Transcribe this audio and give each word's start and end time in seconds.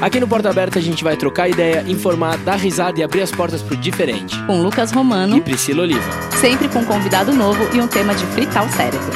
Aqui 0.00 0.20
no 0.20 0.28
Porta 0.28 0.48
Aberta 0.48 0.78
a 0.78 0.82
gente 0.82 1.02
vai 1.02 1.16
trocar 1.16 1.48
ideia, 1.48 1.84
informar, 1.88 2.38
dar 2.38 2.54
risada 2.54 3.00
e 3.00 3.02
abrir 3.02 3.20
as 3.20 3.32
portas 3.32 3.62
pro 3.62 3.76
diferente. 3.76 4.40
Com 4.44 4.62
Lucas 4.62 4.92
Romano 4.92 5.36
e 5.36 5.40
Priscila 5.40 5.82
Oliva. 5.82 6.08
Sempre 6.40 6.68
com 6.68 6.78
um 6.78 6.84
convidado 6.84 7.32
novo 7.32 7.68
e 7.74 7.80
um 7.80 7.88
tema 7.88 8.14
de 8.14 8.24
fritar 8.26 8.64
o 8.64 8.70
cérebro. 8.70 9.10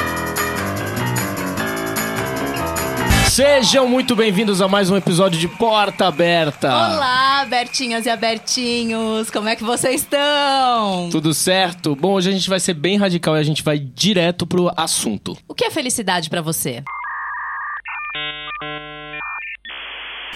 Sejam 3.29 3.87
muito 3.87 4.13
bem-vindos 4.13 4.61
a 4.61 4.67
mais 4.67 4.91
um 4.91 4.97
episódio 4.97 5.39
de 5.39 5.47
Porta 5.47 6.07
Aberta. 6.07 6.67
Olá, 6.67 7.45
Bertinhas 7.49 8.05
e 8.05 8.09
Abertinhos, 8.09 9.31
como 9.31 9.47
é 9.47 9.55
que 9.55 9.63
vocês 9.63 10.01
estão? 10.01 11.09
Tudo 11.09 11.33
certo? 11.33 11.95
Bom, 11.95 12.11
hoje 12.11 12.29
a 12.29 12.33
gente 12.33 12.49
vai 12.49 12.59
ser 12.59 12.73
bem 12.73 12.97
radical 12.97 13.37
e 13.37 13.39
a 13.39 13.43
gente 13.43 13.63
vai 13.63 13.79
direto 13.79 14.45
pro 14.45 14.69
assunto. 14.75 15.37
O 15.47 15.55
que 15.55 15.63
é 15.63 15.71
felicidade 15.71 16.29
para 16.29 16.41
você? 16.41 16.83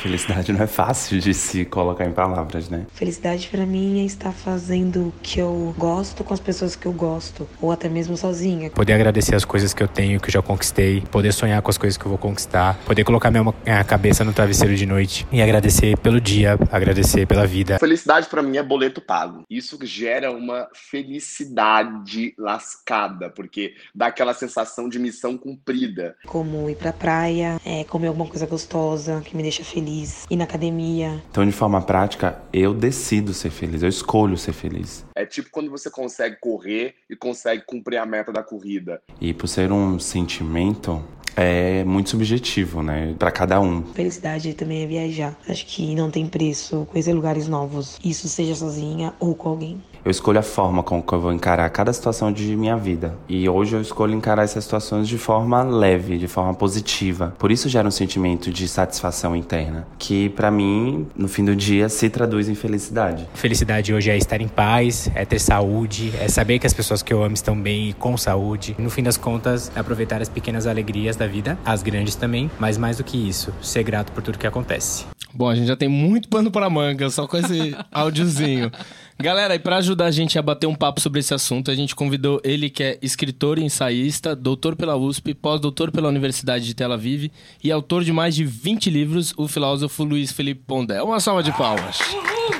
Felicidade 0.02 0.54
não 0.54 0.62
é 0.62 0.68
fácil 0.68 1.20
de 1.20 1.34
se 1.34 1.66
colocar 1.66 2.06
em 2.06 2.12
palavras, 2.12 2.70
né? 2.70 2.86
Felicidade 2.94 3.48
para 3.50 3.66
mim 3.66 4.02
é 4.02 4.06
estar 4.06 4.32
fazendo 4.32 5.08
o 5.08 5.14
que 5.24 5.40
eu 5.40 5.74
gosto 5.78 6.24
com 6.24 6.34
as 6.34 6.40
pessoas 6.40 6.76
que 6.76 6.86
eu 6.86 6.94
gosto, 6.94 7.48
ou 7.62 7.72
até 7.72 7.90
mesmo 7.90 8.16
sozinha. 8.16 8.70
Poder 8.70 8.94
agradecer 8.94 9.36
as 9.36 9.44
coisas 9.44 9.74
que 9.74 9.82
eu 9.82 9.88
tenho, 9.88 10.20
que 10.20 10.28
eu 10.28 10.34
já 10.34 10.42
conquistei, 10.42 11.02
poder 11.12 11.34
sonhar 11.34 11.62
com 11.62 11.70
as 11.70 11.78
coisas 11.78 11.98
que 11.98 12.06
eu 12.06 12.10
vou 12.10 12.18
conquistar, 12.18 12.78
poder 12.86 13.04
colocar 13.04 13.32
minha, 13.32 13.84
cabeça 13.84 14.24
no 14.24 14.34
travesseiro 14.34 14.76
de 14.76 14.86
noite 14.86 15.28
e 15.32 15.42
agradecer 15.42 15.98
pelo 15.98 16.22
dia, 16.22 16.58
agradecer 16.72 17.26
pela 17.26 17.46
vida. 17.48 17.80
Felicidade 17.80 18.28
para 18.28 18.44
mim 18.44 18.58
é 18.58 18.64
boleto 18.64 19.02
pago. 19.02 19.44
Isso 19.50 19.78
gera 19.84 20.32
uma 20.32 20.68
felicidade 20.74 22.36
lascada, 22.38 23.30
porque 23.30 23.74
dá 23.96 24.08
aquela 24.08 24.34
sensação 24.34 24.88
de 24.88 25.00
missão 25.00 25.38
cumprida. 25.38 26.16
Como 26.26 26.70
ir 26.70 26.76
pra 26.76 26.94
praia, 26.94 27.60
é, 27.66 27.84
comer 27.84 28.08
alguma 28.08 28.28
coisa 28.28 28.46
gostosa 28.46 29.22
que 29.26 29.36
me 29.36 29.42
deixa 29.42 29.64
feliz 29.64 29.87
feliz, 29.88 30.26
ir 30.30 30.36
na 30.36 30.44
academia. 30.44 31.24
Então, 31.32 31.46
de 31.46 31.52
forma 31.52 31.82
prática, 31.82 32.42
eu 32.52 32.74
decido 32.74 33.34
ser 33.34 33.50
feliz, 33.50 33.82
eu 33.82 33.90
escolho 33.90 34.38
ser 34.38 34.52
feliz. 34.52 35.06
É 35.16 35.26
tipo 35.26 35.50
quando 35.50 35.72
você 35.72 35.90
consegue 35.90 36.36
correr 36.42 36.96
e 37.10 37.16
consegue 37.16 37.64
cumprir 37.66 37.98
a 37.98 38.06
meta 38.06 38.32
da 38.32 38.44
corrida. 38.44 39.02
E 39.22 39.34
por 39.34 39.48
ser 39.48 39.72
um 39.72 39.98
sentimento, 39.98 41.02
é 41.36 41.84
muito 41.84 42.10
subjetivo, 42.10 42.82
né? 42.82 43.16
Para 43.18 43.32
cada 43.32 43.62
um. 43.62 43.84
Felicidade 43.94 44.54
também 44.56 44.84
é 44.84 44.88
viajar. 44.88 45.38
Acho 45.48 45.66
que 45.66 45.96
não 45.96 46.10
tem 46.10 46.28
preço 46.28 46.88
conhecer 46.92 47.14
lugares 47.14 47.48
novos. 47.48 48.00
Isso 48.04 48.28
seja 48.28 48.56
sozinha 48.56 49.14
ou 49.20 49.36
com 49.36 49.50
alguém. 49.50 49.82
Eu 50.08 50.12
escolho 50.12 50.40
a 50.40 50.42
forma 50.42 50.82
com 50.84 51.04
que 51.04 51.12
eu 51.12 51.20
vou 51.20 51.34
encarar 51.34 51.70
cada 51.70 51.92
situação 51.92 52.32
de 52.32 52.56
minha 52.56 52.78
vida. 52.78 53.14
E 53.28 53.50
hoje 53.50 53.76
eu 53.76 53.82
escolho 53.82 54.14
encarar 54.14 54.44
essas 54.44 54.64
situações 54.64 55.06
de 55.06 55.18
forma 55.18 55.62
leve, 55.64 56.18
de 56.18 56.30
forma 56.30 56.54
positiva. 56.54 57.36
Por 57.38 57.52
isso 57.52 57.68
gera 57.68 57.86
um 57.86 57.92
sentimento 57.92 58.50
de 58.50 58.70
satisfação 58.70 59.36
interna, 59.36 59.86
que 60.00 60.30
para 60.30 60.50
mim, 60.50 61.06
no 61.14 61.28
fim 61.28 61.44
do 61.44 61.54
dia, 61.54 61.90
se 61.90 62.10
traduz 62.10 62.48
em 62.48 62.56
felicidade. 62.56 63.28
Felicidade 63.34 63.94
hoje 63.94 64.10
é 64.10 64.16
estar 64.16 64.40
em 64.40 64.48
paz, 64.48 65.12
é 65.14 65.26
ter 65.26 65.40
saúde, 65.40 66.14
é 66.22 66.30
saber 66.30 66.58
que 66.58 66.66
as 66.66 66.74
pessoas 66.74 67.04
que 67.04 67.14
eu 67.14 67.22
amo 67.22 67.36
estão 67.36 67.62
bem 67.62 67.90
e 67.90 67.94
com 67.94 68.16
saúde. 68.16 68.78
No 68.80 68.90
fim 68.90 69.04
das 69.04 69.18
contas, 69.18 69.70
é 69.76 69.80
aproveitar 69.82 70.22
as 70.22 70.30
pequenas 70.30 70.68
alegrias 70.68 71.18
da 71.18 71.28
vida, 71.28 71.60
as 71.66 71.84
grandes 71.84 72.16
também, 72.16 72.50
mas 72.58 72.78
mais 72.78 72.96
do 72.96 73.04
que 73.04 73.18
isso, 73.18 73.54
ser 73.62 73.84
grato 73.84 74.14
por 74.14 74.24
tudo 74.24 74.38
que 74.38 74.48
acontece. 74.48 75.04
Bom, 75.34 75.50
a 75.50 75.56
gente 75.56 75.68
já 75.68 75.76
tem 75.76 75.90
muito 75.90 76.30
pano 76.30 76.50
para 76.50 76.70
manga 76.70 77.10
só 77.10 77.28
com 77.28 77.38
esse 77.38 77.76
áudiozinho. 77.92 78.72
Galera, 79.20 79.56
e 79.56 79.60
para 79.60 79.78
ajudar 79.78 80.06
a 80.06 80.12
gente 80.12 80.38
a 80.38 80.42
bater 80.44 80.68
um 80.68 80.76
papo 80.76 81.02
sobre 81.02 81.20
esse 81.20 81.34
assunto, 81.34 81.72
a 81.72 81.76
gente 81.76 81.96
convidou 81.96 82.40
ele 82.44 82.70
que 82.70 82.84
é 82.84 83.00
escritor 83.02 83.58
e 83.58 83.64
ensaísta, 83.64 84.36
doutor 84.36 84.76
pela 84.76 84.96
USP, 84.96 85.34
pós-doutor 85.34 85.92
pela 85.92 86.08
Universidade 86.08 86.66
de 86.66 86.76
Tel 86.76 86.94
Aviv 86.94 87.32
e 87.64 87.72
autor 87.72 88.04
de 88.04 88.14
mais 88.14 88.36
de 88.36 88.46
20 88.46 88.92
livros, 88.92 89.34
o 89.36 89.48
filósofo 89.48 90.04
Luiz 90.04 90.32
Felipe 90.32 90.62
Pondé. 90.68 91.02
Uma 91.02 91.20
salva 91.20 91.42
de 91.42 91.52
palmas. 91.52 91.98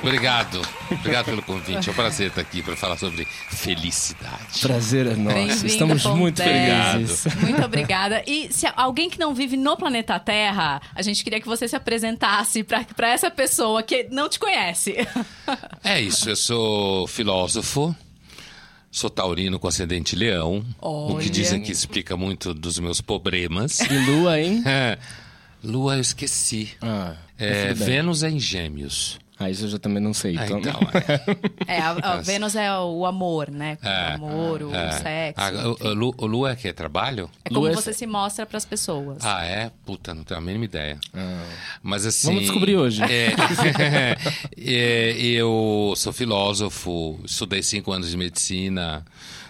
Obrigado. 0.02 0.62
Obrigado 0.92 1.26
pelo 1.26 1.42
convite. 1.42 1.90
É 1.90 1.92
um 1.92 1.96
prazer 1.96 2.30
estar 2.30 2.42
aqui 2.42 2.62
para 2.62 2.76
falar 2.76 2.98
sobre 2.98 3.26
felicidade. 3.26 4.60
Prazer 4.62 5.08
é 5.08 5.16
nosso. 5.16 5.66
Estamos 5.66 6.06
muito 6.06 6.42
felizes. 6.42 7.26
Muito 7.36 7.64
obrigada. 7.64 8.24
E 8.28 8.52
se 8.52 8.68
alguém 8.76 9.10
que 9.10 9.20
não 9.20 9.34
vive 9.34 9.56
no 9.56 9.78
planeta 9.78 10.20
Terra, 10.20 10.82
a 10.94 11.02
gente 11.02 11.24
queria 11.24 11.40
que 11.40 11.48
você 11.48 11.68
se 11.68 11.76
apresentasse 11.76 12.64
para 12.64 13.10
essa 13.10 13.32
pessoa 13.32 13.82
que 13.82 14.08
não 14.12 14.28
te 14.28 14.40
conhece. 14.40 14.96
É 15.84 16.02
isso. 16.02 16.30
Eu 16.30 16.36
sou 16.48 17.06
filósofo. 17.08 17.94
Sou 18.90 19.10
taurino 19.10 19.60
com 19.60 19.68
ascendente 19.68 20.16
leão. 20.16 20.66
Olha. 20.82 21.16
O 21.16 21.20
que 21.20 21.30
dizem 21.30 21.62
que 21.62 21.72
explica 21.72 22.16
muito 22.16 22.54
dos 22.54 22.80
meus 22.80 23.02
problemas. 23.02 23.82
E 23.82 23.98
lua, 24.10 24.40
hein? 24.40 24.64
É. 24.66 24.98
Lua 25.64 25.96
eu 25.96 26.02
esqueci. 26.02 26.70
Ah, 26.82 27.16
é, 27.38 27.74
Vênus 27.74 28.24
é 28.24 28.30
em 28.30 28.40
gêmeos. 28.40 29.20
Ah, 29.40 29.52
isso 29.52 29.66
eu 29.66 29.70
já 29.70 29.78
também 29.78 30.02
não 30.02 30.14
sei. 30.14 30.36
Ah, 30.38 30.46
então, 30.46 30.60
então 30.60 30.80
é. 31.68 31.76
é, 31.76 31.80
a, 31.82 31.92
a 31.92 32.22
Vênus 32.22 32.56
é 32.56 32.76
o 32.76 33.06
amor, 33.06 33.52
né? 33.52 33.78
É, 33.84 34.12
o 34.12 34.26
amor, 34.26 34.64
o 34.64 34.74
é. 34.74 34.92
sexo. 34.92 35.42
A, 35.42 35.48
a, 35.90 36.26
Lua 36.26 36.52
é 36.52 36.56
que 36.56 36.68
é 36.68 36.74
trabalho? 36.74 37.30
É 37.46 37.50
como 37.50 37.62
Lua 37.62 37.72
é 37.72 37.76
você 37.76 37.92
é... 37.92 37.94
se 37.94 38.08
mostra 38.08 38.48
para 38.48 38.58
as 38.58 38.66
pessoas. 38.66 39.24
Ah, 39.24 39.44
é? 39.46 39.72
Puta, 39.86 40.16
não 40.16 40.24
tenho 40.24 40.40
a 40.40 40.44
mínima 40.44 40.66
ideia. 40.66 41.00
Ah. 41.14 41.46
Mas 41.84 42.06
assim. 42.06 42.28
Vamos 42.28 42.44
descobrir 42.44 42.78
hoje. 42.78 43.04
É, 43.04 43.36
é, 44.58 45.12
eu 45.22 45.94
sou 45.96 46.12
filósofo, 46.12 47.20
estudei 47.24 47.62
cinco 47.62 47.92
anos 47.92 48.10
de 48.10 48.18
medicina. 48.18 49.06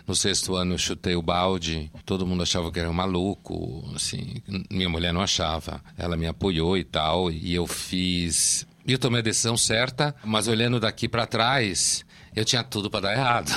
No 0.05 0.15
sexto 0.15 0.55
ano 0.55 0.73
eu 0.73 0.77
chutei 0.77 1.15
o 1.15 1.21
balde, 1.21 1.91
todo 2.05 2.25
mundo 2.25 2.41
achava 2.41 2.71
que 2.71 2.79
era 2.79 2.89
um 2.89 2.93
maluco, 2.93 3.83
assim, 3.93 4.41
minha 4.69 4.87
mulher 4.87 5.13
não 5.13 5.21
achava. 5.21 5.81
Ela 5.97 6.15
me 6.15 6.25
apoiou 6.25 6.77
e 6.77 6.83
tal, 6.85 7.29
e 7.29 7.53
eu 7.53 7.67
fiz 7.67 8.65
eu 8.93 8.99
tomei 8.99 9.19
a 9.19 9.23
decisão 9.23 9.57
certa, 9.57 10.15
mas 10.23 10.47
olhando 10.47 10.79
daqui 10.79 11.07
para 11.07 11.25
trás, 11.25 12.05
eu 12.37 12.45
tinha 12.45 12.63
tudo 12.63 12.87
para 12.87 12.99
dar 13.01 13.13
errado. 13.13 13.51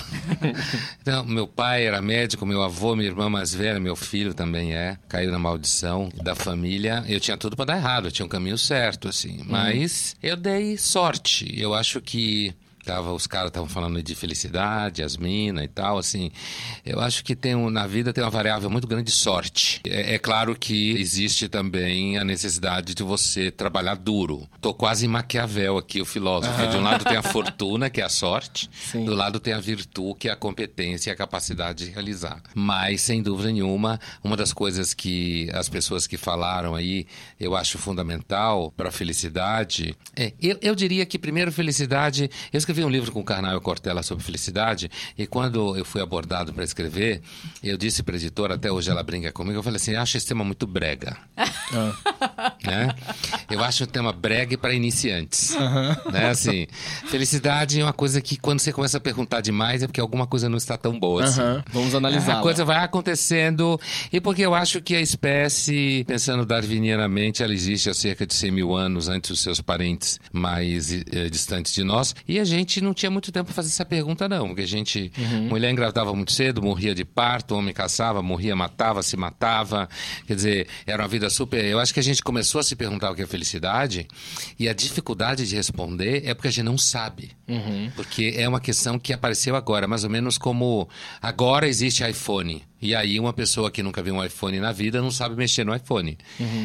então, 1.03 1.23
meu 1.25 1.47
pai 1.47 1.85
era 1.85 2.01
médico, 2.01 2.47
meu 2.47 2.63
avô, 2.63 2.97
minha 2.97 3.09
irmã 3.09 3.29
mais 3.29 3.55
velha, 3.55 3.79
meu 3.79 3.95
filho 3.95 4.33
também 4.33 4.75
é, 4.75 4.97
caiu 5.07 5.31
na 5.31 5.39
maldição 5.39 6.09
da 6.23 6.35
família. 6.35 7.05
Eu 7.07 7.21
tinha 7.21 7.37
tudo 7.37 7.57
para 7.57 7.67
dar 7.67 7.77
errado, 7.77 8.09
eu 8.09 8.11
tinha 8.11 8.25
um 8.25 8.29
caminho 8.29 8.57
certo, 8.57 9.09
assim. 9.09 9.41
Uhum. 9.41 9.47
Mas 9.49 10.17
eu 10.23 10.35
dei 10.35 10.79
sorte. 10.79 11.53
Eu 11.61 11.75
acho 11.75 12.01
que 12.01 12.55
Tava, 12.85 13.13
os 13.13 13.27
caras 13.27 13.49
estavam 13.49 13.69
falando 13.69 14.03
de 14.03 14.15
felicidade, 14.15 15.03
as 15.03 15.17
minas 15.17 15.65
e 15.65 15.69
tal, 15.69 15.99
assim. 15.99 16.31
Eu 16.85 17.01
acho 17.01 17.23
que 17.23 17.37
tem 17.37 17.55
um, 17.55 17.69
na 17.69 17.87
vida 17.87 18.13
tem 18.13 18.25
uma 18.25 18.31
variável 18.31 18.71
muito 18.71 18.87
grande 18.87 19.05
de 19.05 19.13
sorte. 19.13 19.81
É, 19.87 20.15
é, 20.15 20.19
claro 20.19 20.57
que 20.57 20.93
existe 20.93 21.49
também 21.49 22.19
a 22.19 22.25
necessidade 22.25 22.95
de 22.95 23.03
você 23.03 23.51
trabalhar 23.51 23.97
duro. 23.97 24.49
Tô 24.61 24.73
quase 24.73 25.05
em 25.05 25.09
Maquiavel 25.09 25.77
aqui, 25.77 26.01
o 26.01 26.07
filósofo. 26.07 26.67
De 26.69 26.77
um 26.77 26.83
lado 26.83 27.05
tem 27.05 27.17
a 27.17 27.23
fortuna, 27.25 27.91
que 27.91 28.01
é 28.01 28.05
a 28.05 28.09
sorte. 28.09 28.71
Sim. 28.73 29.05
Do 29.05 29.15
lado 29.15 29.39
tem 29.39 29.53
a 29.53 29.61
virtude, 29.61 30.19
que 30.19 30.29
é 30.29 30.33
a 30.33 30.37
competência 30.37 31.11
e 31.11 31.13
a 31.13 31.17
capacidade 31.17 31.85
de 31.85 31.91
realizar. 31.91 32.43
Mas, 32.55 33.03
sem 33.03 33.23
dúvida 33.23 33.53
nenhuma, 33.53 34.01
uma 34.25 34.37
das 34.37 34.53
coisas 34.53 34.95
que 34.95 35.49
as 35.53 35.69
pessoas 35.69 36.07
que 36.07 36.17
falaram 36.17 36.75
aí, 36.75 37.07
eu 37.39 37.55
acho 37.55 37.77
fundamental 37.79 38.73
para 38.77 38.89
a 38.89 38.93
felicidade, 38.93 39.95
é, 40.17 40.33
eu, 40.41 40.59
eu 40.63 40.75
diria 40.75 41.05
que 41.05 41.19
primeiro 41.19 41.53
felicidade, 41.53 42.31
eu 42.53 42.59
escrevi 42.71 42.85
um 42.85 42.89
livro 42.89 43.11
com 43.11 43.21
o 43.21 43.25
Carnal 43.25 43.61
Cortella 43.61 44.03
sobre 44.03 44.23
felicidade 44.23 44.89
e 45.19 45.27
quando 45.27 45.77
eu 45.77 45.85
fui 45.85 46.01
abordado 46.01 46.53
para 46.53 46.63
escrever, 46.63 47.21
eu 47.63 47.77
disse 47.77 48.03
para 48.03 48.15
a 48.15 48.17
editora, 48.17 48.55
até 48.55 48.71
hoje 48.71 48.91
ela 48.91 49.03
brinca 49.03 49.33
comigo, 49.33 49.59
eu 49.59 49.63
falei 49.63 49.77
assim, 49.77 49.97
acho 49.97 50.17
esse 50.17 50.27
tema 50.27 50.45
muito 50.45 50.67
brega. 50.67 51.17
Ah. 51.37 52.53
né? 52.65 52.95
Eu 53.51 53.63
acho 53.65 53.85
um 53.85 53.87
tema 53.87 54.13
brega 54.13 54.57
para 54.57 54.73
iniciantes. 54.73 55.55
Uhum. 55.55 56.13
Né? 56.13 56.31
Assim, 56.31 56.67
felicidade 57.07 57.81
é 57.81 57.85
uma 57.85 57.93
coisa 57.93 58.21
que 58.21 58.37
quando 58.37 58.61
você 58.61 58.73
começa 58.73 58.99
a 58.99 59.01
perguntar 59.01 59.41
demais 59.41 59.83
é 59.83 59.87
porque 59.87 60.01
alguma 60.01 60.27
coisa 60.27 60.49
não 60.49 60.57
está 60.57 60.77
tão 60.77 60.99
boa 60.99 61.25
assim. 61.25 61.41
Uhum. 61.41 61.63
Vamos 61.73 61.95
analisar. 61.95 62.39
A 62.39 62.43
coisa 62.43 62.65
vai 62.65 62.85
acontecendo 62.85 63.81
e 64.13 64.21
porque 64.21 64.43
eu 64.43 64.55
acho 64.55 64.81
que 64.81 64.95
a 64.95 65.01
espécie, 65.01 66.05
pensando 66.07 66.47
darwinianamente, 66.47 67.43
ela 67.43 67.53
existe 67.53 67.91
há 67.91 67.95
cerca 67.95 68.25
de 68.25 68.35
100 68.35 68.51
mil 68.53 68.77
anos 68.77 69.09
antes 69.09 69.31
dos 69.31 69.41
seus 69.41 69.61
parentes 69.61 70.21
mais 70.33 70.93
eh, 70.93 71.29
distantes 71.29 71.73
de 71.73 71.83
nós 71.83 72.15
e 72.29 72.39
a 72.39 72.45
gente 72.45 72.60
gente 72.61 72.81
não 72.81 72.95
tinha 72.95 73.11
muito 73.11 73.31
tempo 73.33 73.47
para 73.47 73.55
fazer 73.55 73.69
essa 73.69 73.85
pergunta, 73.85 74.29
não. 74.29 74.49
Porque 74.49 74.63
a 74.63 74.67
gente. 74.67 75.13
Uhum. 75.17 75.49
Mulher 75.49 75.71
engravidava 75.71 76.15
muito 76.15 76.33
cedo, 76.33 76.63
morria 76.63 76.95
de 76.95 77.05
parto, 77.05 77.55
homem 77.55 77.75
caçava, 77.75 78.23
morria, 78.23 78.55
matava, 78.55 79.03
se 79.03 79.17
matava. 79.17 79.89
Quer 80.27 80.35
dizer, 80.35 80.69
era 80.87 81.03
uma 81.03 81.09
vida 81.09 81.29
super. 81.29 81.65
Eu 81.65 81.79
acho 81.79 81.93
que 81.93 82.01
a 82.01 82.03
gente 82.03 82.23
começou 82.23 82.61
a 82.61 82.63
se 82.63 82.77
perguntar 82.77 83.11
o 83.11 83.15
que 83.15 83.23
é 83.23 83.27
felicidade 83.27 84.07
e 84.59 84.69
a 84.69 84.73
dificuldade 84.73 85.47
de 85.47 85.57
responder 85.57 86.23
é 86.25 86.35
porque 86.35 86.49
a 86.49 86.51
gente 86.53 86.65
não 86.65 86.79
sabe. 86.79 87.33
Uhum. 87.49 87.91
Porque 87.97 88.35
é 88.37 88.49
uma 88.49 88.61
questão 88.61 88.99
que 88.99 89.13
apareceu 89.13 89.57
agora, 89.57 89.87
mais 89.89 90.05
ou 90.05 90.11
menos 90.11 90.39
como 90.39 90.89
agora 91.21 91.69
existe 91.69 92.09
iPhone. 92.09 92.63
E 92.81 92.95
aí 92.95 93.21
uma 93.21 93.33
pessoa 93.33 93.71
que 93.71 93.83
nunca 93.83 94.03
viu 94.03 94.15
um 94.15 94.25
iPhone 94.25 94.59
na 94.59 94.73
vida 94.73 95.03
não 95.03 95.11
sabe 95.11 95.37
mexer 95.37 95.65
no 95.65 95.75
iPhone. 95.75 96.17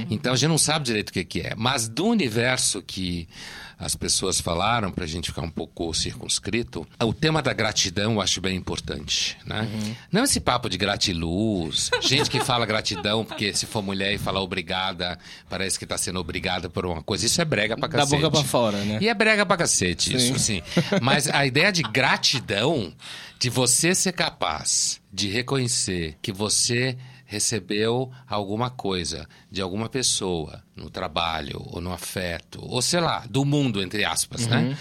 Então 0.10 0.34
a 0.34 0.36
gente 0.36 0.50
não 0.50 0.58
sabe 0.58 0.86
direito 0.86 1.10
o 1.10 1.14
que, 1.14 1.26
que 1.26 1.42
é. 1.42 1.54
Mas 1.58 1.90
do 1.90 2.06
universo 2.06 2.82
que 2.82 3.28
as 3.78 3.96
pessoas 3.96 4.40
falaram, 4.40 4.92
para 4.92 5.04
a 5.04 5.08
gente 5.08 5.30
ficar 5.32 5.42
um 5.42 5.50
pouco 5.50 5.94
circunscrito, 5.94 6.88
o 7.04 7.14
tema 7.14 7.42
da 7.42 7.54
gratidão 7.54 8.14
eu 8.14 8.22
acho 8.22 8.40
bem 8.42 8.56
importante. 8.56 9.38
Né? 9.46 9.68
Não 10.12 10.24
esse 10.24 10.40
papo 10.40 10.70
de 10.70 10.78
gratiluz, 10.78 11.90
gente 12.02 12.30
que 12.30 12.40
fala 12.40 12.66
gratidão 12.66 13.24
porque 13.26 13.54
se 13.54 13.66
for 13.66 13.82
mulher 13.82 14.14
e 14.14 14.18
falar 14.18 14.42
obrigada, 14.42 15.18
parece 15.50 15.78
que 15.78 15.86
está 15.86 15.98
sendo 15.98 16.20
obrigada 16.20 16.70
por 16.70 16.86
uma 16.86 17.02
coisa. 17.02 17.26
Isso 17.26 17.42
é 17.42 17.46
brega 17.46 17.76
pra 17.78 17.88
Da 17.88 17.98
cacete. 18.00 18.22
boca 18.22 18.32
pra 18.32 18.44
fora, 18.44 18.78
né? 18.84 19.00
E 19.02 19.08
é 19.08 19.14
brega 19.14 19.46
pra 19.46 19.58
cacete, 19.58 20.16
isso 20.16 20.38
sim. 20.40 20.62
Mas 21.02 21.28
a 21.28 21.46
ideia 21.46 21.72
de 21.72 21.82
gratidão, 21.84 22.94
de 23.40 23.50
você 23.50 23.94
ser 23.94 24.14
capaz 24.14 25.02
de 25.12 25.28
reconhecer 25.30 26.16
que 26.22 26.32
você 26.32 26.98
recebeu 27.26 28.12
alguma 28.28 28.70
coisa 28.70 29.28
de 29.52 29.62
alguma 29.62 29.90
pessoa 29.90 30.64
no 30.76 30.90
trabalho 30.90 31.62
ou 31.66 31.82
no 31.82 31.92
afeto, 31.92 32.60
ou 32.62 32.82
sei 32.82 33.00
lá, 33.00 33.26
do 33.30 33.44
mundo, 33.44 33.82
entre 33.82 34.06
aspas, 34.06 34.48
né? 34.48 34.78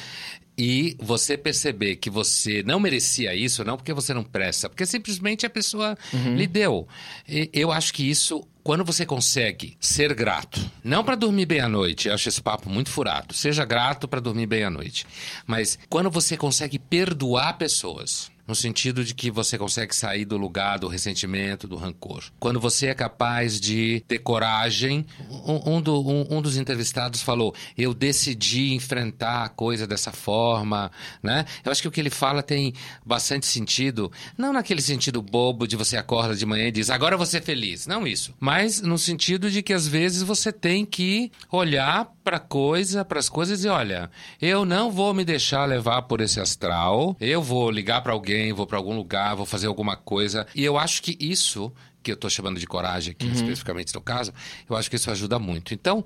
E 0.57 0.97
você 1.01 1.37
perceber 1.37 1.97
que 1.97 2.09
você 2.09 2.63
não 2.63 2.79
merecia 2.79 3.35
isso, 3.35 3.65
não 3.65 3.77
porque 3.77 3.93
você 3.93 4.15
não 4.15 4.23
presta, 4.23 4.69
porque 4.69 4.87
simplesmente 4.87 5.45
a 5.45 5.51
pessoa 5.51 5.99
lhe 6.13 6.47
deu. 6.47 6.87
E 7.29 7.51
eu 7.53 7.73
acho 7.73 7.93
que 7.93 8.09
isso 8.09 8.47
quando 8.65 8.83
você 8.83 9.05
consegue 9.05 9.77
ser 9.79 10.15
grato, 10.15 10.59
não 10.83 11.05
para 11.05 11.17
dormir 11.17 11.45
bem 11.45 11.61
à 11.61 11.69
noite, 11.69 12.09
eu 12.09 12.15
acho 12.15 12.31
esse 12.31 12.41
papo 12.41 12.71
muito 12.71 12.89
furado. 12.89 13.35
Seja 13.35 13.63
grato 13.63 14.09
para 14.09 14.21
dormir 14.21 14.47
bem 14.47 14.65
à 14.65 14.71
noite, 14.71 15.07
mas 15.47 15.79
quando 15.91 16.11
você 16.11 16.35
consegue 16.35 16.79
perdoar 16.79 17.59
pessoas, 17.59 18.31
no 18.47 18.55
sentido 18.55 19.05
de 19.05 19.15
que 19.15 19.31
você 19.31 19.57
consegue 19.57 19.95
sair 19.95 20.25
do 20.25 20.37
lugar 20.37 20.79
do 20.79 20.89
ressentimento, 20.89 21.67
do 21.67 21.77
rancor. 21.77 22.25
Quando 22.39 22.61
você 22.61 22.87
é 22.89 22.95
capaz 22.95 23.59
de 23.61 24.05
ter 24.07 24.19
coragem, 24.19 25.07
um, 25.31 25.77
um 25.77 25.81
do- 25.81 26.01
um- 26.07 26.27
um 26.39 26.43
dos 26.43 26.57
entrevistados 26.57 27.23
falou: 27.23 27.55
eu 27.77 27.95
decidi 27.95 28.73
enfrentar 28.75 29.45
a 29.45 29.49
coisa 29.49 29.87
dessa 29.87 30.13
forma, 30.13 30.91
né? 31.23 31.45
Eu 31.65 31.73
acho 31.73 31.81
que 31.83 31.89
o 31.89 31.91
que 31.91 32.01
ele 32.01 32.11
fala 32.11 32.43
tem 32.43 32.75
bastante 33.05 33.47
sentido, 33.47 34.11
não 34.37 34.53
naquele 34.53 34.83
sentido 34.83 35.23
bobo 35.23 35.67
de 35.67 35.77
você 35.77 35.97
acorda 35.97 36.35
de 36.35 36.45
manhã 36.47 36.69
e 36.69 36.73
diz 36.73 36.91
agora 36.91 37.17
vou 37.17 37.27
ser 37.27 37.43
feliz, 37.43 37.87
não 37.87 38.07
isso, 38.07 38.35
mas 38.41 38.81
no 38.81 38.99
sentido 38.99 39.51
de 39.51 39.63
que 39.63 39.73
às 39.73 39.87
vezes 39.87 40.23
você 40.23 40.53
tem 40.53 40.85
que 40.85 41.31
olhar 41.51 42.13
para 42.23 42.39
coisa, 42.39 43.05
para 43.05 43.19
as 43.19 43.29
coisas 43.29 43.65
e 43.65 43.69
olha, 43.69 44.11
eu 44.41 44.65
não 44.65 44.91
vou 44.91 45.13
me 45.13 45.25
deixar 45.25 45.67
levar 45.67 46.03
por 46.03 46.21
esse 46.21 46.41
astral, 46.41 47.17
eu 47.21 47.43
vou 47.43 47.71
ligar 47.71 48.03
para 48.03 48.13
alguém, 48.13 48.34
vou 48.53 48.67
para 48.67 48.79
algum 48.79 48.95
lugar, 48.97 49.35
vou 49.37 49.47
fazer 49.47 49.67
alguma 49.67 49.97
coisa. 49.97 50.47
E 50.55 50.65
eu 50.65 50.77
acho 50.79 51.03
que 51.03 51.17
isso 51.21 51.73
que 52.03 52.11
eu 52.11 52.17
estou 52.17 52.29
chamando 52.29 52.61
de 52.61 52.67
coragem 52.67 53.13
aqui, 53.13 53.27
especificamente 53.33 53.95
no 53.95 54.01
caso, 54.03 54.31
eu 54.69 54.77
acho 54.77 54.91
que 54.91 54.97
isso 54.97 55.11
ajuda 55.11 55.39
muito. 55.39 55.73
Então, 55.73 56.05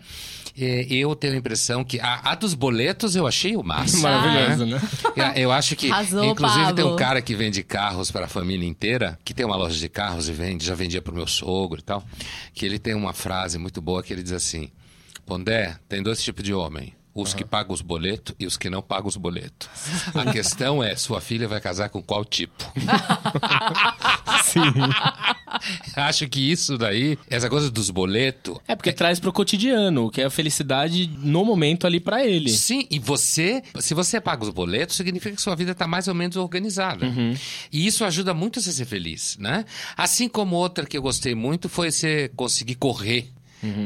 eh, 0.56 0.86
eu 0.88 1.16
tenho 1.16 1.34
a 1.34 1.36
impressão 1.36 1.82
que 1.82 1.98
a, 1.98 2.20
a 2.30 2.34
dos 2.36 2.54
boletos 2.54 3.16
eu 3.16 3.26
achei 3.26 3.56
o 3.56 3.64
máximo. 3.64 4.02
Maravilhoso, 4.02 4.64
né? 4.64 4.80
Eu- 5.16 5.42
Eu 5.42 5.52
acho 5.52 5.75
que, 5.75 5.90
Arrasou, 5.90 6.25
inclusive, 6.25 6.64
tem 6.66 6.84
um 6.84 6.88
Pablo. 6.90 6.96
cara 6.96 7.20
que 7.20 7.34
vende 7.34 7.64
carros 7.64 8.12
para 8.12 8.26
a 8.26 8.28
família 8.28 8.64
inteira, 8.64 9.19
que 9.25 9.34
tem 9.34 9.44
uma 9.44 9.56
loja 9.56 9.76
de 9.76 9.88
carros 9.88 10.28
e 10.28 10.32
vende, 10.32 10.64
já 10.64 10.75
vendia 10.76 11.02
para 11.02 11.12
o 11.12 11.16
meu 11.16 11.26
sogro 11.26 11.80
e 11.80 11.82
tal, 11.82 12.04
que 12.54 12.64
ele 12.64 12.78
tem 12.78 12.94
uma 12.94 13.12
frase 13.12 13.58
muito 13.58 13.82
boa 13.82 14.00
que 14.00 14.12
ele 14.12 14.22
diz 14.22 14.30
assim: 14.32 14.70
Pondé, 15.26 15.76
tem 15.88 16.00
dois 16.00 16.22
tipos 16.22 16.44
de 16.44 16.54
homem. 16.54 16.94
Os 17.14 17.34
que 17.34 17.44
pagam 17.44 17.75
os 17.75 17.82
boletos 17.82 18.34
e 18.38 18.46
os 18.46 18.56
que 18.56 18.70
não 18.70 18.81
pagam 18.81 19.08
os 19.08 19.16
boletos. 19.16 19.69
A 20.14 20.26
questão 20.31 20.82
é, 20.82 20.94
sua 20.94 21.20
filha 21.20 21.49
vai 21.49 21.60
casar 21.60 21.88
com 21.88 22.02
qual 22.02 22.25
tipo? 22.25 22.64
Sim. 24.44 24.60
Acho 25.96 26.28
que 26.28 26.40
isso 26.40 26.78
daí, 26.78 27.19
essa 27.28 27.49
coisa 27.50 27.70
dos 27.70 27.90
boletos, 27.90 28.58
É 28.69 28.76
porque 28.76 28.93
traz 28.93 29.19
pro 29.19 29.32
cotidiano, 29.32 30.06
o 30.06 30.10
que 30.10 30.20
é 30.20 30.26
a 30.26 30.31
felicidade 30.31 31.10
no 31.19 31.44
momento 31.44 31.87
ali 31.87 31.99
pra 31.99 32.25
ele. 32.25 32.50
Sim, 32.50 32.87
e 32.90 32.99
você, 32.99 33.62
se 33.81 33.94
você 33.94 34.20
paga 34.20 34.44
os 34.44 34.50
boletos, 34.50 34.96
significa 34.96 35.34
que 35.34 35.43
sua 35.43 35.56
vida 35.56 35.72
está 35.72 35.87
mais 35.87 36.08
ou 36.08 36.14
menos 36.14 36.37
organizada. 36.37 37.06
E 37.72 37.87
isso 37.87 38.04
ajuda 38.04 38.32
muito 38.32 38.61
você 38.61 38.70
a 38.70 38.72
ser 38.72 38.84
feliz, 38.84 39.37
né? 39.38 39.64
Assim 39.96 40.28
como 40.28 40.56
outra 40.56 40.87
que 40.87 40.96
eu 40.96 41.02
gostei 41.02 41.34
muito 41.34 41.69
foi 41.69 41.90
você 41.90 42.31
conseguir 42.37 42.76
correr. 42.76 43.28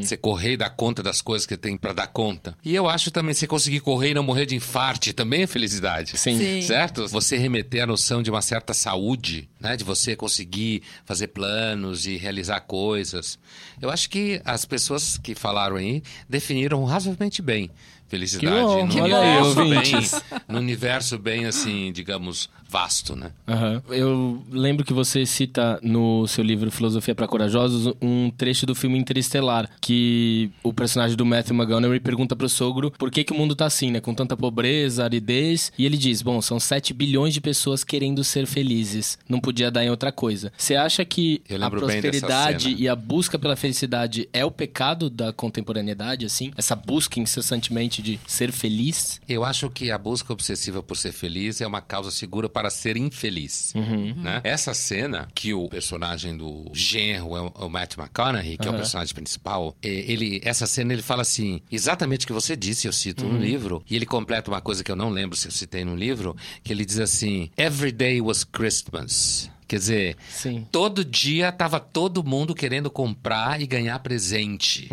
Você 0.00 0.16
correr 0.16 0.52
e 0.52 0.56
dar 0.56 0.70
conta 0.70 1.02
das 1.02 1.20
coisas 1.20 1.46
que 1.46 1.56
tem 1.56 1.76
para 1.76 1.92
dar 1.92 2.06
conta. 2.06 2.56
E 2.64 2.74
eu 2.74 2.88
acho 2.88 3.10
também 3.10 3.34
você 3.34 3.46
conseguir 3.46 3.80
correr 3.80 4.10
e 4.10 4.14
não 4.14 4.22
morrer 4.22 4.46
de 4.46 4.54
infarte 4.54 5.12
também 5.12 5.42
é 5.42 5.46
felicidade. 5.46 6.18
Sim. 6.18 6.38
Sim. 6.38 6.62
Certo? 6.62 7.06
Você 7.08 7.36
remeter 7.36 7.82
a 7.82 7.86
noção 7.86 8.22
de 8.22 8.30
uma 8.30 8.42
certa 8.42 8.74
saúde, 8.74 9.48
né? 9.60 9.76
De 9.76 9.84
você 9.84 10.14
conseguir 10.14 10.82
fazer 11.04 11.28
planos 11.28 12.06
e 12.06 12.16
realizar 12.16 12.60
coisas. 12.60 13.38
Eu 13.80 13.90
acho 13.90 14.08
que 14.10 14.40
as 14.44 14.64
pessoas 14.64 15.18
que 15.18 15.34
falaram 15.34 15.76
aí 15.76 16.02
definiram 16.28 16.84
razoavelmente 16.84 17.40
bem 17.40 17.70
felicidade. 18.12 18.60
Bom, 18.60 18.86
no 18.86 19.04
aí, 19.04 19.40
universo 19.40 19.64
bem, 19.64 20.42
no 20.46 20.58
universo 20.58 21.18
bem 21.18 21.46
assim, 21.46 21.90
digamos, 21.92 22.50
vasto, 22.68 23.16
né? 23.16 23.32
Aham. 23.48 23.82
Eu 23.88 24.42
lembro 24.50 24.84
que 24.84 24.92
você 24.92 25.24
cita 25.24 25.80
no 25.82 26.26
seu 26.26 26.44
livro 26.44 26.70
Filosofia 26.70 27.14
para 27.14 27.26
Corajosos 27.26 27.94
um 28.02 28.30
trecho 28.30 28.66
do 28.66 28.74
filme 28.74 28.98
Interestelar, 28.98 29.68
que 29.80 30.50
o 30.62 30.74
personagem 30.74 31.16
do 31.16 31.24
Matthew 31.24 31.56
McConaughey 31.56 32.00
pergunta 32.00 32.36
pro 32.36 32.48
sogro 32.50 32.90
por 32.90 33.10
que, 33.10 33.24
que 33.24 33.32
o 33.32 33.36
mundo 33.36 33.56
tá 33.56 33.64
assim, 33.64 33.90
né? 33.90 34.00
Com 34.00 34.14
tanta 34.14 34.36
pobreza, 34.36 35.04
aridez. 35.04 35.72
E 35.78 35.86
ele 35.86 35.96
diz: 35.96 36.20
Bom, 36.20 36.42
são 36.42 36.60
7 36.60 36.92
bilhões 36.92 37.32
de 37.32 37.40
pessoas 37.40 37.82
querendo 37.82 38.22
ser 38.22 38.46
felizes. 38.46 39.18
Não 39.26 39.40
podia 39.40 39.70
dar 39.70 39.84
em 39.84 39.90
outra 39.90 40.12
coisa. 40.12 40.52
Você 40.56 40.76
acha 40.76 41.02
que 41.02 41.42
a 41.60 41.70
prosperidade 41.70 42.74
e 42.78 42.88
a 42.88 42.94
busca 42.94 43.38
pela 43.38 43.56
felicidade 43.56 44.28
é 44.34 44.44
o 44.44 44.50
pecado 44.50 45.08
da 45.08 45.32
contemporaneidade, 45.32 46.26
assim? 46.26 46.52
Essa 46.58 46.76
busca 46.76 47.18
incessantemente 47.18 48.01
de 48.02 48.18
ser 48.26 48.52
feliz? 48.52 49.20
Eu 49.28 49.44
acho 49.44 49.70
que 49.70 49.90
a 49.90 49.96
busca 49.98 50.32
obsessiva 50.32 50.82
por 50.82 50.96
ser 50.96 51.12
feliz 51.12 51.60
é 51.60 51.66
uma 51.66 51.80
causa 51.80 52.10
segura 52.10 52.48
para 52.48 52.68
ser 52.70 52.96
infeliz. 52.96 53.72
Né? 53.74 54.40
Essa 54.44 54.74
cena 54.74 55.28
que 55.34 55.54
o 55.54 55.68
personagem 55.68 56.36
do 56.36 56.70
genro, 56.74 57.36
é 57.36 57.40
o- 57.40 57.52
é 57.66 57.68
Matt 57.68 57.96
McConaughey, 57.96 58.56
que 58.58 58.66
é 58.66 58.70
o 58.70 58.74
personagem 58.74 59.14
principal, 59.14 59.76
é, 59.82 59.88
ele, 59.88 60.40
essa 60.44 60.66
cena 60.66 60.92
ele 60.92 61.02
fala 61.02 61.22
assim, 61.22 61.60
exatamente 61.70 62.24
o 62.24 62.26
que 62.26 62.32
você 62.32 62.56
disse, 62.56 62.86
eu 62.86 62.92
cito 62.92 63.24
no 63.24 63.38
livro, 63.38 63.82
e 63.88 63.96
ele 63.96 64.04
completa 64.06 64.50
uma 64.50 64.60
coisa 64.60 64.82
que 64.84 64.90
eu 64.90 64.96
não 64.96 65.08
lembro 65.10 65.36
se 65.36 65.46
eu 65.48 65.52
citei 65.52 65.84
no 65.84 65.94
livro, 65.96 66.36
que 66.62 66.72
ele 66.72 66.84
diz 66.84 66.98
assim, 66.98 67.50
Every 67.56 67.92
day 67.92 68.20
was 68.20 68.44
Christmas. 68.44 69.50
Quer 69.72 69.78
dizer, 69.78 70.16
Sim. 70.28 70.66
todo 70.70 71.02
dia 71.02 71.50
tava 71.50 71.80
todo 71.80 72.22
mundo 72.22 72.54
querendo 72.54 72.90
comprar 72.90 73.58
e 73.58 73.66
ganhar 73.66 73.98
presente. 74.00 74.86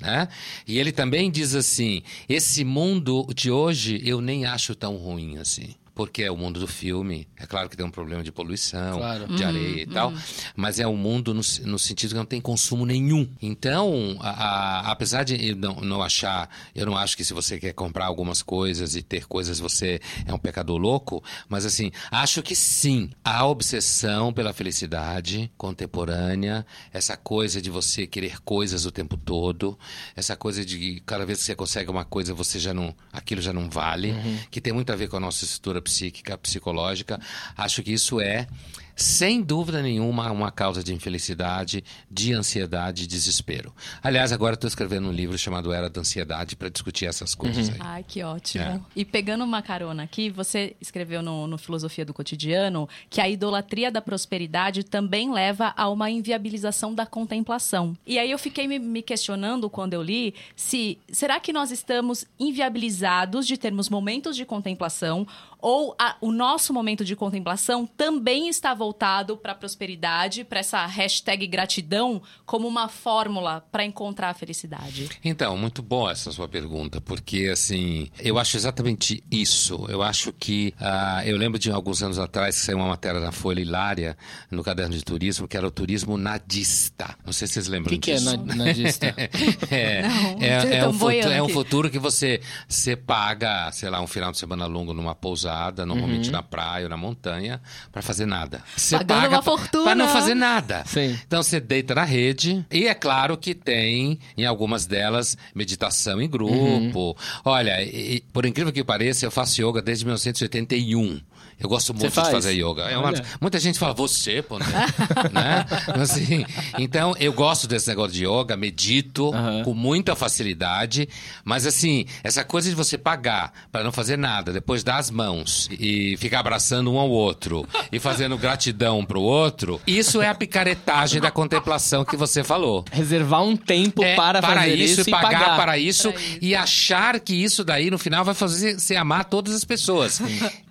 Né? 0.00 0.28
E 0.66 0.78
ele 0.78 0.92
também 0.92 1.30
diz 1.30 1.54
assim: 1.54 2.02
esse 2.26 2.64
mundo 2.64 3.26
de 3.34 3.50
hoje 3.50 4.00
eu 4.02 4.22
nem 4.22 4.46
acho 4.46 4.74
tão 4.74 4.96
ruim 4.96 5.36
assim. 5.36 5.74
Porque 5.94 6.22
é 6.24 6.30
o 6.30 6.36
mundo 6.36 6.58
do 6.58 6.66
filme. 6.66 7.28
É 7.36 7.46
claro 7.46 7.68
que 7.68 7.76
tem 7.76 7.86
um 7.86 7.90
problema 7.90 8.22
de 8.22 8.32
poluição, 8.32 8.98
Claro. 8.98 9.28
de 9.28 9.44
areia 9.44 9.82
e 9.82 9.86
tal. 9.86 10.12
Mas 10.56 10.80
é 10.80 10.86
um 10.88 10.96
mundo 10.96 11.32
no, 11.32 11.40
no 11.66 11.78
sentido 11.78 12.10
que 12.10 12.16
não 12.16 12.24
tem 12.26 12.40
consumo 12.40 12.84
nenhum. 12.84 13.28
Então, 13.40 14.16
a- 14.20 14.30
a- 14.30 14.90
apesar 14.90 15.22
de 15.22 15.50
eu 15.50 15.54
não, 15.56 15.76
não 15.76 16.02
achar... 16.02 16.48
Eu 16.74 16.84
não 16.86 16.96
acho 16.96 17.16
que 17.16 17.24
se 17.24 17.32
você 17.32 17.58
quer 17.60 17.72
comprar 17.74 18.06
algumas 18.06 18.42
coisas 18.42 18.96
e 18.96 19.02
ter 19.02 19.26
coisas, 19.26 19.60
você 19.60 20.00
é 20.26 20.34
um 20.34 20.38
pecador 20.38 20.76
louco. 20.78 21.22
Mas 21.48 21.64
assim, 21.64 21.92
acho 22.10 22.42
que 22.42 22.56
sim. 22.56 23.10
A 23.22 23.46
obsessão 23.46 24.32
pela 24.32 24.52
felicidade 24.52 25.48
contemporânea, 25.56 26.66
essa 26.92 27.16
coisa 27.16 27.60
de 27.62 27.70
você 27.70 28.06
querer 28.06 28.40
coisas 28.40 28.84
o 28.84 28.90
tempo 28.90 29.16
todo, 29.16 29.78
essa 30.16 30.34
coisa 30.36 30.64
de 30.64 31.00
cada 31.06 31.24
vez 31.24 31.38
que 31.38 31.44
você 31.44 31.54
consegue 31.54 31.90
uma 31.90 32.04
coisa, 32.04 32.34
você 32.34 32.58
já 32.58 32.74
não... 32.74 32.94
Aquilo 33.12 33.40
já 33.40 33.52
não 33.52 33.70
vale. 33.70 34.12
Que 34.50 34.60
tem 34.60 34.72
muito 34.72 34.90
a 34.92 34.96
ver 34.96 35.08
com 35.08 35.16
a 35.16 35.20
nossa 35.20 35.44
estrutura 35.44 35.80
psíquica, 35.84 36.36
psicológica. 36.38 37.20
Acho 37.56 37.82
que 37.82 37.92
isso 37.92 38.20
é, 38.20 38.48
sem 38.96 39.42
dúvida 39.42 39.82
nenhuma, 39.82 40.30
uma 40.30 40.50
causa 40.50 40.82
de 40.82 40.94
infelicidade, 40.94 41.82
de 42.10 42.32
ansiedade 42.32 43.04
e 43.04 43.06
desespero. 43.06 43.74
Aliás, 44.02 44.30
agora 44.32 44.54
estou 44.54 44.68
escrevendo 44.68 45.08
um 45.08 45.12
livro 45.12 45.36
chamado 45.36 45.72
Era 45.72 45.90
da 45.90 46.00
Ansiedade 46.00 46.54
para 46.54 46.68
discutir 46.68 47.06
essas 47.06 47.34
coisas 47.34 47.70
aí. 47.70 47.76
Ai, 47.80 48.04
que 48.06 48.22
ótimo. 48.22 48.62
É. 48.64 48.80
E 48.94 49.04
pegando 49.04 49.42
uma 49.42 49.62
carona 49.62 50.04
aqui, 50.04 50.30
você 50.30 50.76
escreveu 50.80 51.22
no, 51.22 51.46
no 51.48 51.58
Filosofia 51.58 52.04
do 52.04 52.14
Cotidiano 52.14 52.88
que 53.10 53.20
a 53.20 53.28
idolatria 53.28 53.90
da 53.90 54.00
prosperidade 54.00 54.84
também 54.84 55.32
leva 55.32 55.74
a 55.76 55.88
uma 55.88 56.08
inviabilização 56.10 56.94
da 56.94 57.04
contemplação. 57.04 57.96
E 58.06 58.18
aí 58.18 58.30
eu 58.30 58.38
fiquei 58.38 58.68
me, 58.68 58.78
me 58.78 59.02
questionando 59.02 59.68
quando 59.68 59.94
eu 59.94 60.02
li 60.02 60.34
se 60.54 60.98
será 61.10 61.40
que 61.40 61.52
nós 61.52 61.70
estamos 61.72 62.24
inviabilizados 62.38 63.46
de 63.46 63.56
termos 63.56 63.88
momentos 63.88 64.36
de 64.36 64.44
contemplação 64.44 65.26
ou 65.60 65.94
a- 65.98 66.16
o 66.20 66.30
nosso 66.30 66.72
momento 66.72 67.04
de 67.04 67.16
contemplação 67.16 67.86
também 67.86 68.48
está 68.48 68.72
voltado 68.72 68.83
para 68.92 69.52
a 69.52 69.54
prosperidade, 69.54 70.44
para 70.44 70.60
essa 70.60 70.84
hashtag 70.86 71.46
gratidão, 71.46 72.20
como 72.44 72.66
uma 72.68 72.88
fórmula 72.88 73.64
para 73.72 73.84
encontrar 73.84 74.30
a 74.30 74.34
felicidade? 74.34 75.08
Então, 75.24 75.56
muito 75.56 75.82
boa 75.82 76.12
essa 76.12 76.30
sua 76.32 76.48
pergunta, 76.48 77.00
porque 77.00 77.48
assim, 77.52 78.10
eu 78.18 78.38
acho 78.38 78.56
exatamente 78.56 79.22
isso. 79.30 79.86
Eu 79.88 80.02
acho 80.02 80.32
que 80.32 80.74
uh, 80.80 81.22
eu 81.26 81.36
lembro 81.36 81.58
de 81.58 81.70
alguns 81.70 82.02
anos 82.02 82.18
atrás 82.18 82.56
que 82.58 82.64
saiu 82.64 82.78
uma 82.78 82.88
matéria 82.88 83.20
na 83.20 83.32
Folha 83.32 83.60
Hilária, 83.60 84.16
no 84.50 84.62
caderno 84.62 84.94
de 84.94 85.04
turismo, 85.04 85.46
que 85.48 85.56
era 85.56 85.66
o 85.66 85.70
turismo 85.70 86.16
nadista. 86.16 87.16
Não 87.24 87.32
sei 87.32 87.46
se 87.46 87.54
vocês 87.54 87.68
lembram 87.68 87.94
O 87.94 87.98
que, 87.98 87.98
que 87.98 88.10
é 88.12 88.14
disso. 88.16 88.36
na- 88.44 88.54
nadista? 88.54 89.06
é, 89.70 90.02
Não, 90.02 90.42
é, 90.42 90.60
vocês 90.60 90.72
é 90.72 90.80
tão 90.80 90.90
um 90.90 90.92
futuro, 90.94 91.30
é 91.32 91.42
um 91.42 91.48
futuro 91.48 91.90
que 91.90 91.98
você, 91.98 92.40
você 92.68 92.96
paga, 92.96 93.70
sei 93.72 93.90
lá, 93.90 94.00
um 94.00 94.06
final 94.06 94.32
de 94.32 94.38
semana 94.38 94.66
longo 94.66 94.92
numa 94.92 95.14
pousada, 95.14 95.84
normalmente 95.86 96.30
na 96.30 96.42
praia 96.42 96.84
ou 96.84 96.90
na 96.90 96.96
montanha, 96.96 97.60
para 97.92 98.02
fazer 98.02 98.26
nada. 98.26 98.62
Você 98.76 98.96
Pagando 98.98 99.20
paga 99.20 99.28
uma 99.36 99.42
fortuna. 99.42 99.84
pra 99.84 99.94
não 99.94 100.08
fazer 100.08 100.34
nada. 100.34 100.82
Sim. 100.86 101.18
Então 101.26 101.42
você 101.42 101.60
deita 101.60 101.94
na 101.94 102.04
rede 102.04 102.64
e 102.70 102.86
é 102.86 102.94
claro 102.94 103.36
que 103.36 103.54
tem 103.54 104.18
em 104.36 104.44
algumas 104.44 104.86
delas 104.86 105.36
meditação 105.54 106.20
em 106.20 106.28
grupo. 106.28 107.16
Olha, 107.44 107.82
e- 107.82 108.16
e, 108.16 108.20
por 108.32 108.44
incrível 108.46 108.72
que 108.72 108.82
pareça, 108.84 109.24
eu 109.26 109.30
faço 109.30 109.60
yoga 109.62 109.80
desde 109.80 110.04
1981. 110.04 111.20
Eu 111.58 111.68
gosto 111.68 111.92
muito 111.94 112.08
de 112.08 112.14
faz? 112.14 112.28
fazer 112.30 112.52
yoga. 112.52 112.82
É 112.82 112.96
uma- 112.98 113.12
muita 113.40 113.58
gente 113.60 113.78
fala, 113.78 113.94
você, 113.94 114.42
pô, 114.42 114.58
né? 114.58 114.66
né? 115.32 115.66
Assim, 116.02 116.44
então, 116.78 117.14
eu 117.18 117.32
gosto 117.32 117.66
desse 117.66 117.88
negócio 117.88 118.12
de 118.12 118.24
yoga, 118.26 118.56
medito 118.56 119.32
Aham. 119.34 119.62
com 119.64 119.74
muita 119.74 120.14
facilidade, 120.16 121.08
mas 121.44 121.66
assim, 121.66 122.06
essa 122.22 122.44
coisa 122.44 122.68
de 122.68 122.74
você 122.74 122.98
pagar 122.98 123.52
para 123.72 123.82
não 123.84 123.92
fazer 123.92 124.16
nada, 124.16 124.52
depois 124.52 124.82
dar 124.84 124.96
as 124.98 125.10
mãos 125.10 125.68
e 125.72 126.16
ficar 126.18 126.40
abraçando 126.40 126.92
um 126.92 126.98
ao 126.98 127.08
outro 127.10 127.66
e 127.90 127.98
fazendo 127.98 128.36
gratidão 128.36 128.98
um 129.00 129.04
pro 129.04 129.20
outro, 129.20 129.80
isso 129.86 130.20
é 130.20 130.28
a 130.28 130.34
picaretagem 130.34 131.20
da 131.20 131.30
contemplação 131.30 132.04
que 132.04 132.16
você 132.16 132.42
falou. 132.44 132.84
Reservar 132.90 133.42
um 133.42 133.56
tempo 133.56 134.02
É, 134.02 134.14
para, 134.16 134.42
fazer 134.42 134.74
isso, 134.74 135.00
isso 135.00 135.10
e 135.10 135.12
e 135.12 135.12
pagar, 135.12 135.30
pagar. 135.40 135.56
para 135.56 135.78
isso 135.78 136.12
Para 136.12 136.20
isso. 136.20 136.38
e 136.42 136.54
achar 136.54 137.20
que 137.20 137.34
isso 137.34 137.64
daí 137.64 137.90
no 137.90 137.98
final 137.98 138.24
vai 138.24 138.34
fazer 138.34 138.78
você 138.78 138.96
amar 138.96 139.24
todas 139.24 139.54
as 139.54 139.64
pessoas. 139.64 140.20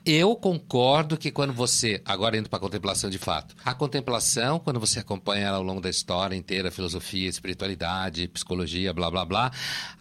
Eu 0.06 0.36
concordo 0.36 1.16
que 1.16 1.32
quando 1.32 1.54
você, 1.54 2.02
agora 2.04 2.38
indo 2.38 2.50
para 2.50 2.58
a 2.58 2.60
contemplação 2.60 3.10
de 3.10 3.18
fato, 3.18 3.56
a 3.64 3.74
contemplação, 3.74 4.60
quando 4.60 4.78
você 4.78 5.00
acompanha 5.00 5.48
ela 5.48 5.58
ao 5.58 5.64
longo 5.64 5.80
da 5.80 5.90
história 5.90 6.36
inteira, 6.36 6.70
filosofia, 6.70 7.30
espiritualidade, 7.30 8.28
psicologia, 8.28 8.92
blá 8.92 9.10
blá 9.10 9.24
blá, 9.24 9.52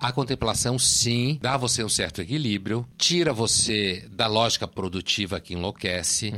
a 0.00 0.10
contemplação 0.10 0.76
sim 0.76 1.38
dá 1.40 1.54
a 1.54 1.56
você 1.56 1.84
um 1.84 1.88
certo 1.88 2.20
equilíbrio, 2.20 2.84
tira 2.98 3.32
você 3.32 4.08
da 4.10 4.26
lógica 4.26 4.66
produtiva 4.66 5.38
que 5.38 5.54
enlouquece, 5.54 6.32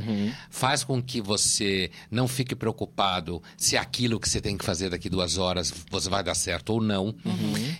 faz 0.51 0.83
com 0.83 1.01
que 1.01 1.19
você 1.19 1.89
não 2.11 2.27
fique 2.27 2.55
preocupado 2.55 3.41
se 3.57 3.75
aquilo 3.75 4.19
que 4.19 4.29
você 4.29 4.39
tem 4.39 4.55
que 4.57 4.65
fazer 4.65 4.91
daqui 4.91 5.09
duas 5.09 5.39
horas 5.39 5.73
você 5.89 6.07
vai 6.07 6.23
dar 6.23 6.35
certo 6.35 6.69
ou 6.73 6.81
não. 6.81 7.15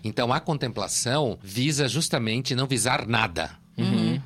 Então 0.04 0.34
a 0.34 0.40
contemplação 0.40 1.38
visa 1.44 1.88
justamente 1.88 2.56
não 2.56 2.66
visar 2.66 3.06
nada. 3.06 3.52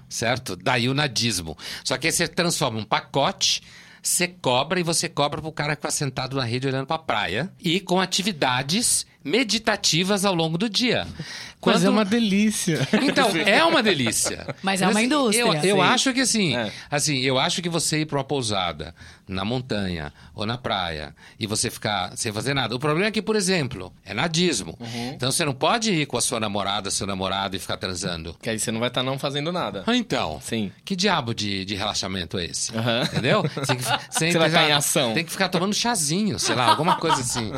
Certo? 0.09 0.55
Daí 0.55 0.89
o 0.89 0.93
nadismo. 0.93 1.55
Só 1.83 1.97
que 1.97 2.07
aí 2.07 2.11
você 2.13 2.27
transforma 2.27 2.79
um 2.79 2.83
pacote, 2.83 3.61
você 4.01 4.27
cobra 4.27 4.79
e 4.79 4.83
você 4.83 5.07
cobra 5.07 5.39
pro 5.41 5.51
cara 5.51 5.75
que 5.75 5.81
tá 5.83 5.91
sentado 5.91 6.35
na 6.35 6.43
rede 6.43 6.67
olhando 6.67 6.87
pra 6.87 6.97
praia 6.97 7.51
e 7.59 7.79
com 7.79 7.99
atividades 8.01 9.05
meditativas 9.23 10.23
ao 10.25 10.33
longo 10.33 10.57
do 10.57 10.69
dia. 10.69 11.05
Mas 11.05 11.17
Quando- 11.59 11.85
é 11.85 11.89
uma 11.89 12.05
delícia. 12.05 12.87
então, 13.03 13.29
é 13.45 13.63
uma 13.65 13.83
delícia. 13.83 14.47
Mas 14.63 14.81
é 14.81 14.87
uma 14.87 15.01
indústria. 15.01 15.41
Eu, 15.41 15.53
eu 15.77 15.81
acho 15.81 16.13
que 16.13 16.21
assim, 16.21 16.55
É. 16.55 16.71
assim, 16.89 17.17
eu 17.19 17.37
acho 17.37 17.61
que 17.61 17.67
você 17.69 17.99
ir 18.01 18.05
para 18.05 18.17
uma 18.17 18.23
pousada 18.23 18.95
na 19.29 19.45
montanha 19.45 20.11
ou 20.33 20.45
na 20.45 20.57
praia 20.57 21.15
e 21.39 21.45
você 21.47 21.69
ficar 21.69 22.17
sem 22.17 22.31
fazer 22.33 22.53
nada. 22.53 22.75
O 22.75 22.79
problema 22.79 23.07
é 23.07 23.11
que, 23.11 23.21
por 23.21 23.35
exemplo, 23.35 23.93
é 24.03 24.13
nadismo. 24.13 24.75
Uhum. 24.79 25.11
Então 25.13 25.31
você 25.31 25.45
não 25.45 25.53
pode 25.53 25.91
ir 25.93 26.05
com 26.07 26.17
a 26.17 26.21
sua 26.21 26.39
namorada, 26.39 26.89
seu 26.91 27.05
namorado 27.05 27.55
e 27.55 27.59
ficar 27.59 27.77
transando. 27.77 28.35
que 28.41 28.49
aí 28.49 28.57
você 28.59 28.71
não 28.71 28.79
vai 28.79 28.89
estar 28.89 29.03
não 29.03 29.19
fazendo 29.19 29.51
nada. 29.51 29.83
Ah, 29.85 29.95
Então, 29.95 30.39
Sim. 30.41 30.71
que 30.83 30.95
diabo 30.95 31.33
de, 31.33 31.63
de 31.63 31.75
relaxamento 31.75 32.37
é 32.37 32.45
esse? 32.45 32.75
Aham. 32.75 33.03
Entendeu? 33.03 33.43
Você, 33.43 33.75
que- 33.75 33.83
você 34.09 34.31
Você 34.31 34.37
vai 34.39 34.47
estar 34.47 34.67
em 34.67 34.71
ação. 34.71 35.13
Tem 35.13 35.23
que 35.23 35.31
ficar 35.31 35.49
tomando 35.49 35.73
chazinho, 35.73 36.39
sei 36.39 36.55
lá, 36.55 36.65
alguma 36.69 36.95
coisa 36.97 37.21
assim. 37.21 37.51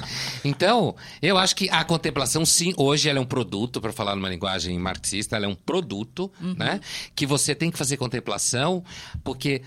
Então, 0.43 0.95
eu 1.21 1.37
acho 1.37 1.55
que 1.55 1.69
a 1.69 1.83
contemplação, 1.83 2.45
sim, 2.45 2.73
hoje 2.77 3.09
ela 3.09 3.19
é 3.19 3.21
um 3.21 3.25
produto, 3.25 3.79
para 3.79 3.93
falar 3.93 4.15
numa 4.15 4.29
linguagem 4.29 4.77
marxista, 4.77 5.35
ela 5.35 5.45
é 5.45 5.49
um 5.49 5.55
produto, 5.55 6.31
né? 6.41 6.79
Que 7.15 7.25
você 7.25 7.55
tem 7.55 7.71
que 7.71 7.77
fazer 7.77 7.97
contemplação, 7.97 8.83
porque. 9.23 9.61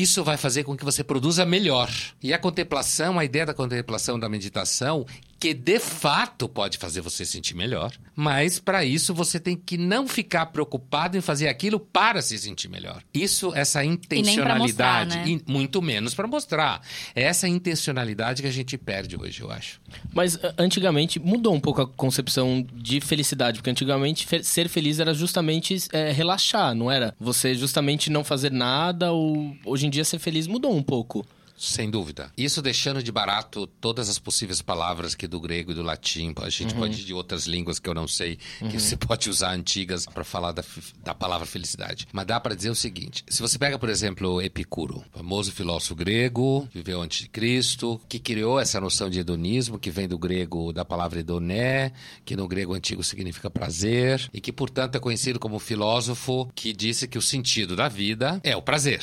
Isso 0.00 0.22
vai 0.22 0.36
fazer 0.36 0.62
com 0.62 0.76
que 0.76 0.84
você 0.84 1.02
produza 1.02 1.46
melhor. 1.46 1.90
E 2.22 2.34
a 2.34 2.38
contemplação, 2.38 3.18
a 3.18 3.24
ideia 3.24 3.46
da 3.46 3.54
contemplação, 3.54 4.18
da 4.18 4.28
meditação, 4.28 5.06
que 5.38 5.52
de 5.52 5.78
fato 5.78 6.48
pode 6.48 6.78
fazer 6.78 7.00
você 7.00 7.24
sentir 7.24 7.54
melhor, 7.54 7.92
mas 8.14 8.58
para 8.58 8.84
isso 8.84 9.12
você 9.12 9.38
tem 9.38 9.56
que 9.56 9.76
não 9.76 10.08
ficar 10.08 10.46
preocupado 10.46 11.16
em 11.16 11.20
fazer 11.20 11.48
aquilo 11.48 11.78
para 11.78 12.22
se 12.22 12.38
sentir 12.38 12.68
melhor. 12.68 13.02
Isso, 13.12 13.52
essa 13.54 13.80
nem 13.82 13.96
pra 13.96 14.56
mostrar, 14.56 15.06
intencionalidade, 15.06 15.16
né? 15.16 15.24
e 15.28 15.50
muito 15.50 15.82
menos 15.82 16.14
para 16.14 16.26
mostrar. 16.26 16.80
É 17.14 17.22
essa 17.22 17.46
intencionalidade 17.46 18.42
que 18.42 18.48
a 18.48 18.52
gente 18.52 18.78
perde 18.78 19.16
hoje, 19.16 19.42
eu 19.42 19.50
acho. 19.50 19.80
Mas 20.12 20.38
antigamente 20.56 21.18
mudou 21.18 21.54
um 21.54 21.60
pouco 21.60 21.82
a 21.82 21.86
concepção 21.86 22.66
de 22.74 23.00
felicidade, 23.00 23.58
porque 23.58 23.70
antigamente 23.70 24.26
ser 24.44 24.68
feliz 24.68 24.98
era 24.98 25.12
justamente 25.12 25.76
é, 25.92 26.12
relaxar, 26.12 26.74
não 26.74 26.90
era? 26.90 27.14
Você 27.20 27.54
justamente 27.54 28.10
não 28.10 28.24
fazer 28.24 28.50
nada, 28.50 29.12
ou 29.12 29.54
hoje 29.64 29.86
em 29.86 29.90
dia 29.90 30.04
ser 30.04 30.18
feliz 30.18 30.46
mudou 30.46 30.74
um 30.74 30.82
pouco. 30.82 31.26
Sem 31.56 31.90
dúvida. 31.90 32.30
Isso 32.36 32.60
deixando 32.60 33.02
de 33.02 33.10
barato 33.10 33.66
todas 33.66 34.08
as 34.08 34.18
possíveis 34.18 34.60
palavras 34.60 35.14
que 35.14 35.26
do 35.26 35.40
grego 35.40 35.72
e 35.72 35.74
do 35.74 35.82
latim, 35.82 36.34
a 36.36 36.50
gente 36.50 36.74
pode 36.74 37.00
ir 37.00 37.04
de 37.04 37.14
outras 37.14 37.46
línguas 37.46 37.78
que 37.78 37.88
eu 37.88 37.94
não 37.94 38.06
sei, 38.06 38.38
que 38.58 38.78
você 38.78 38.96
pode 38.98 39.30
usar 39.30 39.52
antigas 39.52 40.06
para 40.06 40.24
falar 40.24 40.52
da, 40.52 40.62
da 41.02 41.14
palavra 41.14 41.46
felicidade. 41.46 42.06
Mas 42.12 42.26
dá 42.26 42.38
para 42.38 42.54
dizer 42.54 42.70
o 42.70 42.74
seguinte: 42.74 43.24
se 43.28 43.40
você 43.40 43.58
pega, 43.58 43.78
por 43.78 43.88
exemplo, 43.88 44.40
Epicuro, 44.42 45.04
famoso 45.12 45.52
filósofo 45.52 45.94
grego, 45.94 46.68
viveu 46.72 47.00
antes 47.00 47.20
de 47.20 47.28
Cristo, 47.28 48.00
que 48.08 48.18
criou 48.18 48.60
essa 48.60 48.80
noção 48.80 49.08
de 49.08 49.20
hedonismo, 49.20 49.78
que 49.78 49.90
vem 49.90 50.06
do 50.08 50.18
grego 50.18 50.72
da 50.72 50.84
palavra 50.84 51.20
hedoné, 51.20 51.92
que 52.24 52.36
no 52.36 52.46
grego 52.46 52.74
antigo 52.74 53.02
significa 53.02 53.50
prazer, 53.50 54.28
e 54.32 54.40
que, 54.40 54.52
portanto, 54.52 54.96
é 54.96 55.00
conhecido 55.00 55.38
como 55.38 55.58
filósofo 55.58 56.50
que 56.54 56.72
disse 56.72 57.08
que 57.08 57.18
o 57.18 57.22
sentido 57.22 57.74
da 57.76 57.88
vida 57.88 58.40
é 58.42 58.56
o 58.56 58.62
prazer. 58.62 59.00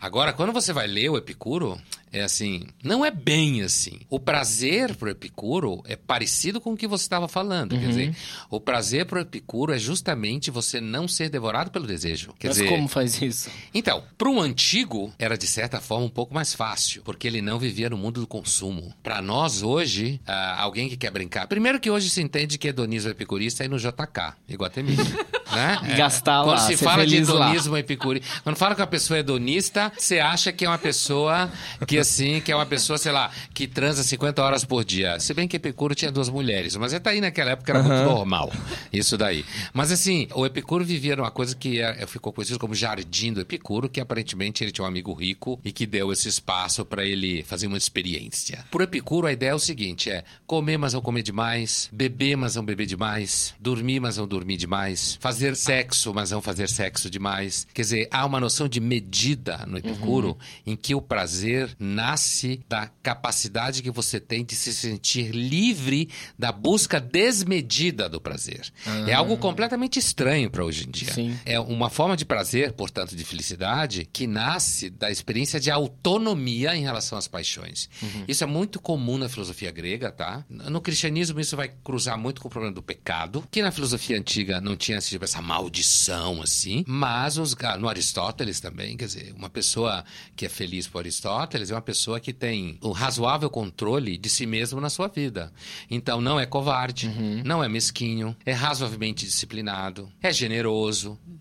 Agora, 0.00 0.32
quando 0.32 0.52
você 0.52 0.72
vai 0.72 0.86
ler 0.86 1.10
o 1.10 1.16
Epicuro, 1.16 1.67
cool. 1.68 1.78
É 2.12 2.22
assim, 2.22 2.66
não 2.82 3.04
é 3.04 3.10
bem 3.10 3.62
assim. 3.62 4.00
O 4.08 4.18
prazer 4.18 4.94
pro 4.96 5.10
Epicuro 5.10 5.82
é 5.86 5.96
parecido 5.96 6.60
com 6.60 6.72
o 6.72 6.76
que 6.76 6.86
você 6.86 7.04
estava 7.04 7.28
falando. 7.28 7.78
Quer 7.78 7.88
dizer, 7.88 8.16
o 8.50 8.60
prazer 8.60 9.06
pro 9.06 9.20
Epicuro 9.20 9.72
é 9.72 9.78
justamente 9.78 10.50
você 10.50 10.80
não 10.80 11.06
ser 11.06 11.28
devorado 11.28 11.70
pelo 11.70 11.86
desejo. 11.86 12.32
Quer 12.38 12.48
Mas 12.48 12.56
dizer, 12.56 12.68
como 12.68 12.88
faz 12.88 13.20
isso? 13.20 13.50
então, 13.74 14.02
para 14.16 14.28
um 14.28 14.40
antigo, 14.40 15.12
era 15.18 15.36
de 15.36 15.46
certa 15.46 15.80
forma 15.80 16.06
um 16.06 16.10
pouco 16.10 16.34
mais 16.34 16.54
fácil, 16.54 17.02
porque 17.02 17.26
ele 17.26 17.42
não 17.42 17.58
vivia 17.58 17.90
no 17.90 17.96
mundo 17.96 18.20
do 18.20 18.26
consumo. 18.26 18.92
Para 19.02 19.20
nós 19.20 19.62
hoje, 19.62 20.20
ah, 20.26 20.60
alguém 20.60 20.88
que 20.88 20.96
quer 20.96 21.10
brincar. 21.10 21.46
Primeiro 21.46 21.80
que 21.80 21.90
hoje 21.90 22.10
se 22.10 22.22
entende 22.22 22.58
que 22.58 22.68
hedonismo 22.68 23.10
epicurista 23.10 23.64
é 23.64 23.68
no 23.68 23.78
JK, 23.78 24.34
Iguatemi. 24.48 24.96
né? 25.54 25.78
É. 25.84 25.96
Gastar 25.96 26.44
Quando 26.44 26.58
lá, 26.58 26.66
se 26.66 26.76
fala 26.76 27.06
de 27.06 27.16
hedonismo 27.16 27.76
epicurista, 27.76 28.28
quando 28.42 28.56
fala 28.56 28.74
que 28.74 28.82
a 28.82 28.86
pessoa 28.86 29.16
é 29.16 29.20
hedonista, 29.20 29.92
você 29.96 30.18
acha 30.18 30.52
que 30.52 30.64
é 30.64 30.68
uma 30.68 30.78
pessoa 30.78 31.50
que 31.86 31.97
assim, 31.98 32.40
que 32.40 32.50
é 32.52 32.56
uma 32.56 32.66
pessoa, 32.66 32.98
sei 32.98 33.12
lá, 33.12 33.30
que 33.54 33.66
transa 33.66 34.02
50 34.02 34.42
horas 34.42 34.64
por 34.64 34.84
dia. 34.84 35.18
Se 35.20 35.32
bem 35.34 35.46
que 35.48 35.56
Epicuro 35.56 35.94
tinha 35.94 36.10
duas 36.12 36.28
mulheres, 36.28 36.76
mas 36.76 36.92
até 36.94 37.10
aí 37.10 37.20
naquela 37.20 37.50
época 37.52 37.72
era 37.72 37.82
muito 37.82 38.02
normal, 38.04 38.52
isso 38.92 39.16
daí. 39.16 39.44
Mas 39.72 39.90
assim, 39.92 40.28
o 40.34 40.44
Epicuro 40.46 40.84
vivia 40.84 41.16
numa 41.16 41.30
coisa 41.30 41.54
que 41.54 41.80
é- 41.80 42.06
ficou 42.06 42.32
conhecido 42.32 42.58
como 42.58 42.74
Jardim 42.74 43.32
do 43.32 43.40
Epicuro, 43.40 43.88
que 43.88 44.00
aparentemente 44.00 44.62
ele 44.64 44.70
tinha 44.72 44.84
um 44.84 44.88
amigo 44.88 45.12
rico 45.12 45.60
e 45.64 45.72
que 45.72 45.86
deu 45.86 46.12
esse 46.12 46.28
espaço 46.28 46.84
para 46.84 47.04
ele 47.04 47.42
fazer 47.42 47.66
uma 47.66 47.76
experiência. 47.78 48.64
Por 48.70 48.80
Epicuro, 48.82 49.26
a 49.26 49.32
ideia 49.32 49.50
é 49.50 49.54
o 49.54 49.58
seguinte: 49.58 50.10
é 50.10 50.24
comer, 50.46 50.76
mas 50.78 50.92
não 50.94 51.00
comer 51.00 51.22
demais, 51.22 51.88
beber, 51.92 52.36
mas 52.36 52.54
não 52.56 52.64
beber 52.64 52.86
demais, 52.86 53.54
dormir, 53.60 54.00
mas 54.00 54.16
não 54.16 54.26
dormir 54.26 54.56
demais, 54.56 55.18
fazer 55.20 55.56
sexo, 55.56 56.12
mas 56.14 56.30
não 56.30 56.40
fazer 56.40 56.68
sexo 56.68 57.10
demais. 57.10 57.66
Quer 57.74 57.82
dizer, 57.82 58.08
há 58.10 58.24
uma 58.24 58.40
noção 58.40 58.68
de 58.68 58.80
medida 58.80 59.64
no 59.66 59.78
Epicuro 59.78 60.36
em 60.66 60.76
que 60.76 60.94
o 60.94 61.00
prazer 61.02 61.74
nasce 61.88 62.60
da 62.68 62.88
capacidade 63.02 63.82
que 63.82 63.90
você 63.90 64.20
tem 64.20 64.44
de 64.44 64.54
se 64.54 64.72
sentir 64.72 65.30
livre 65.30 66.08
da 66.38 66.52
busca 66.52 67.00
desmedida 67.00 68.08
do 68.08 68.20
prazer. 68.20 68.70
É 69.06 69.14
algo 69.14 69.36
completamente 69.38 69.98
estranho 69.98 70.50
para 70.50 70.64
hoje 70.64 70.86
em 70.86 70.90
dia. 70.90 71.12
Sim. 71.12 71.38
É 71.44 71.58
uma 71.58 71.90
forma 71.90 72.16
de 72.16 72.24
prazer, 72.24 72.72
portanto, 72.72 73.16
de 73.16 73.24
felicidade, 73.24 74.08
que 74.12 74.26
nasce 74.26 74.90
da 74.90 75.10
experiência 75.10 75.58
de 75.58 75.70
autonomia 75.70 76.76
em 76.76 76.82
relação 76.82 77.18
às 77.18 77.26
paixões. 77.26 77.88
Isso 78.26 78.44
é 78.44 78.46
muito 78.46 78.80
comum 78.80 79.18
na 79.18 79.28
filosofia 79.28 79.70
grega, 79.70 80.10
tá? 80.10 80.44
No 80.48 80.80
cristianismo, 80.80 81.40
isso 81.40 81.56
vai 81.56 81.68
cruzar 81.82 82.18
muito 82.18 82.40
com 82.40 82.48
o 82.48 82.50
problema 82.50 82.74
do 82.74 82.82
pecado, 82.82 83.44
que 83.50 83.62
na 83.62 83.70
filosofia 83.70 84.18
antiga 84.18 84.60
não 84.60 84.76
tinha 84.76 84.98
tipo 84.98 85.24
essa 85.24 85.40
maldição, 85.40 86.42
assim. 86.42 86.84
Mas 86.86 87.38
os, 87.38 87.56
no 87.78 87.88
Aristóteles 87.88 88.60
também, 88.60 88.96
quer 88.96 89.06
dizer, 89.06 89.32
uma 89.36 89.48
pessoa 89.48 90.04
que 90.36 90.46
é 90.46 90.48
feliz 90.48 90.86
por 90.86 91.00
Aristóteles 91.00 91.70
é 91.70 91.74
uma 91.78 91.82
pessoa 91.82 92.20
que 92.20 92.32
tem 92.32 92.76
o 92.82 92.90
razoável 92.90 93.48
controle 93.48 94.18
de 94.18 94.28
si 94.28 94.46
mesmo 94.46 94.80
na 94.80 94.90
sua 94.90 95.08
vida. 95.08 95.52
Então, 95.90 96.20
não 96.20 96.38
é 96.38 96.44
covarde, 96.44 97.06
uhum. 97.06 97.42
não 97.44 97.62
é 97.62 97.68
mesquinho, 97.68 98.36
é 98.44 98.52
razoavelmente 98.52 99.24
disciplinado, 99.24 100.12
é 100.20 100.32
generoso. 100.32 101.18
Uhum. 101.26 101.38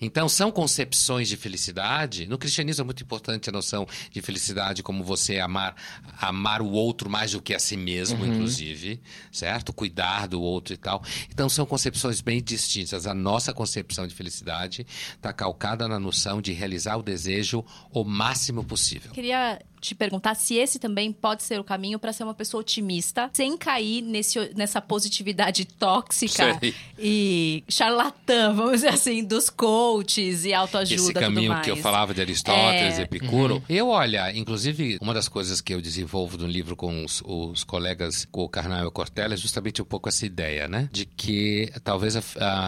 Então, 0.00 0.28
são 0.28 0.50
concepções 0.50 1.28
de 1.28 1.36
felicidade. 1.36 2.26
No 2.26 2.38
cristianismo 2.38 2.82
é 2.82 2.84
muito 2.84 3.02
importante 3.02 3.48
a 3.48 3.52
noção 3.52 3.86
de 4.10 4.20
felicidade, 4.20 4.82
como 4.82 5.02
você 5.02 5.38
amar, 5.38 5.74
amar 6.20 6.60
o 6.60 6.70
outro 6.70 7.08
mais 7.08 7.32
do 7.32 7.40
que 7.40 7.54
a 7.54 7.58
si 7.58 7.76
mesmo, 7.76 8.22
uhum. 8.22 8.34
inclusive, 8.34 9.00
certo? 9.32 9.72
Cuidar 9.72 10.28
do 10.28 10.40
outro 10.40 10.74
e 10.74 10.76
tal. 10.76 11.02
Então, 11.30 11.48
são 11.48 11.64
concepções 11.64 12.20
bem 12.20 12.42
distintas. 12.42 13.06
A 13.06 13.14
nossa 13.14 13.52
concepção 13.52 14.06
de 14.06 14.14
felicidade 14.14 14.86
está 15.14 15.32
calcada 15.32 15.88
na 15.88 15.98
noção 15.98 16.42
de 16.42 16.52
realizar 16.52 16.96
o 16.96 17.02
desejo 17.02 17.64
o 17.90 18.04
máximo 18.04 18.64
possível. 18.64 19.12
Queria 19.12 19.58
te 19.86 19.94
perguntar 19.94 20.34
se 20.34 20.56
esse 20.56 20.78
também 20.78 21.12
pode 21.12 21.42
ser 21.42 21.60
o 21.60 21.64
caminho 21.64 21.98
para 21.98 22.12
ser 22.12 22.24
uma 22.24 22.34
pessoa 22.34 22.60
otimista, 22.60 23.30
sem 23.32 23.56
cair 23.56 24.02
nesse, 24.02 24.50
nessa 24.54 24.80
positividade 24.80 25.64
tóxica 25.64 26.58
Sei. 26.58 26.74
e 26.98 27.64
charlatã, 27.68 28.52
vamos 28.52 28.72
dizer 28.72 28.88
assim, 28.88 29.24
dos 29.24 29.48
coaches 29.48 30.44
e 30.44 30.52
autoajuda. 30.52 31.02
Esse 31.02 31.12
caminho 31.12 31.60
que 31.62 31.70
eu 31.70 31.76
falava 31.76 32.12
de 32.12 32.20
Aristóteles, 32.20 32.98
é... 32.98 33.02
Epicuro. 33.02 33.56
Uhum. 33.56 33.62
Eu, 33.68 33.88
olha, 33.88 34.36
inclusive, 34.36 34.98
uma 35.00 35.14
das 35.14 35.28
coisas 35.28 35.60
que 35.60 35.72
eu 35.72 35.80
desenvolvo 35.80 36.36
no 36.38 36.46
livro 36.46 36.74
com 36.74 37.04
os, 37.04 37.22
os 37.24 37.62
colegas, 37.62 38.26
com 38.30 38.42
o 38.42 38.48
Carnal 38.48 38.84
e 38.84 38.86
o 38.86 38.90
Cortella, 38.90 39.34
é 39.34 39.36
justamente 39.36 39.80
um 39.80 39.84
pouco 39.84 40.08
essa 40.08 40.26
ideia, 40.26 40.66
né? 40.66 40.88
De 40.90 41.04
que 41.04 41.70
talvez 41.84 42.16
a, 42.16 42.22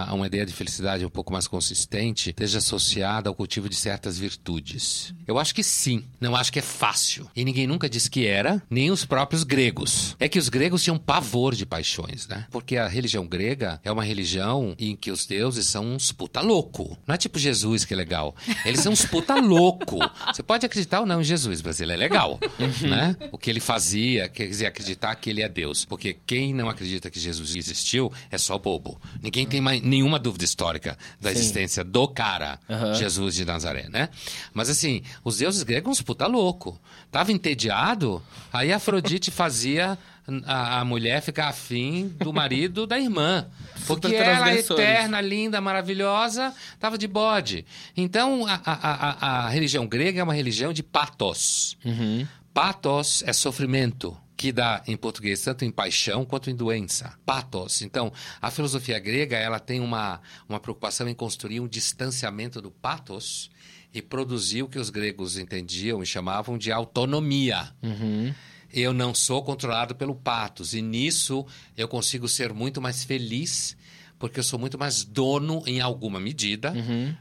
a, 0.09 0.15
uma 0.15 0.27
ideia 0.27 0.47
de 0.47 0.53
felicidade 0.53 1.05
um 1.05 1.11
pouco 1.11 1.33
mais 1.33 1.49
consistente 1.49 2.31
esteja 2.31 2.59
associada 2.59 3.29
ao 3.29 3.35
cultivo 3.35 3.69
de 3.69 3.77
certas 3.77 4.19
virtudes. 4.19 5.13
Eu 5.27 5.39
acho 5.39 5.55
que 5.55 5.63
sim. 5.63 6.05
Não 6.21 6.37
acho 6.37 6.53
que 6.53 6.59
é 6.59 6.63
fácil 6.63 7.08
fácil. 7.09 7.31
E 7.35 7.45
ninguém 7.45 7.67
nunca 7.67 7.89
disse 7.89 8.11
que 8.11 8.27
era, 8.27 8.63
nem 8.69 8.91
os 8.91 9.05
próprios 9.05 9.43
gregos. 9.43 10.17
É 10.19 10.29
que 10.29 10.39
os 10.39 10.49
gregos 10.49 10.83
tinham 10.83 10.99
pavor 10.99 11.55
de 11.55 11.65
paixões, 11.65 12.29
né? 12.29 12.47
Porque 12.51 12.77
a 12.77 12.87
religião 12.87 13.27
grega 13.27 13.81
é 13.83 13.91
uma 13.91 14.05
religião 14.05 14.75
em 14.79 14.95
que 14.95 15.11
os 15.11 15.27
deuses 15.27 15.67
são 15.67 15.87
uns 15.87 16.13
puta 16.13 16.41
louco. 16.41 16.97
Não 17.07 17.15
é 17.15 17.19
tipo 17.19 17.39
Jesus 17.39 17.85
que 17.85 17.95
é 17.95 17.97
legal. 17.97 18.35
Eles 18.65 18.81
são 18.81 18.93
uns 18.93 19.05
puta 19.07 19.35
louco. 19.41 19.99
Você 20.27 20.43
pode 20.43 20.67
acreditar 20.67 21.01
ou 21.01 21.07
não 21.07 21.21
em 21.21 21.25
Jesus, 21.25 21.63
mas 21.63 21.81
ele 21.81 21.93
é 21.93 21.97
legal, 21.97 22.39
né? 22.83 23.17
O 23.33 23.39
que 23.39 23.51
ele 23.51 23.61
fazia, 23.61 24.29
quer 24.29 24.47
dizer, 24.47 24.67
acreditar 24.67 25.15
que 25.17 25.31
ele 25.31 25.43
é 25.43 25.49
Deus. 25.49 25.85
Porque 25.85 26.17
quem 26.27 26.53
não 26.53 26.69
acredita 26.69 27.11
que 27.11 27.19
Jesus 27.19 27.55
existiu 27.57 28.13
é 28.31 28.37
só 28.37 28.59
bobo. 28.59 29.01
Ninguém 29.23 29.47
tem 29.47 29.61
mais, 29.61 29.81
nenhuma 29.81 30.19
dúvida 30.19 30.45
histórica 30.45 30.99
da 31.21 31.31
Sim. 31.31 31.39
existência 31.39 31.85
do 31.85 32.09
cara, 32.09 32.59
uhum. 32.69 32.95
Jesus 32.95 33.35
de 33.35 33.45
Nazaré, 33.45 33.89
né? 33.89 34.09
Mas 34.53 34.69
assim, 34.69 35.03
os 35.25 35.39
deuses 35.39 35.63
gregos 35.63 35.89
são 35.89 35.93
uns 35.93 36.03
puta 36.03 36.27
louco. 36.27 36.79
Tava 37.11 37.33
entediado, 37.33 38.23
aí 38.53 38.73
Afrodite 38.73 39.31
fazia 39.31 39.99
a, 40.45 40.81
a, 40.81 40.85
mulher 40.85 41.23
ficar 41.23 41.49
afim 41.49 42.09
do 42.09 42.33
marido 42.33 42.87
da 42.87 42.99
irmã. 42.99 43.47
Porque 43.87 44.15
ela 44.15 44.51
é 44.51 44.59
eterna, 44.59 45.21
linda, 45.21 45.61
maravilhosa, 45.61 46.55
estava 46.75 46.99
de 46.99 47.09
bode. 47.09 47.65
Então, 47.97 48.47
a, 48.47 48.61
a, 48.65 49.47
a, 49.47 49.49
religião 49.49 49.87
grega 49.87 50.21
é 50.21 50.23
uma 50.23 50.35
religião 50.35 50.73
de 50.73 50.83
patos. 50.83 51.79
Uhum. 51.85 52.27
Patos 52.53 53.23
é 53.27 53.33
sofrimento 53.33 54.17
que 54.37 54.53
dá 54.53 54.83
em 54.87 54.97
português 54.97 55.43
tanto 55.43 55.65
em 55.65 55.71
paixão 55.71 56.25
quanto 56.25 56.51
em 56.51 56.55
doença. 56.55 57.15
Patos. 57.25 57.83
Então, 57.83 58.13
a 58.41 58.51
filosofia 58.51 58.99
grega 58.99 59.37
ela 59.37 59.59
tem 59.59 59.81
uma, 59.81 60.21
uma 60.49 60.61
preocupação 60.61 61.09
em 61.09 61.15
construir 61.15 61.59
um 61.59 61.67
distanciamento 61.67 62.61
do 62.61 62.71
patos 62.71 63.51
e 63.93 64.03
produziu 64.03 64.67
o 64.67 64.69
que 64.69 64.79
os 64.79 64.91
gregos 64.91 65.39
entendiam 65.39 66.03
e 66.03 66.07
chamavam 66.07 66.59
de 66.59 66.71
autonomia. 66.71 67.73
Uhum. 67.83 68.35
Eu 68.73 68.93
não 68.93 69.15
sou 69.15 69.43
controlado 69.43 69.95
pelo 69.95 70.15
patos, 70.15 70.75
e 70.75 70.83
nisso 70.83 71.47
eu 71.77 71.89
consigo 71.89 72.29
ser 72.29 72.53
muito 72.53 72.81
mais 72.81 73.03
feliz 73.05 73.77
porque 74.19 74.41
eu 74.41 74.45
sou 74.45 74.59
muito 74.59 74.77
mais 74.77 75.05
dono 75.05 75.63
em 75.65 75.81
alguma 75.81 76.19
medida. 76.19 76.73
Uhum. 76.73 77.15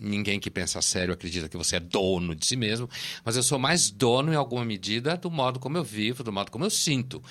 Ninguém 0.00 0.40
que 0.40 0.50
pensa 0.50 0.80
sério 0.80 1.12
acredita 1.12 1.48
que 1.48 1.56
você 1.56 1.76
é 1.76 1.80
dono 1.80 2.34
de 2.34 2.46
si 2.46 2.56
mesmo, 2.56 2.88
mas 3.22 3.36
eu 3.36 3.42
sou 3.42 3.58
mais 3.58 3.90
dono 3.90 4.32
em 4.32 4.36
alguma 4.36 4.64
medida 4.64 5.16
do 5.16 5.30
modo 5.30 5.60
como 5.60 5.76
eu 5.76 5.84
vivo, 5.84 6.24
do 6.24 6.32
modo 6.32 6.50
como 6.50 6.64
eu 6.64 6.70
sinto. 6.70 7.22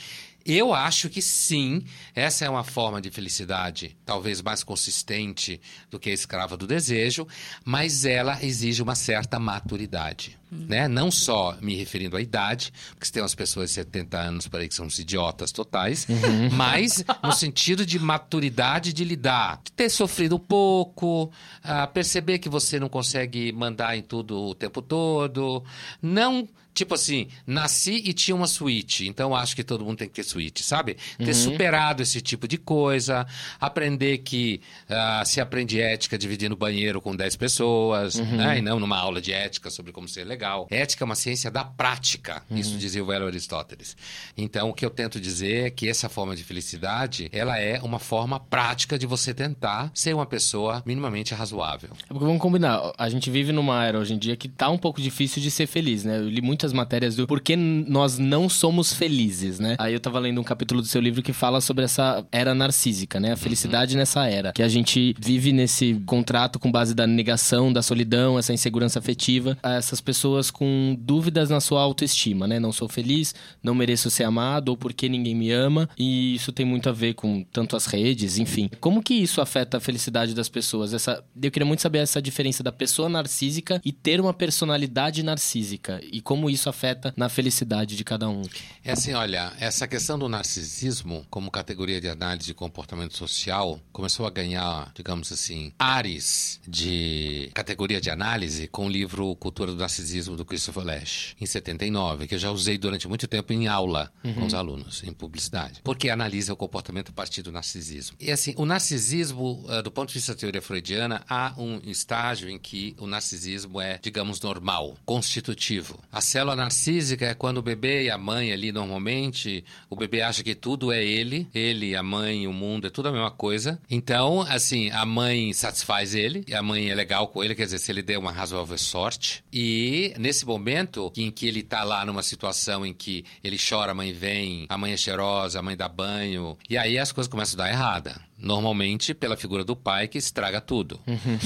Eu 0.45 0.73
acho 0.73 1.09
que 1.09 1.21
sim, 1.21 1.83
essa 2.15 2.45
é 2.45 2.49
uma 2.49 2.63
forma 2.63 3.01
de 3.01 3.11
felicidade 3.11 3.95
talvez 4.05 4.41
mais 4.41 4.63
consistente 4.63 5.61
do 5.91 5.99
que 5.99 6.09
a 6.09 6.13
escrava 6.13 6.57
do 6.57 6.65
desejo, 6.65 7.27
mas 7.63 8.05
ela 8.05 8.43
exige 8.43 8.81
uma 8.81 8.95
certa 8.95 9.39
maturidade. 9.39 10.37
Uhum. 10.51 10.65
Né? 10.67 10.87
Não 10.87 11.11
só 11.11 11.55
me 11.61 11.75
referindo 11.75 12.17
à 12.17 12.21
idade, 12.21 12.73
porque 12.91 13.11
tem 13.11 13.21
umas 13.21 13.35
pessoas 13.35 13.69
de 13.69 13.75
70 13.75 14.17
anos 14.17 14.47
por 14.47 14.59
aí 14.59 14.67
que 14.67 14.73
são 14.73 14.87
uns 14.87 14.97
idiotas 14.97 15.51
totais, 15.51 16.07
uhum. 16.09 16.49
mas 16.53 17.03
no 17.23 17.31
sentido 17.31 17.85
de 17.85 17.99
maturidade 17.99 18.91
de 18.91 19.03
lidar, 19.03 19.61
de 19.63 19.71
ter 19.71 19.89
sofrido 19.89 20.37
um 20.37 20.39
pouco, 20.39 21.25
uh, 21.25 21.91
perceber 21.93 22.39
que 22.39 22.49
você 22.49 22.79
não 22.79 22.89
consegue 22.89 23.51
mandar 23.51 23.95
em 23.95 24.01
tudo 24.01 24.39
o 24.39 24.55
tempo 24.55 24.81
todo, 24.81 25.63
não 26.01 26.47
Tipo 26.73 26.95
assim, 26.95 27.27
nasci 27.45 28.01
e 28.05 28.13
tinha 28.13 28.35
uma 28.35 28.47
suíte, 28.47 29.07
então 29.07 29.35
acho 29.35 29.55
que 29.55 29.63
todo 29.63 29.83
mundo 29.83 29.97
tem 29.97 30.07
que 30.07 30.13
ter 30.13 30.23
suíte, 30.23 30.63
sabe? 30.63 30.95
Ter 31.17 31.27
uhum. 31.27 31.33
superado 31.33 32.01
esse 32.01 32.21
tipo 32.21 32.47
de 32.47 32.57
coisa, 32.57 33.27
aprender 33.59 34.19
que 34.19 34.61
uh, 34.89 35.25
se 35.25 35.41
aprende 35.41 35.79
ética 35.79 36.17
dividindo 36.17 36.55
banheiro 36.55 37.01
com 37.01 37.15
10 37.15 37.35
pessoas, 37.35 38.15
uhum. 38.15 38.37
né? 38.37 38.59
E 38.59 38.61
não 38.61 38.79
numa 38.79 38.97
aula 38.97 39.21
de 39.21 39.33
ética 39.33 39.69
sobre 39.69 39.91
como 39.91 40.07
ser 40.07 40.23
legal. 40.25 40.67
Ética 40.69 41.03
é 41.03 41.05
uma 41.05 41.15
ciência 41.15 41.51
da 41.51 41.63
prática, 41.63 42.43
uhum. 42.49 42.57
isso 42.57 42.77
dizia 42.77 43.03
o 43.03 43.05
velho 43.05 43.25
Aristóteles. 43.25 43.97
Então, 44.37 44.69
o 44.69 44.73
que 44.73 44.85
eu 44.85 44.89
tento 44.89 45.19
dizer 45.19 45.67
é 45.67 45.69
que 45.69 45.87
essa 45.87 46.07
forma 46.07 46.35
de 46.35 46.43
felicidade, 46.43 47.29
ela 47.31 47.59
é 47.59 47.79
uma 47.81 47.99
forma 47.99 48.39
prática 48.39 48.97
de 48.97 49.05
você 49.05 49.33
tentar 49.33 49.91
ser 49.93 50.13
uma 50.13 50.25
pessoa 50.25 50.81
minimamente 50.85 51.33
razoável. 51.33 51.89
É 52.03 52.07
porque 52.07 52.25
vamos 52.25 52.41
combinar, 52.41 52.93
a 52.97 53.09
gente 53.09 53.29
vive 53.29 53.51
numa 53.51 53.83
era 53.85 53.99
hoje 53.99 54.13
em 54.13 54.17
dia 54.17 54.35
que 54.35 54.47
tá 54.47 54.69
um 54.69 54.77
pouco 54.77 55.01
difícil 55.01 55.41
de 55.41 55.51
ser 55.51 55.67
feliz, 55.67 56.03
né? 56.03 56.17
Eu 56.17 56.29
li 56.29 56.41
muitas 56.41 56.58
muitas 56.59 56.73
matérias 56.73 57.15
do 57.15 57.25
porquê 57.25 57.55
nós 57.55 58.17
não 58.17 58.49
somos 58.49 58.91
felizes, 58.91 59.59
né? 59.59 59.77
Aí 59.79 59.93
eu 59.93 59.99
tava 59.99 60.19
lendo 60.19 60.41
um 60.41 60.43
capítulo 60.43 60.81
do 60.81 60.87
seu 60.87 60.99
livro 60.99 61.21
que 61.21 61.31
fala 61.31 61.61
sobre 61.61 61.85
essa 61.85 62.25
era 62.33 62.53
narcísica, 62.53 63.17
né? 63.17 63.31
A 63.31 63.37
felicidade 63.37 63.93
uhum. 63.93 63.99
nessa 63.99 64.27
era. 64.27 64.51
Que 64.51 64.61
a 64.61 64.67
gente 64.67 65.15
vive 65.17 65.53
nesse 65.53 65.93
contrato 66.05 66.59
com 66.59 66.69
base 66.69 66.93
da 66.93 67.07
negação, 67.07 67.71
da 67.71 67.81
solidão, 67.81 68.37
essa 68.37 68.51
insegurança 68.51 68.99
afetiva. 68.99 69.57
Essas 69.63 70.01
pessoas 70.01 70.51
com 70.51 70.97
dúvidas 70.99 71.49
na 71.49 71.61
sua 71.61 71.81
autoestima, 71.81 72.45
né? 72.45 72.59
Não 72.59 72.73
sou 72.73 72.89
feliz, 72.89 73.33
não 73.63 73.73
mereço 73.73 74.09
ser 74.09 74.25
amado, 74.25 74.69
ou 74.69 74.75
porque 74.75 75.07
ninguém 75.07 75.35
me 75.35 75.51
ama. 75.51 75.89
E 75.97 76.35
isso 76.35 76.51
tem 76.51 76.65
muito 76.65 76.89
a 76.89 76.91
ver 76.91 77.13
com 77.13 77.41
tanto 77.53 77.77
as 77.77 77.85
redes, 77.85 78.37
enfim. 78.37 78.69
Como 78.81 79.01
que 79.01 79.13
isso 79.13 79.39
afeta 79.39 79.77
a 79.77 79.79
felicidade 79.79 80.35
das 80.35 80.49
pessoas? 80.49 80.93
Essa, 80.93 81.23
eu 81.41 81.51
queria 81.51 81.65
muito 81.65 81.81
saber 81.81 81.99
essa 81.99 82.21
diferença 82.21 82.61
da 82.61 82.71
pessoa 82.71 83.07
narcísica 83.07 83.79
e 83.85 83.93
ter 83.93 84.19
uma 84.19 84.33
personalidade 84.33 85.23
narcísica. 85.23 86.01
E 86.11 86.19
como 86.19 86.48
isso 86.49 86.59
isso 86.59 86.69
afeta 86.69 87.13
na 87.15 87.29
felicidade 87.29 87.95
de 87.95 88.03
cada 88.03 88.29
um. 88.29 88.43
É 88.83 88.91
assim, 88.91 89.13
olha, 89.13 89.53
essa 89.59 89.87
questão 89.87 90.19
do 90.19 90.27
narcisismo 90.27 91.25
como 91.29 91.49
categoria 91.49 91.99
de 91.99 92.09
análise 92.09 92.47
de 92.47 92.53
comportamento 92.53 93.17
social 93.17 93.79
começou 93.91 94.27
a 94.27 94.29
ganhar, 94.29 94.91
digamos 94.93 95.31
assim, 95.31 95.71
ares 95.79 96.59
de 96.67 97.49
categoria 97.53 98.01
de 98.01 98.09
análise 98.09 98.67
com 98.67 98.85
o 98.85 98.89
livro 98.89 99.35
Cultura 99.35 99.71
do 99.71 99.77
Narcisismo 99.77 100.35
do 100.35 100.45
Christopher 100.45 100.83
Lash, 100.83 101.35
em 101.39 101.45
79, 101.45 102.27
que 102.27 102.35
eu 102.35 102.39
já 102.39 102.51
usei 102.51 102.77
durante 102.77 103.07
muito 103.07 103.27
tempo 103.27 103.53
em 103.53 103.67
aula 103.67 104.11
uhum. 104.23 104.33
com 104.33 104.45
os 104.45 104.53
alunos, 104.53 105.03
em 105.03 105.13
publicidade, 105.13 105.81
porque 105.83 106.09
analisa 106.09 106.53
o 106.53 106.55
comportamento 106.57 107.09
a 107.09 107.13
partir 107.13 107.41
do 107.41 107.51
narcisismo. 107.51 108.17
E 108.19 108.31
assim, 108.31 108.53
o 108.57 108.65
narcisismo, 108.65 109.65
eh, 109.69 109.81
do 109.81 109.91
ponto 109.91 110.09
de 110.09 110.15
vista 110.15 110.33
da 110.33 110.39
teoria 110.39 110.61
freudiana, 110.61 111.23
há 111.29 111.53
um 111.57 111.79
estágio 111.85 112.49
em 112.49 112.59
que 112.59 112.95
o 112.99 113.07
narcisismo 113.07 113.79
é, 113.79 113.99
digamos, 114.01 114.41
normal, 114.41 114.97
constitutivo. 115.05 115.99
A 116.11 116.21
célula 116.39 116.55
narcísica 116.55 117.25
é 117.25 117.33
quando 117.33 117.57
o 117.57 117.61
bebê 117.61 118.03
e 118.03 118.09
a 118.09 118.17
mãe 118.17 118.53
ali, 118.53 118.71
normalmente, 118.71 119.61
o 119.89 119.95
bebê 119.97 120.21
acha 120.21 120.41
que 120.41 120.55
tudo 120.55 120.89
é 120.89 121.03
ele, 121.03 121.49
ele, 121.53 121.97
a 121.97 122.01
mãe, 122.01 122.47
o 122.47 122.53
mundo, 122.53 122.87
é 122.87 122.89
tudo 122.89 123.09
a 123.09 123.11
mesma 123.11 123.29
coisa. 123.29 123.77
Então, 123.89 124.39
assim, 124.43 124.89
a 124.91 125.05
mãe 125.05 125.51
satisfaz 125.51 126.15
ele, 126.15 126.45
e 126.47 126.55
a 126.55 126.63
mãe 126.63 126.89
é 126.89 126.95
legal 126.95 127.27
com 127.27 127.43
ele, 127.43 127.53
quer 127.53 127.65
dizer, 127.65 127.79
se 127.79 127.91
ele 127.91 128.01
der 128.01 128.17
uma 128.17 128.31
razoável 128.31 128.77
sorte. 128.77 129.43
E 129.51 130.13
nesse 130.17 130.45
momento 130.45 131.11
em 131.17 131.29
que 131.29 131.45
ele 131.45 131.61
tá 131.61 131.83
lá 131.83 132.05
numa 132.05 132.23
situação 132.23 132.85
em 132.85 132.93
que 132.93 133.25
ele 133.43 133.57
chora, 133.57 133.91
a 133.91 133.95
mãe 133.95 134.13
vem, 134.13 134.65
a 134.69 134.77
mãe 134.77 134.93
é 134.93 134.97
cheirosa, 134.97 135.59
a 135.59 135.61
mãe 135.61 135.75
dá 135.75 135.89
banho, 135.89 136.57
e 136.69 136.77
aí 136.77 136.97
as 136.97 137.11
coisas 137.11 137.29
começam 137.29 137.59
a 137.59 137.65
dar 137.65 137.69
errada 137.69 138.28
Normalmente 138.41 139.13
pela 139.13 139.35
figura 139.35 139.63
do 139.63 139.75
pai 139.75 140.07
que 140.07 140.17
estraga 140.17 140.61
tudo. 140.61 140.99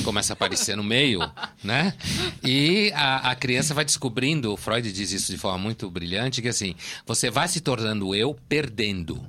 Começa 0.03 0.34
a 0.34 0.36
aparecer 0.36 0.77
no 0.77 0.84
meio, 0.84 1.19
né? 1.63 1.93
E 2.43 2.91
a, 2.93 3.32
a 3.32 3.36
criança 3.36 3.73
vai 3.73 3.84
descobrindo, 3.84 4.53
o 4.53 4.58
Freud 4.58 4.91
diz 4.91 5.12
isso 5.12 5.32
de 5.32 5.38
forma 5.38 5.58
muito 5.58 5.89
brilhante, 5.89 6.41
que 6.41 6.47
assim, 6.47 6.75
você 7.06 7.32
vai 7.32 7.47
se 7.47 7.62
tornando 7.62 8.13
eu 8.13 8.38
perdendo. 8.47 9.25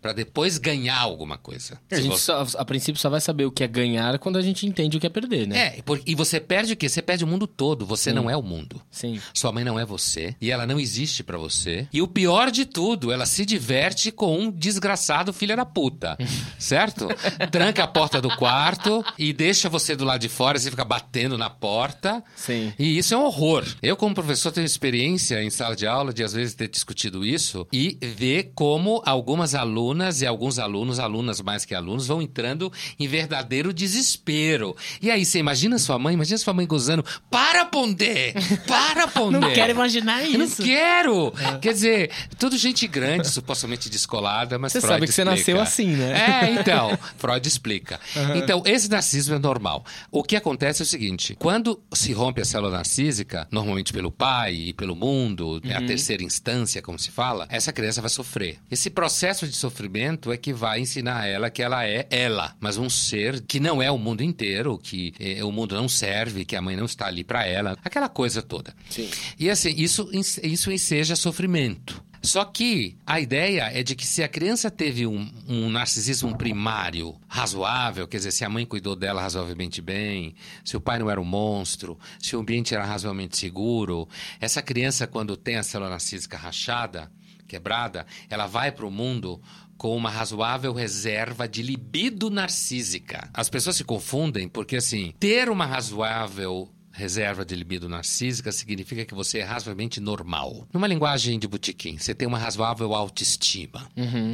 Pra 0.00 0.12
depois 0.12 0.58
ganhar 0.58 0.98
alguma 0.98 1.36
coisa. 1.38 1.80
A 1.90 1.96
Se 1.96 2.02
gente 2.02 2.12
você- 2.12 2.24
só- 2.24 2.46
a 2.58 2.64
princípio 2.64 3.00
só 3.00 3.08
vai 3.10 3.20
saber 3.20 3.44
o 3.46 3.50
que 3.50 3.64
é 3.64 3.66
ganhar 3.68 4.18
quando 4.18 4.36
a 4.36 4.42
gente 4.42 4.66
entende 4.66 4.96
o 4.96 5.00
que 5.00 5.06
é 5.06 5.10
perder, 5.10 5.46
né? 5.46 5.58
É, 5.58 5.82
e 6.06 6.14
você 6.14 6.38
perde 6.40 6.72
o 6.72 6.76
quê? 6.76 6.88
Você 6.88 7.02
perde 7.02 7.24
o 7.24 7.26
mundo 7.26 7.46
todo. 7.46 7.86
Você 7.86 8.12
não 8.12 8.28
é 8.30 8.36
o 8.36 8.42
mundo. 8.42 8.80
Sim. 8.90 9.20
Sua 9.34 9.52
mãe 9.52 9.64
não 9.64 9.78
é 9.78 9.84
você 9.84 10.34
e 10.40 10.50
ela 10.50 10.66
não 10.66 10.78
existe 10.78 11.22
pra 11.22 11.38
você. 11.38 11.88
E 11.92 12.00
o 12.02 12.08
pior 12.08 12.50
de 12.50 12.64
tudo, 12.64 13.10
ela 13.12 13.26
se 13.26 13.44
diverte 13.44 14.10
com 14.12 14.38
um 14.38 14.50
desgraçado 14.50 15.32
filho 15.32 15.56
da 15.56 15.64
puta. 15.64 16.16
certo? 16.58 17.08
Tranca 17.50 17.84
a 17.84 17.88
porta 17.88 18.20
do 18.20 18.28
quarto 18.36 19.04
e 19.18 19.32
deixa 19.32 19.68
você 19.68 19.96
do 19.96 20.04
lado 20.04 20.20
de 20.20 20.28
fora, 20.28 20.58
você 20.58 20.70
fica 20.70 20.84
batendo 20.84 21.36
na 21.38 21.48
porta. 21.50 22.22
Sim. 22.36 22.72
E 22.78 22.98
isso 22.98 23.14
é 23.14 23.16
um 23.16 23.24
horror. 23.24 23.64
Eu, 23.82 23.96
como 23.96 24.14
professor, 24.14 24.52
tenho 24.52 24.64
experiência 24.66 25.42
em 25.42 25.50
sala 25.50 25.74
de 25.74 25.86
aula 25.86 26.12
de 26.12 26.22
às 26.22 26.32
vezes 26.32 26.54
ter 26.54 26.68
discutido 26.68 27.24
isso 27.24 27.66
e 27.72 27.98
ver 28.02 28.52
como 28.54 28.97
algumas 29.04 29.54
alunas 29.54 30.20
e 30.22 30.26
alguns 30.26 30.58
alunos, 30.58 30.98
alunas 30.98 31.40
mais 31.40 31.64
que 31.64 31.74
alunos, 31.74 32.06
vão 32.06 32.20
entrando 32.22 32.72
em 32.98 33.06
verdadeiro 33.06 33.72
desespero. 33.72 34.76
E 35.00 35.10
aí, 35.10 35.24
você 35.24 35.38
imagina 35.38 35.78
sua 35.78 35.98
mãe, 35.98 36.14
imagina 36.14 36.38
sua 36.38 36.54
mãe 36.54 36.66
gozando. 36.66 37.04
Para, 37.30 37.64
Pondé! 37.64 38.34
Para, 38.66 39.06
Pondé! 39.08 39.38
Não 39.38 39.52
quero 39.52 39.72
imaginar 39.72 40.24
Eu 40.24 40.38
não 40.38 40.44
isso. 40.46 40.62
quero! 40.62 41.32
Quer 41.60 41.72
dizer, 41.72 42.10
tudo 42.38 42.56
gente 42.56 42.86
grande, 42.86 43.28
supostamente 43.28 43.88
descolada, 43.88 44.58
mas 44.58 44.72
Você 44.72 44.80
Freud 44.80 44.94
sabe 44.94 45.06
que 45.06 45.12
você 45.12 45.22
explica. 45.22 45.36
nasceu 45.38 45.60
assim, 45.60 45.88
né? 45.88 46.44
É, 46.46 46.52
então, 46.60 46.98
Freud 47.16 47.46
explica. 47.46 48.00
Então, 48.36 48.62
esse 48.66 48.90
narcisismo 48.90 49.34
é 49.34 49.38
normal. 49.38 49.84
O 50.10 50.22
que 50.22 50.36
acontece 50.36 50.82
é 50.82 50.84
o 50.84 50.86
seguinte: 50.86 51.36
quando 51.38 51.80
se 51.92 52.12
rompe 52.12 52.40
a 52.40 52.44
célula 52.44 52.70
narcísica, 52.72 53.46
normalmente 53.50 53.92
pelo 53.92 54.10
pai 54.10 54.54
e 54.54 54.72
pelo 54.72 54.94
mundo, 54.96 55.60
é 55.64 55.74
a 55.74 55.82
terceira 55.86 56.22
instância, 56.22 56.82
como 56.82 56.98
se 56.98 57.10
fala, 57.10 57.46
essa 57.50 57.72
criança 57.72 58.00
vai 58.00 58.10
sofrer. 58.10 58.58
Esse 58.70 58.87
processo 58.90 59.46
de 59.46 59.54
sofrimento 59.54 60.32
é 60.32 60.36
que 60.36 60.52
vai 60.52 60.80
ensinar 60.80 61.26
ela 61.26 61.50
que 61.50 61.62
ela 61.62 61.86
é 61.86 62.06
ela, 62.10 62.54
mas 62.60 62.76
um 62.76 62.88
ser 62.88 63.42
que 63.42 63.60
não 63.60 63.82
é 63.82 63.90
o 63.90 63.98
mundo 63.98 64.22
inteiro, 64.22 64.78
que 64.78 65.14
eh, 65.18 65.42
o 65.44 65.50
mundo 65.50 65.74
não 65.74 65.88
serve, 65.88 66.44
que 66.44 66.56
a 66.56 66.62
mãe 66.62 66.76
não 66.76 66.84
está 66.84 67.06
ali 67.06 67.24
para 67.24 67.46
ela, 67.46 67.76
aquela 67.84 68.08
coisa 68.08 68.42
toda. 68.42 68.74
Sim. 68.88 69.08
E 69.38 69.50
assim, 69.50 69.74
isso, 69.76 70.08
isso 70.12 70.70
enseja 70.70 71.16
sofrimento. 71.16 72.02
Só 72.22 72.44
que 72.44 72.96
a 73.06 73.20
ideia 73.20 73.70
é 73.72 73.82
de 73.82 73.94
que 73.94 74.06
se 74.06 74.22
a 74.22 74.28
criança 74.28 74.70
teve 74.70 75.06
um, 75.06 75.30
um 75.48 75.70
narcisismo 75.70 76.36
primário 76.36 77.16
razoável, 77.28 78.08
quer 78.08 78.18
dizer, 78.18 78.32
se 78.32 78.44
a 78.44 78.48
mãe 78.48 78.66
cuidou 78.66 78.96
dela 78.96 79.22
razoavelmente 79.22 79.80
bem, 79.80 80.34
se 80.64 80.76
o 80.76 80.80
pai 80.80 80.98
não 80.98 81.08
era 81.08 81.20
um 81.20 81.24
monstro, 81.24 81.98
se 82.18 82.34
o 82.34 82.40
ambiente 82.40 82.74
era 82.74 82.84
razoavelmente 82.84 83.38
seguro, 83.38 84.08
essa 84.40 84.60
criança, 84.60 85.06
quando 85.06 85.36
tem 85.36 85.56
a 85.56 85.62
célula 85.62 85.90
narcísica 85.90 86.36
rachada, 86.36 87.10
quebrada, 87.48 88.06
ela 88.28 88.46
vai 88.46 88.70
para 88.70 88.86
o 88.86 88.90
mundo 88.90 89.40
com 89.76 89.96
uma 89.96 90.10
razoável 90.10 90.72
reserva 90.72 91.48
de 91.48 91.62
libido 91.62 92.30
narcísica. 92.30 93.30
As 93.32 93.48
pessoas 93.48 93.76
se 93.76 93.84
confundem 93.84 94.48
porque, 94.48 94.76
assim, 94.76 95.14
ter 95.18 95.48
uma 95.48 95.64
razoável 95.64 96.68
reserva 96.98 97.44
de 97.44 97.54
libido 97.54 97.88
narcísica 97.88 98.50
significa 98.50 99.04
que 99.04 99.14
você 99.14 99.38
é 99.38 99.44
razoavelmente 99.44 100.00
normal. 100.00 100.66
Numa 100.72 100.88
linguagem 100.88 101.38
de 101.38 101.46
botequim, 101.46 101.96
você 101.96 102.12
tem 102.12 102.26
uma 102.26 102.38
razoável 102.38 102.92
autoestima, 102.92 103.88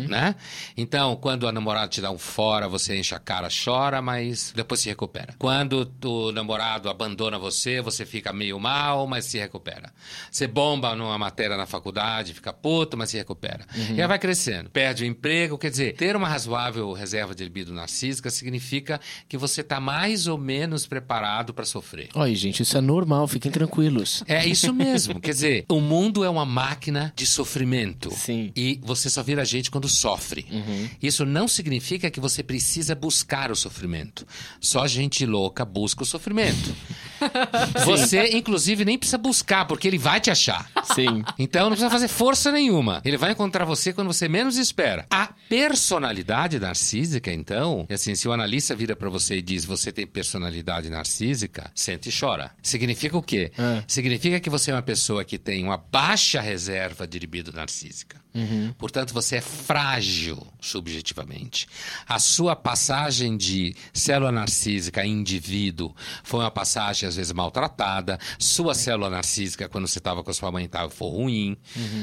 né? 0.08 0.34
Então, 0.76 1.14
quando 1.16 1.46
a 1.46 1.52
namorada 1.52 1.88
te 1.88 2.00
dá 2.00 2.10
um 2.10 2.18
fora, 2.18 2.66
você 2.66 2.96
enche 2.96 3.14
a 3.14 3.18
cara, 3.18 3.48
chora, 3.64 4.00
mas 4.00 4.52
depois 4.56 4.80
se 4.80 4.88
recupera. 4.88 5.34
Quando 5.38 5.92
o 6.04 6.32
namorado 6.32 6.88
abandona 6.88 7.38
você, 7.38 7.82
você 7.82 8.06
fica 8.06 8.32
meio 8.32 8.58
mal, 8.58 9.06
mas 9.06 9.26
se 9.26 9.38
recupera. 9.38 9.92
Você 10.30 10.46
bomba 10.46 10.94
numa 10.96 11.18
matéria 11.18 11.56
na 11.56 11.66
faculdade, 11.66 12.32
fica 12.32 12.52
puto, 12.52 12.96
mas 12.96 13.10
se 13.10 13.18
recupera. 13.18 13.66
E 13.94 14.00
aí 14.00 14.08
vai 14.08 14.18
crescendo. 14.18 14.70
Perde 14.70 15.04
o 15.04 15.06
emprego, 15.06 15.58
quer 15.58 15.70
dizer, 15.70 15.94
ter 15.96 16.16
uma 16.16 16.28
razoável 16.28 16.92
reserva 16.92 17.34
de 17.34 17.44
libido 17.44 17.74
narcísica 17.74 18.30
significa 18.30 18.98
que 19.28 19.36
você 19.36 19.60
está 19.60 19.78
mais 19.78 20.26
ou 20.26 20.38
menos 20.38 20.86
preparado 20.86 21.52
para 21.52 21.66
sofrer. 21.66 22.08
Olha, 22.14 22.34
gente, 22.34 22.53
isso 22.62 22.76
é 22.76 22.80
normal, 22.80 23.26
fiquem 23.26 23.50
tranquilos. 23.50 24.22
É 24.26 24.46
isso 24.46 24.72
mesmo. 24.72 25.20
Quer 25.20 25.32
dizer, 25.32 25.64
o 25.68 25.80
mundo 25.80 26.24
é 26.24 26.28
uma 26.28 26.44
máquina 26.44 27.12
de 27.16 27.26
sofrimento. 27.26 28.10
Sim. 28.10 28.52
E 28.54 28.80
você 28.82 29.08
só 29.10 29.22
vira 29.22 29.44
gente 29.44 29.70
quando 29.70 29.88
sofre. 29.88 30.46
Isso 31.02 31.24
não 31.24 31.48
significa 31.48 32.10
que 32.10 32.20
você 32.20 32.42
precisa 32.42 32.94
buscar 32.94 33.50
o 33.50 33.56
sofrimento. 33.56 34.26
Só 34.60 34.86
gente 34.86 35.24
louca 35.26 35.64
busca 35.64 36.02
o 36.02 36.06
sofrimento. 36.06 36.74
você, 37.84 38.36
inclusive, 38.36 38.84
nem 38.84 38.98
precisa 38.98 39.18
buscar, 39.18 39.64
porque 39.66 39.88
ele 39.88 39.98
vai 39.98 40.20
te 40.20 40.30
achar. 40.30 40.70
Sim. 40.94 41.22
Então 41.38 41.64
não 41.64 41.70
precisa 41.70 41.90
fazer 41.90 42.08
força 42.08 42.50
nenhuma. 42.52 43.00
Ele 43.04 43.16
vai 43.16 43.32
encontrar 43.32 43.64
você 43.64 43.92
quando 43.92 44.12
você 44.12 44.28
menos 44.28 44.56
espera. 44.56 45.06
A 45.10 45.30
personalidade 45.48 46.58
narcísica, 46.58 47.32
então, 47.32 47.86
é 47.88 47.94
assim, 47.94 48.14
se 48.14 48.28
o 48.28 48.32
analista 48.32 48.74
vira 48.74 48.96
pra 48.96 49.08
você 49.08 49.36
e 49.36 49.42
diz 49.42 49.64
você 49.64 49.92
tem 49.92 50.06
personalidade 50.06 50.88
narcísica, 50.90 51.70
sente 51.74 52.08
e 52.08 52.12
chora. 52.12 52.50
Significa 52.62 53.16
o 53.16 53.22
quê? 53.22 53.52
Ah. 53.58 53.82
Significa 53.86 54.40
que 54.40 54.50
você 54.50 54.70
é 54.70 54.74
uma 54.74 54.82
pessoa 54.82 55.24
que 55.24 55.38
tem 55.38 55.64
uma 55.64 55.76
baixa 55.76 56.40
reserva 56.40 57.06
de 57.06 57.18
libido 57.18 57.52
narcísica. 57.52 58.23
Portanto, 58.76 59.14
você 59.14 59.36
é 59.36 59.40
frágil 59.40 60.44
subjetivamente. 60.60 61.66
A 62.06 62.18
sua 62.18 62.56
passagem 62.56 63.36
de 63.36 63.74
célula 63.92 64.32
narcísica 64.32 65.02
a 65.02 65.06
indivíduo 65.06 65.94
foi 66.22 66.40
uma 66.40 66.50
passagem, 66.50 67.08
às 67.08 67.16
vezes, 67.16 67.32
maltratada. 67.32 68.18
Sua 68.38 68.74
célula 68.74 69.08
narcísica, 69.08 69.68
quando 69.68 69.86
você 69.86 69.98
estava 69.98 70.22
com 70.24 70.30
a 70.30 70.34
sua 70.34 70.50
mãe, 70.50 70.66
tava, 70.66 70.90
foi 70.90 71.10
ruim, 71.10 71.56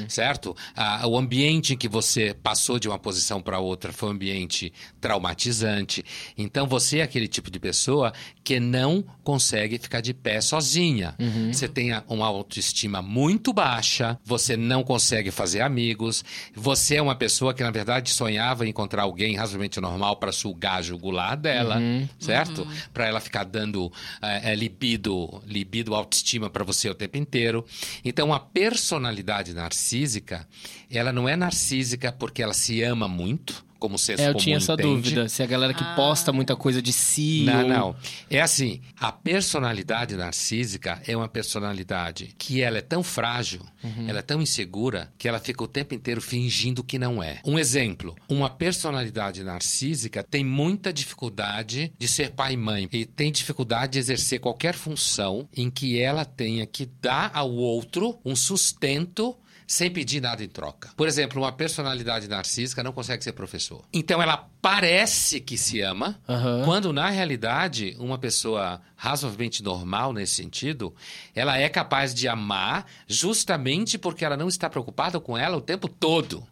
certo? 0.08 0.56
Ah, 0.76 1.06
o 1.08 1.18
ambiente 1.18 1.74
em 1.74 1.78
que 1.78 1.90
você 1.90 2.34
passou 2.34 2.80
de 2.80 2.88
uma 2.88 2.98
posição 3.00 3.42
para 3.42 3.60
outra 3.60 3.92
foi 3.92 4.10
um 4.10 4.14
ambiente 4.14 4.72
traumatizante. 5.00 6.04
Então, 6.38 6.66
você 6.68 7.00
é 7.00 7.04
aquele 7.04 7.28
tipo 7.28 7.52
de 7.52 7.60
pessoa 7.60 8.14
que 8.44 8.60
não 8.60 9.04
consegue 9.24 9.78
ficar 9.78 10.02
de 10.02 10.14
pé 10.14 10.40
sozinha. 10.42 11.16
Você 11.52 11.68
tem 11.68 11.92
uma 12.08 12.26
autoestima 12.28 13.02
muito 13.02 13.52
baixa, 13.52 14.18
você 14.24 14.56
não 14.56 14.84
consegue 14.84 15.32
fazer 15.32 15.62
amigos, 15.62 16.21
você 16.56 16.96
é 16.96 17.02
uma 17.02 17.16
pessoa 17.16 17.54
que, 17.54 17.64
na 17.64 17.72
verdade, 17.72 18.12
sonhava 18.12 18.66
em 18.66 18.70
encontrar 18.70 19.04
alguém 19.04 19.36
razoavelmente 19.36 19.80
normal 19.80 20.18
para 20.18 20.32
sugar 20.32 20.78
a 20.78 20.82
jugular 20.82 21.36
dela, 21.36 21.80
certo? 22.20 22.68
Para 22.94 23.08
ela 23.08 23.20
ficar 23.20 23.44
dando 23.44 23.92
eh, 24.22 24.52
eh, 24.52 24.56
libido, 24.56 25.42
libido, 25.46 25.96
autoestima 25.96 26.50
para 26.50 26.64
você 26.64 26.90
o 26.90 26.96
tempo 26.96 27.18
inteiro. 27.18 27.66
Então, 28.04 28.34
a 28.34 28.40
personalidade 28.40 29.54
narcísica, 29.54 30.48
ela 30.90 31.12
não 31.12 31.28
é 31.28 31.36
narcísica 31.36 32.12
porque 32.12 32.42
ela 32.42 32.54
se 32.54 32.82
ama 32.84 33.08
muito, 33.08 33.64
como 33.82 33.96
o 33.96 34.00
senso 34.00 34.22
É, 34.22 34.28
eu 34.30 34.34
comum 34.34 34.44
tinha 34.44 34.58
essa 34.58 34.74
entende. 34.74 34.88
dúvida. 34.90 35.28
Se 35.28 35.42
a 35.42 35.46
galera 35.48 35.74
que 35.74 35.84
posta 35.96 36.32
muita 36.32 36.56
coisa 36.56 36.82
de 36.82 36.94
si. 36.94 37.44
Não, 37.46 37.64
ou- 37.64 37.68
não. 37.68 37.96
É 38.30 38.40
assim, 38.40 38.80
a 38.96 39.12
personalidade 39.12 40.16
narcísica 40.16 41.02
é 41.08 41.18
uma 41.18 41.28
personalidade 41.28 42.36
que 42.38 42.62
ela 42.62 42.78
é 42.78 42.82
tão 42.82 43.02
frágil, 43.02 43.62
ela 44.08 44.20
é 44.20 44.22
tão 44.22 44.40
insegura, 44.42 45.12
que 45.18 45.28
ela 45.28 45.40
fica 45.40 45.64
o 45.64 45.68
tempo 45.68 45.96
inteiro 45.96 46.22
fingindo 46.22 46.84
que 46.84 47.00
não 47.00 47.22
é. 47.24 47.40
Um 47.44 47.58
exemplo, 47.58 48.16
uma 48.30 48.50
personalidade 48.52 49.44
narcísica 49.44 50.24
tem 50.24 50.46
muita 50.46 50.94
dificuldade 50.94 51.92
de 51.98 52.08
ser 52.08 52.32
pai 52.32 52.54
e 52.54 52.58
mãe 52.58 52.88
e 52.92 53.04
tem 53.06 53.32
dificuldade 53.32 53.94
de 53.94 54.00
exercer 54.00 54.40
qualquer 54.40 54.76
função 54.76 55.50
em 55.58 55.72
que 55.72 56.00
ela 56.00 56.24
tenha 56.24 56.68
que 56.68 56.86
dar 57.02 57.32
ao 57.34 57.52
outro 57.52 58.20
um 58.24 58.36
sustento 58.36 59.36
sem 59.68 59.90
pedir 59.90 60.22
nada 60.22 60.44
em 60.44 60.50
troca. 60.50 60.90
Por 60.98 61.08
exemplo, 61.08 61.42
uma 61.42 61.52
personalidade 61.52 62.28
narcísica 62.28 62.84
não 62.84 62.92
consegue 62.92 63.24
ser 63.24 63.32
professor. 63.32 63.84
Então 63.94 64.22
ela 64.22 64.50
parece 64.62 65.40
que 65.40 65.58
se 65.58 65.80
ama, 65.82 66.20
Aham. 66.28 66.64
quando 66.66 66.92
na 66.92 67.10
realidade 67.10 67.96
uma 67.98 68.18
pessoa 68.18 68.82
razoavelmente 68.98 69.64
normal 69.64 70.14
nesse 70.14 70.36
sentido, 70.36 70.94
ela 71.34 71.58
é 71.58 71.68
capaz 71.70 72.14
de 72.14 72.28
amar 72.28 72.86
justamente 73.08 73.98
porque 73.98 74.24
ela 74.26 74.38
não 74.38 74.48
está 74.48 74.70
preocupada 74.70 75.20
com 75.20 75.38
ela 75.38 75.58
o 75.58 75.62
tempo 75.62 75.88
todo. 75.88 76.46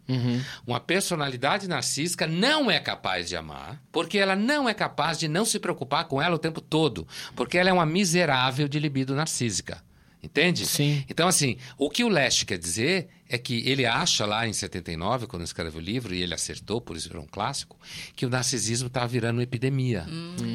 Uma 0.66 0.80
personalidade 0.80 1.68
narcísica 1.68 2.26
não 2.26 2.70
é 2.70 2.80
capaz 2.80 3.28
de 3.28 3.36
amar 3.36 3.80
porque 3.92 4.18
ela 4.18 4.34
não 4.34 4.68
é 4.68 4.74
capaz 4.74 5.18
de 5.18 5.28
não 5.28 5.44
se 5.44 5.58
preocupar 5.60 6.06
com 6.06 6.20
ela 6.20 6.34
o 6.34 6.38
tempo 6.38 6.60
todo, 6.60 7.06
porque 7.36 7.58
ela 7.58 7.68
é 7.70 7.72
uma 7.72 7.86
miserável 7.86 8.66
de 8.66 8.78
libido 8.78 9.14
narcísica. 9.14 9.82
Entende? 10.22 10.66
Sim. 10.66 11.02
Então, 11.08 11.26
assim, 11.26 11.56
o 11.78 11.88
que 11.88 12.04
o 12.04 12.08
Leste 12.08 12.44
quer 12.44 12.58
dizer 12.58 13.08
é 13.28 13.38
que 13.38 13.66
ele 13.66 13.86
acha 13.86 14.26
lá 14.26 14.46
em 14.46 14.52
79, 14.52 15.26
quando 15.26 15.44
escreve 15.44 15.78
o 15.78 15.80
livro, 15.80 16.14
e 16.14 16.20
ele 16.20 16.34
acertou, 16.34 16.80
por 16.80 16.96
isso 16.96 17.08
virou 17.08 17.22
um 17.22 17.26
clássico, 17.26 17.78
que 18.14 18.26
o 18.26 18.28
narcisismo 18.28 18.88
estava 18.88 19.06
virando 19.06 19.36
uma 19.36 19.42
epidemia, 19.42 20.04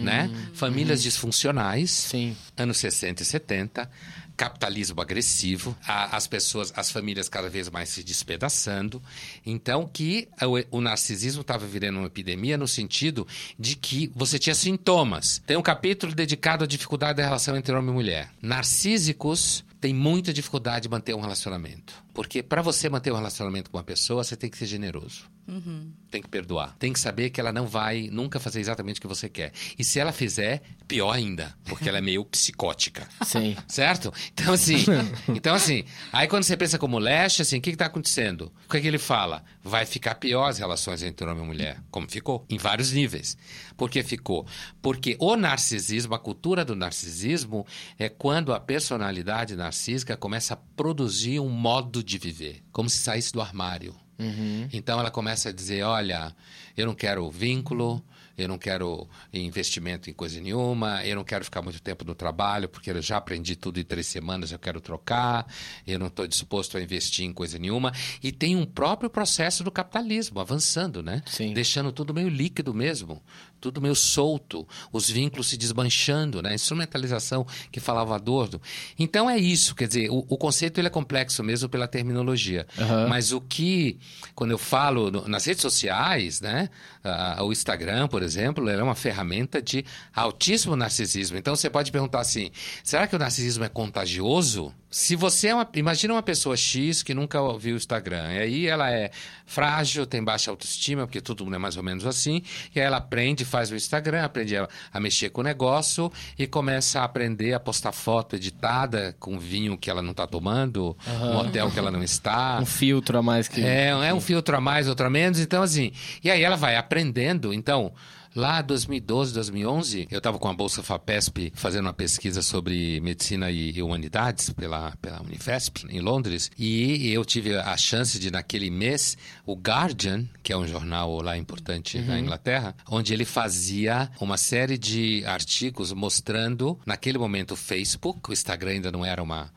né? 0.03 0.29
Famílias 0.53 1.01
disfuncionais, 1.01 1.89
Sim. 1.89 2.35
anos 2.57 2.77
60 2.77 3.23
e 3.23 3.25
70, 3.25 3.89
capitalismo 4.35 5.01
agressivo, 5.01 5.75
a, 5.85 6.15
as 6.15 6.27
pessoas, 6.27 6.73
as 6.75 6.91
famílias 6.91 7.29
cada 7.29 7.49
vez 7.49 7.69
mais 7.69 7.89
se 7.89 8.03
despedaçando. 8.03 9.01
Então, 9.45 9.89
que 9.91 10.27
o, 10.71 10.77
o 10.77 10.81
narcisismo 10.81 11.41
estava 11.41 11.65
virando 11.65 11.99
uma 11.99 12.07
epidemia 12.07 12.57
no 12.57 12.67
sentido 12.67 13.27
de 13.57 13.75
que 13.75 14.11
você 14.15 14.37
tinha 14.37 14.55
sintomas. 14.55 15.41
Tem 15.45 15.57
um 15.57 15.61
capítulo 15.61 16.13
dedicado 16.13 16.63
à 16.63 16.67
dificuldade 16.67 17.17
da 17.17 17.23
relação 17.23 17.55
entre 17.55 17.73
homem 17.73 17.91
e 17.91 17.93
mulher. 17.93 18.31
Narcísicos 18.41 19.63
têm 19.79 19.93
muita 19.93 20.33
dificuldade 20.33 20.83
de 20.83 20.89
manter 20.89 21.13
um 21.13 21.21
relacionamento. 21.21 22.04
Porque 22.15 22.41
para 22.41 22.61
você 22.61 22.87
manter 22.87 23.11
um 23.11 23.17
relacionamento 23.17 23.69
com 23.69 23.77
uma 23.77 23.83
pessoa, 23.83 24.23
você 24.23 24.37
tem 24.37 24.49
que 24.49 24.57
ser 24.57 24.67
generoso. 24.67 25.29
Uhum. 25.47 25.91
Tem 26.09 26.21
que 26.21 26.29
perdoar. 26.29 26.75
Tem 26.79 26.93
que 26.93 26.99
saber 26.99 27.29
que 27.29 27.41
ela 27.41 27.51
não 27.51 27.67
vai 27.67 28.09
nunca 28.09 28.39
fazer 28.39 28.61
exatamente 28.61 28.99
o 28.99 29.01
que 29.01 29.07
você 29.07 29.27
quer. 29.27 29.51
E 29.77 29.83
se 29.83 29.99
ela 29.99 30.13
fizer, 30.13 30.61
pior 30.87 31.11
ainda, 31.11 31.53
porque 31.65 31.89
ela 31.89 31.97
é 31.97 32.01
meio 32.01 32.23
psicótica. 32.23 33.07
Sim. 33.21 33.55
Certo? 33.67 34.13
Então, 34.31 34.53
assim, 34.53 34.85
então, 35.27 35.53
assim, 35.53 35.83
aí 36.11 36.25
quando 36.27 36.43
você 36.43 36.55
pensa 36.55 36.79
como 36.79 36.97
leste, 36.97 37.41
assim, 37.41 37.57
o 37.57 37.61
que 37.61 37.71
está 37.71 37.87
acontecendo? 37.87 38.51
O 38.65 38.71
que, 38.71 38.77
é 38.77 38.81
que 38.81 38.87
ele 38.87 38.97
fala? 38.97 39.43
Vai 39.61 39.85
ficar 39.85 40.15
pior 40.15 40.47
as 40.47 40.57
relações 40.57 41.03
entre 41.03 41.27
homem 41.27 41.43
e 41.43 41.47
mulher. 41.47 41.83
Como 41.91 42.09
ficou? 42.09 42.45
Em 42.49 42.57
vários 42.57 42.93
níveis. 42.93 43.37
Por 43.75 43.89
que 43.89 44.01
ficou? 44.03 44.47
Porque 44.81 45.17
o 45.19 45.35
narcisismo, 45.35 46.15
a 46.15 46.19
cultura 46.19 46.63
do 46.63 46.77
narcisismo, 46.77 47.67
é 47.99 48.07
quando 48.07 48.53
a 48.53 48.59
personalidade 48.59 49.55
narcísica 49.55 50.15
começa 50.15 50.53
a 50.53 50.57
produzir 50.77 51.41
um 51.41 51.49
modo 51.49 52.04
de 52.05 52.17
viver, 52.17 52.63
como 52.71 52.89
se 52.89 52.99
saísse 52.99 53.33
do 53.33 53.41
armário. 53.41 53.95
Uhum. 54.17 54.69
Então 54.71 54.99
ela 54.99 55.11
começa 55.11 55.49
a 55.49 55.51
dizer: 55.51 55.83
olha, 55.83 56.33
eu 56.77 56.85
não 56.85 56.95
quero 56.95 57.29
vínculo, 57.29 58.01
eu 58.37 58.47
não 58.47 58.57
quero 58.57 59.07
investimento 59.33 60.09
em 60.09 60.13
coisa 60.13 60.39
nenhuma, 60.39 61.05
eu 61.05 61.15
não 61.15 61.23
quero 61.23 61.45
ficar 61.45 61.61
muito 61.61 61.81
tempo 61.81 62.03
no 62.03 62.15
trabalho, 62.15 62.67
porque 62.67 62.91
eu 62.91 63.01
já 63.01 63.17
aprendi 63.17 63.55
tudo 63.55 63.79
em 63.79 63.83
três 63.83 64.07
semanas, 64.07 64.51
eu 64.51 64.59
quero 64.59 64.81
trocar, 64.81 65.47
eu 65.85 65.97
não 65.99 66.07
estou 66.07 66.27
disposto 66.27 66.77
a 66.77 66.81
investir 66.81 67.25
em 67.25 67.33
coisa 67.33 67.57
nenhuma. 67.57 67.91
E 68.21 68.31
tem 68.31 68.55
um 68.55 68.65
próprio 68.65 69.09
processo 69.09 69.63
do 69.63 69.71
capitalismo 69.71 70.39
avançando, 70.39 71.01
né? 71.01 71.23
Sim. 71.25 71.53
Deixando 71.53 71.91
tudo 71.91 72.13
meio 72.13 72.29
líquido 72.29 72.73
mesmo, 72.73 73.21
tudo 73.59 73.81
meio 73.81 73.95
solto, 73.95 74.67
os 74.91 75.09
vínculos 75.09 75.47
se 75.47 75.57
desmanchando, 75.57 76.41
né? 76.41 76.51
A 76.51 76.55
instrumentalização 76.55 77.45
que 77.71 77.79
falava 77.79 78.15
Adorno. 78.15 78.61
Então 78.97 79.29
é 79.29 79.37
isso, 79.37 79.73
quer 79.73 79.87
dizer, 79.87 80.09
o, 80.09 80.25
o 80.29 80.37
conceito 80.37 80.79
ele 80.79 80.87
é 80.87 80.91
complexo 80.91 81.43
mesmo 81.43 81.67
pela 81.69 81.87
terminologia. 81.87 82.67
Uhum. 82.77 83.09
Mas 83.09 83.31
o 83.31 83.41
que, 83.41 83.97
quando 84.33 84.51
eu 84.51 84.57
falo 84.57 85.09
no, 85.09 85.27
nas 85.27 85.45
redes 85.45 85.61
sociais, 85.61 86.41
né? 86.41 86.69
Uh, 87.03 87.43
o 87.43 87.51
Instagram, 87.51 88.07
por 88.07 88.21
exemplo, 88.21 88.24
é 88.35 88.83
uma 88.83 88.95
ferramenta 88.95 89.61
de 89.61 89.85
altíssimo 90.13 90.75
narcisismo. 90.75 91.37
Então 91.37 91.55
você 91.55 91.69
pode 91.69 91.91
perguntar 91.91 92.21
assim: 92.21 92.51
será 92.83 93.07
que 93.07 93.15
o 93.15 93.19
narcisismo 93.19 93.63
é 93.63 93.69
contagioso? 93.69 94.73
Se 94.95 95.13
você 95.13 95.49
é 95.49 95.53
uma. 95.53 95.67
Imagina 95.75 96.13
uma 96.13 96.23
pessoa 96.23 96.55
X 96.55 97.03
que 97.03 97.13
nunca 97.13 97.37
viu 97.57 97.73
o 97.73 97.77
Instagram. 97.77 98.31
E 98.31 98.39
aí 98.39 98.65
ela 98.65 98.89
é 98.89 99.11
frágil, 99.45 100.05
tem 100.05 100.23
baixa 100.23 100.49
autoestima, 100.49 101.05
porque 101.05 101.19
todo 101.19 101.43
mundo 101.43 101.55
é 101.55 101.59
mais 101.59 101.75
ou 101.75 101.83
menos 101.83 102.05
assim. 102.05 102.41
E 102.73 102.79
aí 102.79 102.85
ela 102.85 102.95
aprende, 102.95 103.43
faz 103.43 103.69
o 103.69 103.75
Instagram, 103.75 104.23
aprende 104.23 104.55
a, 104.55 104.69
a 104.93 104.99
mexer 105.01 105.31
com 105.31 105.41
o 105.41 105.43
negócio 105.43 106.09
e 106.39 106.47
começa 106.47 107.01
a 107.01 107.03
aprender 107.03 107.53
a 107.53 107.59
postar 107.59 107.91
foto 107.91 108.37
editada 108.37 109.13
com 109.19 109.37
vinho 109.37 109.77
que 109.77 109.89
ela 109.89 110.01
não 110.01 110.11
está 110.11 110.25
tomando, 110.25 110.95
uhum. 111.05 111.29
um 111.29 111.37
hotel 111.39 111.69
que 111.69 111.77
ela 111.77 111.91
não 111.91 112.01
está. 112.01 112.57
Um 112.65 112.65
filtro 112.65 113.17
a 113.17 113.21
mais 113.21 113.49
que. 113.49 113.61
É, 113.61 113.89
é 113.89 114.13
um 114.13 114.21
filtro 114.21 114.55
a 114.55 114.61
mais, 114.61 114.87
outro 114.87 115.05
a 115.05 115.09
menos. 115.09 115.39
Então, 115.39 115.61
assim. 115.61 115.91
E 116.23 116.31
aí 116.31 116.41
ela 116.41 116.55
vai 116.55 116.77
aprendendo. 116.77 117.53
Então. 117.53 117.91
Lá 118.35 118.61
2012, 118.61 119.33
2011, 119.33 120.09
eu 120.11 120.17
estava 120.17 120.37
com 120.37 120.49
a 120.49 120.53
Bolsa 120.53 120.83
FAPESP 120.83 121.53
fazendo 121.55 121.85
uma 121.85 121.93
pesquisa 121.93 122.41
sobre 122.41 122.99
medicina 122.99 123.49
e 123.49 123.81
humanidades 123.81 124.49
pela, 124.49 124.91
pela 125.01 125.21
Unifesp, 125.21 125.85
em 125.89 126.01
Londres, 126.01 126.51
e 126.57 127.13
eu 127.13 127.23
tive 127.23 127.55
a 127.55 127.77
chance 127.77 128.19
de, 128.19 128.29
naquele 128.29 128.69
mês, 128.69 129.17
o 129.45 129.55
Guardian, 129.55 130.25
que 130.43 130.51
é 130.51 130.57
um 130.57 130.67
jornal 130.67 131.21
lá 131.21 131.37
importante 131.37 131.97
uhum. 131.97 132.07
na 132.07 132.19
Inglaterra, 132.19 132.75
onde 132.89 133.13
ele 133.13 133.23
fazia 133.23 134.11
uma 134.19 134.35
série 134.35 134.77
de 134.77 135.23
artigos 135.25 135.93
mostrando, 135.93 136.77
naquele 136.85 137.17
momento, 137.17 137.51
o 137.51 137.55
Facebook, 137.55 138.29
o 138.29 138.33
Instagram 138.33 138.71
ainda 138.71 138.91
não 138.91 139.05
era 139.05 139.23
uma 139.23 139.49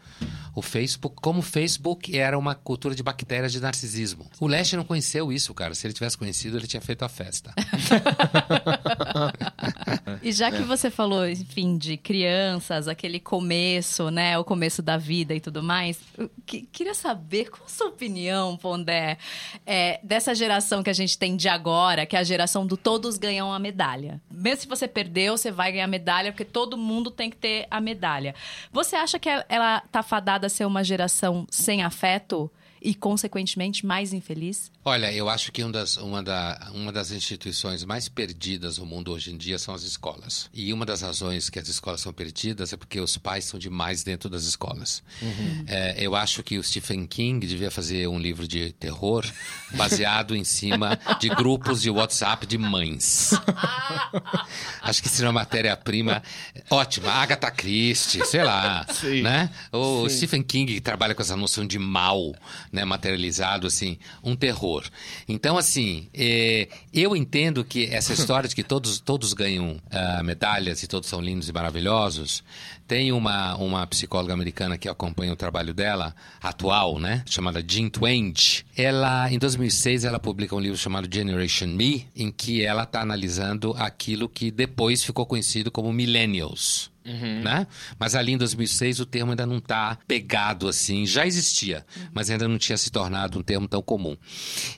o 0.59 0.63
Facebook, 0.63 1.17
como 1.23 1.39
o 1.39 1.43
Facebook 1.43 2.19
era 2.19 2.37
uma 2.37 2.53
cultura 2.53 2.93
de 2.93 3.03
bactérias 3.03 3.53
de 3.53 3.61
narcisismo. 3.61 4.29
O 4.41 4.49
Leste 4.49 4.77
não 4.77 4.83
conheceu 4.83 5.33
isso, 5.33 5.55
cara. 5.55 5.73
Se 5.73 5.87
ele 5.87 5.95
tivesse 5.95 6.19
conhecido, 6.19 6.57
ele 6.57 6.67
tinha 6.67 6.81
feito 6.81 7.05
a 7.05 7.09
festa. 7.09 7.55
e 10.21 10.33
já 10.33 10.51
que 10.51 10.63
você 10.63 10.91
falou, 10.91 11.29
enfim, 11.29 11.79
de 11.79 11.97
crianças, 11.97 12.89
aquele 12.89 13.21
começo, 13.21 14.11
né? 14.11 14.37
O 14.37 14.45
começo 14.45 14.83
da 14.83 14.97
vida 14.97 15.33
e 15.33 15.41
tudo 15.41 15.63
mais, 15.63 16.01
que, 16.45 16.63
queria 16.63 16.95
saber 16.95 17.51
qual 17.51 17.63
a 17.65 17.71
sua 17.71 17.87
opinião, 17.87 18.57
Pondé, 18.57 19.17
é, 19.65 20.01
dessa 20.03 20.35
geração 20.35 20.83
que 20.83 20.91
a 20.91 20.95
gente 20.95 21.17
tem 21.17 21.37
de 21.37 21.49
agora, 21.49 22.05
que 22.05 22.17
é 22.17 22.19
a 22.19 22.25
geração 22.25 22.67
do 22.67 22.77
todos 22.77 23.17
ganham 23.17 23.53
a 23.53 23.61
medalha. 23.61 24.21
Mesmo 24.29 24.63
se 24.63 24.67
você 24.67 24.89
perdeu, 24.89 25.37
você 25.37 25.53
vai 25.53 25.71
ganhar 25.71 25.85
a 25.85 25.89
medalha, 25.89 26.33
porque 26.33 26.45
todo 26.45 26.77
mundo 26.77 27.13
tem 27.13 27.31
que 27.31 27.37
ter 27.37 27.69
a 27.71 27.81
medalha. 27.81 28.35
Você 28.73 28.97
acha 28.97 29.21
que 29.21 29.29
ela 29.49 29.81
tá 29.93 30.03
fadada 30.03 30.48
a 30.49 30.51
ser 30.51 30.65
uma 30.67 30.83
geração 30.83 31.47
sem 31.51 31.83
afeto? 31.83 32.51
E, 32.81 32.95
consequentemente, 32.95 33.85
mais 33.85 34.13
infeliz? 34.13 34.71
Olha, 34.85 35.13
eu 35.13 35.29
acho 35.29 35.53
que 35.53 35.63
uma 35.63 35.73
das, 35.73 35.97
uma, 35.97 36.23
da, 36.23 36.71
uma 36.75 36.93
das 36.93 37.11
instituições 37.11 37.85
mais 37.85 38.09
perdidas 38.09 38.79
no 38.79 38.87
mundo 38.87 39.13
hoje 39.13 39.33
em 39.33 39.37
dia 39.37 39.59
são 39.59 39.75
as 39.75 39.83
escolas. 39.83 40.49
E 40.53 40.73
uma 40.73 40.87
das 40.87 41.03
razões 41.03 41.51
que 41.51 41.59
as 41.59 41.69
escolas 41.69 42.01
são 42.01 42.13
perdidas 42.13 42.73
é 42.73 42.77
porque 42.77 43.01
os 43.01 43.17
pais 43.17 43.45
são 43.45 43.59
demais 43.59 44.03
dentro 44.03 44.31
das 44.31 44.45
escolas. 44.45 45.03
Uhum. 45.21 45.65
É, 45.67 45.97
eu 45.99 46.15
acho 46.15 46.43
que 46.43 46.59
o 46.59 46.63
Stephen 46.63 47.07
King 47.07 47.47
devia 47.47 47.71
fazer 47.71 48.09
um 48.09 48.19
livro 48.19 48.47
de 48.47 48.73
terror 48.73 49.25
baseado 49.75 50.35
em 50.35 50.45
cima 50.45 50.99
de 51.21 51.29
grupos 51.29 51.83
de 51.83 51.91
WhatsApp 51.91 52.47
de 52.47 52.57
mães. 52.57 53.33
acho 54.83 55.03
que 55.03 55.09
seria 55.09 55.27
uma 55.27 55.41
matéria-prima 55.41 56.23
ótima. 56.71 57.11
Agatha 57.13 57.51
Christie, 57.51 58.25
sei 58.25 58.43
lá. 58.43 58.87
Sim. 58.93 59.23
Né? 59.23 59.51
O 59.73 60.09
Sim. 60.09 60.17
Stephen 60.17 60.43
King 60.43 60.81
trabalha 60.81 61.15
com 61.15 61.23
essa 61.23 61.37
noção 61.37 61.67
de 61.67 61.79
mal 61.79 62.35
né, 62.73 62.85
materializado, 62.85 63.67
assim, 63.67 63.99
um 64.23 64.37
terror. 64.37 64.85
Então, 65.29 65.57
assim, 65.57 66.09
é, 66.15 66.69
eu 66.93 67.17
entendo 67.17 67.65
que 67.65 67.87
essa 67.87 68.13
história 68.15 68.49
de 68.49 68.55
que 68.55 68.63
todos, 68.63 69.01
todos 69.01 69.33
ganham 69.33 69.73
uh, 69.73 70.25
medalhas 70.25 70.83
e 70.83 70.87
todos 70.87 71.09
são 71.09 71.21
lindos 71.21 71.49
e 71.49 71.53
maravilhosos, 71.53 72.43
tem 72.87 73.13
uma, 73.13 73.55
uma 73.57 73.87
psicóloga 73.87 74.33
americana 74.33 74.79
que 74.79 74.89
acompanha 74.89 75.33
o 75.33 75.37
trabalho 75.37 75.75
dela, 75.75 76.15
atual, 76.41 76.99
né, 76.99 77.23
chamada 77.27 77.63
Jean 77.67 77.91
Twenge. 77.91 78.65
Ela, 78.77 79.31
em 79.31 79.39
2006, 79.39 80.05
ela 80.05 80.19
publica 80.19 80.57
um 80.57 80.61
livro 80.61 80.79
chamado 80.79 81.09
Generation 81.13 81.67
Me, 81.67 82.07
em 82.17 82.33
que 82.33 82.65
ela 82.65 82.85
está 82.85 83.03
analisando 83.03 83.75
aquilo 83.79 84.29
que 84.29 84.51
depois 84.51 85.05
ficou 85.05 85.27
conhecido 85.27 85.71
como 85.71 85.93
millennials. 85.93 86.91
Uhum. 87.09 87.43
Né? 87.43 87.67
Mas 87.99 88.15
ali 88.15 88.33
em 88.33 88.37
2006 88.37 89.01
o 89.01 89.07
termo 89.07 89.31
ainda 89.31 89.47
não 89.47 89.59
está 89.59 89.99
pegado 90.07 90.69
assim, 90.69 91.07
já 91.07 91.27
existia, 91.27 91.85
mas 92.13 92.29
ainda 92.29 92.47
não 92.47 92.59
tinha 92.59 92.77
se 92.77 92.91
tornado 92.91 93.39
um 93.39 93.43
termo 93.43 93.67
tão 93.67 93.81
comum. 93.81 94.17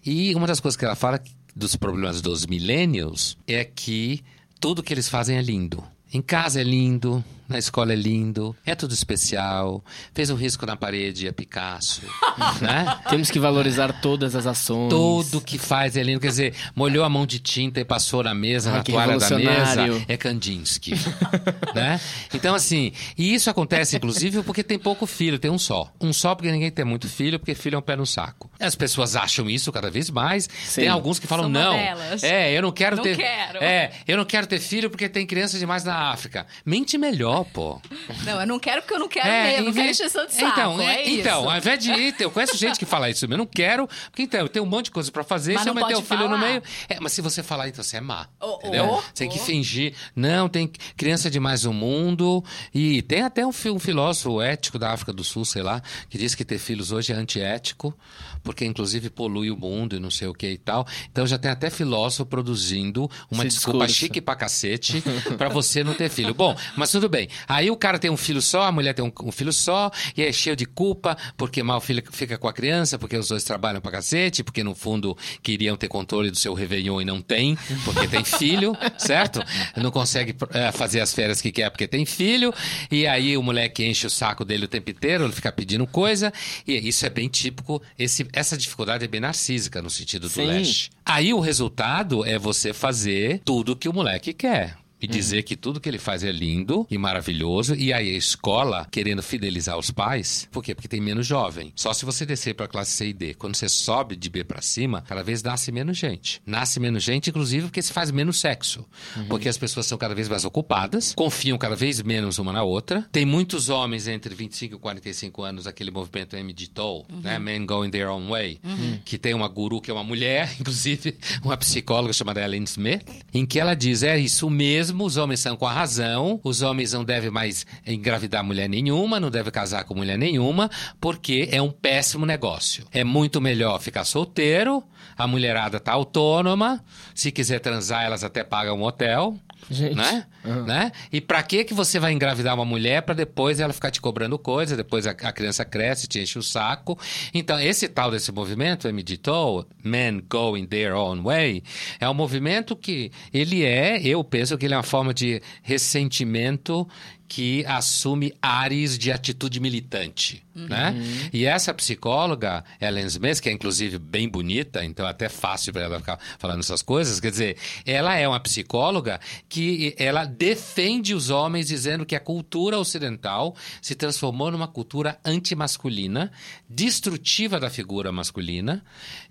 E 0.05 0.35
uma 0.35 0.47
das 0.47 0.61
coisas 0.61 0.77
que 0.77 0.85
ela 0.85 0.95
fala 0.95 1.21
dos 1.55 1.75
problemas 1.75 2.23
dos 2.23 2.47
millennials 2.47 3.37
é 3.47 3.65
que 3.65 4.23
tudo 4.61 4.83
que 4.83 4.95
eles 4.95 5.09
fazem 5.09 5.37
é 5.37 5.43
lindo. 5.43 5.83
Em 6.13 6.23
casa 6.23 6.61
é 6.61 6.65
lindo, 6.65 7.25
na 7.51 7.59
escola 7.59 7.93
é 7.93 7.97
lindo, 7.97 8.57
é 8.65 8.77
tudo 8.77 8.95
especial. 8.95 9.85
Fez 10.15 10.31
um 10.31 10.37
risco 10.37 10.65
na 10.65 10.77
parede, 10.77 11.27
é 11.27 11.33
Picasso. 11.33 12.03
né? 12.63 13.01
Temos 13.11 13.29
que 13.29 13.41
valorizar 13.41 14.01
todas 14.01 14.37
as 14.37 14.47
ações. 14.47 14.89
Tudo 14.89 15.41
que 15.41 15.59
faz 15.59 15.97
é 15.97 16.03
lindo. 16.03 16.21
Quer 16.21 16.29
dizer, 16.29 16.55
molhou 16.77 17.05
a 17.05 17.09
mão 17.09 17.27
de 17.27 17.41
tinta 17.41 17.81
e 17.81 17.85
passou 17.85 18.23
na 18.23 18.33
mesa, 18.33 18.71
ah, 18.71 18.75
na 18.75 18.83
toalha 18.85 19.19
da 19.19 19.37
mesa, 19.37 20.05
é 20.07 20.17
Kandinsky. 20.17 20.93
né? 21.75 22.01
Então, 22.33 22.55
assim, 22.55 22.93
e 23.19 23.35
isso 23.35 23.51
acontece, 23.51 23.97
inclusive, 23.97 24.45
porque 24.45 24.63
tem 24.63 24.79
pouco 24.79 25.05
filho, 25.05 25.37
tem 25.37 25.51
um 25.51 25.59
só. 25.59 25.93
Um 26.01 26.13
só 26.13 26.37
porque 26.37 26.53
ninguém 26.53 26.71
tem 26.71 26.85
muito 26.85 27.09
filho, 27.09 27.37
porque 27.39 27.57
filho 27.57 27.75
é 27.75 27.79
um 27.79 27.83
pé 27.83 27.97
no 27.97 28.07
saco. 28.07 28.49
As 28.61 28.77
pessoas 28.77 29.17
acham 29.17 29.51
isso 29.51 29.73
cada 29.73 29.91
vez 29.91 30.09
mais. 30.09 30.49
Sim. 30.65 30.83
Tem 30.83 30.89
alguns 30.89 31.19
que 31.19 31.27
falam, 31.27 31.49
não. 31.49 31.73
Delas. 31.73 32.23
É, 32.23 32.57
eu 32.57 32.63
não 32.63 32.71
quero 32.71 32.95
não 32.95 33.03
ter. 33.03 33.17
Quero. 33.17 33.59
É, 33.59 33.91
eu 34.07 34.17
não 34.17 34.25
quero 34.25 34.47
ter 34.47 34.61
filho 34.61 34.89
porque 34.89 35.09
tem 35.09 35.27
criança 35.27 35.59
demais 35.59 35.83
na 35.83 36.13
África. 36.13 36.47
Mente 36.65 36.97
melhor 36.97 37.40
pô. 37.45 37.81
Não, 38.25 38.41
eu 38.41 38.47
não 38.47 38.59
quero 38.59 38.83
porque 38.83 38.95
eu 38.95 38.99
não 38.99 39.09
quero 39.09 39.29
é, 39.29 39.53
mesmo, 39.53 39.67
não 39.67 39.73
quero 39.73 39.91
encheção 39.91 40.27
de 40.27 40.35
saco, 40.35 40.47
então, 40.49 40.81
é, 40.81 41.03
é 41.03 41.11
então, 41.11 41.51
ao 41.51 41.57
invés 41.57 41.79
de 41.83 41.91
ir, 41.91 42.15
eu 42.21 42.31
conheço 42.31 42.57
gente 42.57 42.79
que 42.79 42.87
fala 42.87 43.11
isso, 43.11 43.25
eu 43.25 43.39
não 43.39 43.47
quero, 43.47 43.89
porque 44.11 44.23
então, 44.23 44.41
eu 44.41 44.49
tenho 44.49 44.65
um 44.65 44.69
monte 44.69 44.87
de 44.87 44.91
coisa 44.91 45.11
pra 45.11 45.25
fazer, 45.25 45.55
mas 45.55 45.63
se 45.63 45.69
eu 45.69 45.75
meter 45.75 45.97
o 45.97 46.03
filho 46.03 46.21
falar. 46.21 46.29
no 46.29 46.39
meio... 46.39 46.63
É, 46.89 46.99
mas 47.01 47.13
se 47.13 47.21
você 47.21 47.43
falar, 47.43 47.69
então 47.69 47.83
você 47.83 47.97
é 47.97 48.01
má, 48.01 48.27
oh, 48.41 48.57
entendeu? 48.59 48.87
Oh, 48.91 49.03
tem 49.15 49.29
que 49.29 49.39
fingir. 49.39 49.95
Não, 50.15 50.49
tem 50.49 50.71
criança 50.97 51.31
demais 51.31 51.65
no 51.65 51.73
mundo, 51.73 52.45
e 52.75 53.03
tem 53.03 53.23
até 53.23 53.47
um, 53.47 53.51
um 53.51 53.79
filósofo 53.79 54.41
ético 54.41 54.79
da 54.79 54.93
África 54.93 55.13
do 55.13 55.25
Sul, 55.25 55.45
sei 55.45 55.63
lá, 55.63 55.83
que 56.09 56.19
diz 56.19 56.35
que 56.35 56.45
ter 56.45 56.59
filhos 56.59 56.93
hoje 56.93 57.13
é 57.13 57.17
antiético, 57.17 57.97
porque 58.43 58.65
inclusive 58.65 59.11
polui 59.11 59.51
o 59.51 59.57
mundo 59.57 59.97
e 59.97 60.01
não 60.01 60.11
sei 60.11 60.29
o 60.29 60.35
que 60.35 60.49
e 60.49 60.59
tal. 60.59 60.87
Então 61.11 61.27
já 61.27 61.39
tem 61.39 61.51
até 61.51 61.71
filósofo 61.71 62.27
produzindo 62.27 63.11
uma 63.31 63.45
Esse 63.47 63.57
desculpa 63.57 63.87
discurso. 63.87 64.07
chique 64.07 64.21
pra 64.21 64.35
cacete 64.35 65.03
pra 65.37 65.49
você 65.49 65.85
não 65.85 65.95
ter 65.95 66.09
filho. 66.11 66.35
Bom, 66.35 66.57
mas 66.77 66.91
tudo 66.91 67.09
bem. 67.09 67.29
Aí 67.49 67.71
o 67.71 67.77
cara 67.77 67.99
tem 67.99 68.11
um 68.11 68.17
filho 68.17 68.43
só, 68.43 68.63
a 68.63 68.73
mulher 68.73 68.95
tem 68.95 69.05
um, 69.05 69.13
um 69.25 69.33
filho 69.33 69.53
só, 69.53 69.91
e 70.17 70.23
é 70.23 70.33
cheio 70.33 70.57
de 70.57 70.67
culpa, 70.67 71.17
porque 71.37 71.63
mal 71.63 71.81
filho 71.81 72.03
fica 72.11 72.39
com 72.39 72.49
a 72.49 72.53
criança, 72.53 72.99
porque 72.99 73.17
os 73.17 73.29
dois 73.29 73.45
trabalham 73.45 73.81
pra 73.81 73.91
cacete, 73.91 74.43
porque 74.43 74.63
no 74.63 74.75
fundo 74.75 75.17
queriam 75.43 75.77
ter 75.77 75.89
controle 75.89 76.31
do 76.31 76.37
seu 76.37 76.55
Réveillon 76.55 77.01
e 77.01 77.05
não 77.05 77.21
tem, 77.21 77.57
porque 77.85 78.07
tem 78.09 78.25
filho, 78.25 78.77
certo? 78.99 79.43
Não 79.77 79.91
consegue 79.91 80.35
é, 80.53 80.73
fazer 80.73 81.01
as 81.01 81.13
férias 81.13 81.41
que 81.41 81.53
quer 81.53 81.71
porque 81.71 81.87
tem 81.87 82.05
filho, 82.05 82.53
e 82.91 83.07
aí 83.07 83.37
o 83.37 83.43
moleque 83.43 83.85
enche 83.85 84.07
o 84.07 84.11
saco 84.11 84.45
dele 84.45 84.65
o 84.65 84.69
tempo 84.69 84.91
inteiro, 84.91 85.25
ele 85.25 85.33
fica 85.33 85.53
pedindo 85.53 85.87
coisa, 85.87 86.33
e 86.67 86.77
isso 86.89 87.05
é 87.07 87.11
bem 87.11 87.29
típico, 87.29 87.83
esse, 87.99 88.27
essa 88.33 88.57
dificuldade 88.57 89.05
é 89.05 89.09
bem 89.09 89.21
narcísica 89.21 89.83
no 89.83 89.91
sentido 89.91 90.23
do 90.23 90.29
Sim. 90.29 90.47
leste. 90.47 90.91
Aí 91.05 91.35
o 91.35 91.41
resultado 91.41 92.25
é 92.25 92.39
você 92.39 92.73
fazer 92.73 93.41
tudo 93.45 93.77
que 93.77 93.89
o 93.89 93.93
moleque 93.93 94.33
quer. 94.33 94.77
E 95.01 95.07
dizer 95.07 95.43
que 95.43 95.57
tudo 95.57 95.81
que 95.81 95.89
ele 95.89 95.99
faz 95.99 96.23
é 96.23 96.31
lindo 96.31 96.87
e 96.91 96.99
maravilhoso. 96.99 97.75
E 97.75 97.93
aí 97.93 98.11
a 98.15 98.19
escola 98.19 98.87
querendo 98.91 99.23
fidelizar 99.23 99.79
os 99.79 99.91
pais. 99.91 100.49
Por 100.51 100.63
quê? 100.63 100.75
Porque 100.75 100.89
tem 100.89 101.01
menos 101.01 101.27
jovem. 101.27 101.73
Só 101.75 101.93
se 101.93 102.05
você 102.05 102.27
descer 102.27 102.55
para 102.55 102.69
classe 102.69 102.93
C 102.93 103.09
e 103.09 103.13
D. 103.13 103.35
Quando 103.35 103.55
você 103.55 103.69
sobe 103.69 104.17
de 104.17 104.29
B 104.29 104.45
para 104.45 104.61
cima, 104.61 105.03
cada 105.03 105.23
vez 105.23 105.43
nasce 105.43 105.73
menos 105.73 105.97
gente. 105.97 106.43
Nasce 106.45 106.79
menos 106.81 107.03
gente, 107.03 107.31
inclusive, 107.31 107.67
porque 107.67 107.83
se 107.83 107.93
faz 107.93 108.11
menos 108.11 108.39
sexo. 108.41 108.85
Porque 109.29 109.49
as 109.49 109.57
pessoas 109.57 109.87
são 109.87 109.97
cada 109.97 110.15
vez 110.15 110.29
mais 110.29 110.45
ocupadas, 110.45 111.15
confiam 111.15 111.57
cada 111.59 111.77
vez 111.77 112.03
menos 112.03 112.39
uma 112.39 112.53
na 112.53 112.63
outra. 112.63 113.07
Tem 113.13 113.25
muitos 113.25 113.69
homens 113.69 114.09
entre 114.09 114.35
25 114.35 114.75
e 114.75 114.79
45 114.79 115.43
anos, 115.43 115.67
aquele 115.67 115.91
movimento 115.91 116.37
MGTOW, 116.37 117.07
né? 117.23 117.39
Men 117.39 117.67
Going 117.67 117.91
Their 117.91 118.09
Own 118.09 118.29
Way, 118.29 118.61
que 119.05 119.19
tem 119.19 119.35
uma 119.35 119.49
guru 119.49 119.81
que 119.81 119.91
é 119.91 119.95
uma 119.95 120.05
mulher, 120.05 120.55
inclusive 120.61 121.17
uma 121.43 121.57
psicóloga 121.57 122.13
chamada 122.13 122.43
Ellen 122.43 122.65
Smith, 122.65 123.03
em 123.33 123.45
que 123.47 123.59
ela 123.59 123.75
diz: 123.75 124.03
é 124.03 124.19
isso 124.19 124.49
mesmo, 124.51 124.90
os 124.99 125.17
homens 125.17 125.41
são 125.41 125.57
com 125.57 125.67
a 125.67 125.73
razão, 125.73 126.41
os 126.43 126.63
homens 126.63 126.93
não 126.93 127.05
devem 127.05 127.31
mais 127.31 127.67
engravidar 127.87 128.45
mulher 128.45 128.69
nenhuma, 128.69 129.21
não 129.21 129.31
devem 129.31 129.53
casar 129.53 129.85
com 129.85 129.95
mulher 129.95 130.19
nenhuma, 130.19 130.71
porque 131.01 131.49
é 131.51 131.61
um 131.61 131.71
péssimo 131.71 132.27
negócio. 132.27 132.85
É 132.93 133.05
muito 133.05 133.41
melhor 133.41 133.81
ficar 133.81 134.05
solteiro, 134.05 134.83
a 135.17 135.27
mulherada 135.27 135.81
tá 135.81 135.93
autônoma, 135.93 136.85
se 137.15 137.31
quiser 137.31 137.61
transar, 137.61 138.05
elas 138.05 138.25
até 138.25 138.43
pagam 138.43 138.79
um 138.79 138.85
hotel. 138.85 139.37
Gente. 139.71 139.95
Né? 139.95 140.27
né? 140.67 140.93
E 141.13 141.21
pra 141.21 141.43
que 141.45 141.63
que 141.63 141.73
você 141.73 142.01
vai 142.01 142.13
engravidar 142.13 142.55
uma 142.55 142.65
mulher 142.65 143.03
pra 143.03 143.15
depois 143.15 143.61
ela 143.61 143.73
ficar 143.73 143.91
te 143.91 144.01
cobrando 144.01 144.37
coisa, 144.37 144.77
depois 144.77 145.07
a, 145.07 145.11
a 145.11 145.33
criança 145.33 145.65
cresce, 145.65 146.09
te 146.09 146.19
enche 146.19 146.39
o 146.39 146.43
saco. 146.43 146.99
Então, 147.33 147.59
esse 147.61 147.89
tal 147.89 148.11
desse 148.11 148.33
movimento, 148.33 148.89
MGTOW, 148.93 149.67
Men 149.85 150.23
Going 150.29 150.67
Their 150.67 150.95
Own 150.95 151.23
Way, 151.23 151.63
é 152.01 152.09
um 152.09 152.15
movimento 152.15 152.75
que 152.75 153.13
ele 153.33 153.65
é, 153.65 154.01
eu 154.03 154.25
penso 154.25 154.59
que 154.59 154.67
ele 154.67 154.75
é 154.75 154.77
uma 154.77 154.83
forma 154.83 155.15
de 155.15 155.41
ressentimento 155.63 156.89
que 157.31 157.65
assume 157.65 158.35
ares 158.43 158.99
de 158.99 159.13
atitude 159.13 159.61
militante, 159.61 160.43
né? 160.53 160.97
E 161.33 161.45
essa 161.45 161.73
psicóloga, 161.73 162.65
Ellen 162.81 163.07
Smith, 163.07 163.41
que 163.41 163.49
é 163.49 163.53
inclusive 163.53 163.99
bem 164.01 164.29
bonita, 164.29 164.85
então 164.85 165.07
é 165.07 165.11
até 165.11 165.29
fácil 165.29 165.73
para 165.73 165.83
ela 165.83 166.01
ficar 166.01 166.19
falando 166.41 166.59
essas 166.59 166.83
coisas, 166.83 167.21
quer 167.21 167.31
dizer, 167.31 167.57
ela 167.87 168.17
é 168.17 168.27
uma 168.27 168.41
psicóloga 168.41 169.21
que 169.49 169.95
ela 169.97 170.25
defende 170.25 171.15
os 171.15 171.31
homens 171.31 171.69
dizendo 171.69 172.05
que 172.05 172.17
a 172.17 172.21
cultura 172.21 172.77
ocidental 172.81 173.55
se 173.81 173.95
transformou 173.95 174.51
numa 174.51 174.67
cultura 174.67 175.17
antimasculina, 175.25 176.33
destrutiva 176.69 177.61
da 177.61 177.71
figura 177.71 178.11
masculina 178.11 178.85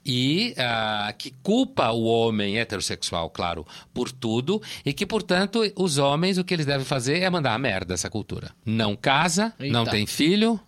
e 0.05 0.53
ah, 0.57 1.13
que 1.17 1.33
culpa 1.43 1.91
o 1.91 2.03
homem 2.03 2.57
heterossexual, 2.57 3.29
claro, 3.29 3.65
por 3.93 4.11
tudo 4.11 4.61
e 4.85 4.93
que, 4.93 5.05
portanto, 5.05 5.61
os 5.75 5.97
homens 5.97 6.37
o 6.37 6.43
que 6.43 6.53
eles 6.53 6.65
devem 6.65 6.85
fazer 6.85 7.19
é 7.19 7.29
mandar 7.29 7.53
a 7.53 7.59
merda 7.59 7.93
essa 7.93 8.09
cultura. 8.09 8.51
Não 8.65 8.95
casa, 8.95 9.53
Eita. 9.59 9.71
não 9.73 9.85
tem 9.85 10.05
filho, 10.05 10.59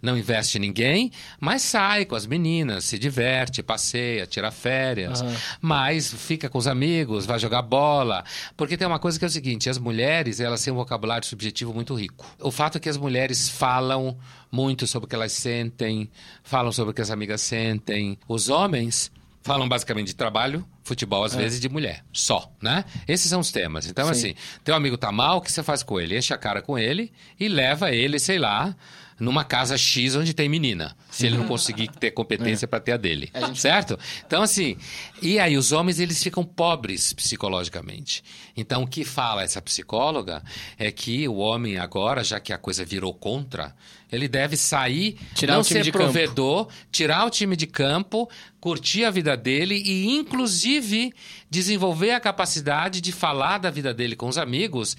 não 0.00 0.16
investe 0.16 0.58
em 0.58 0.60
ninguém, 0.60 1.10
mas 1.38 1.62
sai 1.62 2.04
com 2.04 2.14
as 2.14 2.26
meninas, 2.26 2.84
se 2.84 2.98
diverte, 2.98 3.62
passeia, 3.62 4.26
tira 4.26 4.50
férias, 4.50 5.22
mas 5.60 6.12
fica 6.12 6.48
com 6.48 6.58
os 6.58 6.66
amigos, 6.66 7.26
vai 7.26 7.38
jogar 7.38 7.62
bola. 7.62 8.24
Porque 8.56 8.76
tem 8.76 8.86
uma 8.86 8.98
coisa 8.98 9.18
que 9.18 9.24
é 9.24 9.28
o 9.28 9.30
seguinte: 9.30 9.68
as 9.68 9.78
mulheres, 9.78 10.40
elas 10.40 10.62
têm 10.62 10.72
um 10.72 10.76
vocabulário 10.76 11.26
subjetivo 11.26 11.72
muito 11.72 11.94
rico. 11.94 12.26
O 12.40 12.50
fato 12.50 12.78
é 12.78 12.80
que 12.80 12.88
as 12.88 12.96
mulheres 12.96 13.48
falam 13.48 14.16
muito 14.50 14.86
sobre 14.86 15.06
o 15.06 15.08
que 15.08 15.14
elas 15.14 15.32
sentem, 15.32 16.10
falam 16.42 16.72
sobre 16.72 16.92
o 16.92 16.94
que 16.94 17.00
as 17.00 17.10
amigas 17.10 17.40
sentem. 17.40 18.18
Os 18.28 18.48
homens 18.48 19.10
falam 19.42 19.68
basicamente 19.68 20.08
de 20.08 20.14
trabalho, 20.14 20.66
futebol, 20.82 21.24
às 21.24 21.34
vezes, 21.34 21.58
e 21.58 21.62
de 21.62 21.68
mulher. 21.68 22.04
Só, 22.12 22.52
né? 22.60 22.84
Esses 23.08 23.30
são 23.30 23.40
os 23.40 23.50
temas. 23.50 23.86
Então, 23.86 24.08
assim, 24.08 24.34
teu 24.64 24.74
amigo 24.74 24.98
tá 24.98 25.10
mal, 25.10 25.38
o 25.38 25.40
que 25.40 25.50
você 25.50 25.62
faz 25.62 25.82
com 25.82 25.98
ele? 25.98 26.16
Enche 26.16 26.34
a 26.34 26.38
cara 26.38 26.60
com 26.60 26.78
ele 26.78 27.12
e 27.38 27.48
leva 27.48 27.90
ele, 27.90 28.18
sei 28.18 28.38
lá, 28.38 28.76
numa 29.18 29.44
casa 29.44 29.76
X 29.76 30.16
onde 30.16 30.34
tem 30.34 30.48
menina. 30.48 30.96
Se 31.10 31.26
ele 31.26 31.36
não 31.36 31.46
conseguir 31.46 31.88
ter 31.88 32.10
competência 32.10 32.66
para 32.66 32.80
ter 32.80 32.92
a 32.92 32.96
dele. 32.96 33.30
Certo? 33.54 33.98
Então, 34.26 34.42
assim, 34.42 34.76
e 35.22 35.38
aí 35.38 35.56
os 35.56 35.72
homens, 35.72 36.00
eles 36.00 36.22
ficam 36.22 36.44
pobres 36.44 37.12
psicologicamente. 37.12 38.22
Então, 38.56 38.82
o 38.82 38.86
que 38.86 39.04
fala 39.04 39.42
essa 39.42 39.60
psicóloga 39.62 40.42
é 40.78 40.90
que 40.90 41.26
o 41.28 41.36
homem 41.36 41.78
agora, 41.78 42.24
já 42.24 42.40
que 42.40 42.52
a 42.52 42.58
coisa 42.58 42.84
virou 42.84 43.14
contra, 43.14 43.74
ele 44.12 44.28
deve 44.28 44.56
sair, 44.56 45.16
Tirar 45.34 45.54
não 45.54 45.62
ser 45.62 45.82
de 45.82 45.92
campo. 45.92 46.04
provedor, 46.04 46.68
tirar 46.90 47.24
o 47.26 47.30
time 47.30 47.56
de 47.56 47.66
campo, 47.66 48.28
curtir 48.60 49.04
a 49.04 49.10
vida 49.10 49.36
dele 49.36 49.82
e, 49.84 50.06
inclusive, 50.16 51.12
desenvolver 51.48 52.12
a 52.12 52.20
capacidade 52.20 53.00
de 53.00 53.12
falar 53.12 53.58
da 53.58 53.70
vida 53.70 53.94
dele 53.94 54.16
com 54.16 54.28
os 54.28 54.38
amigos. 54.38 54.96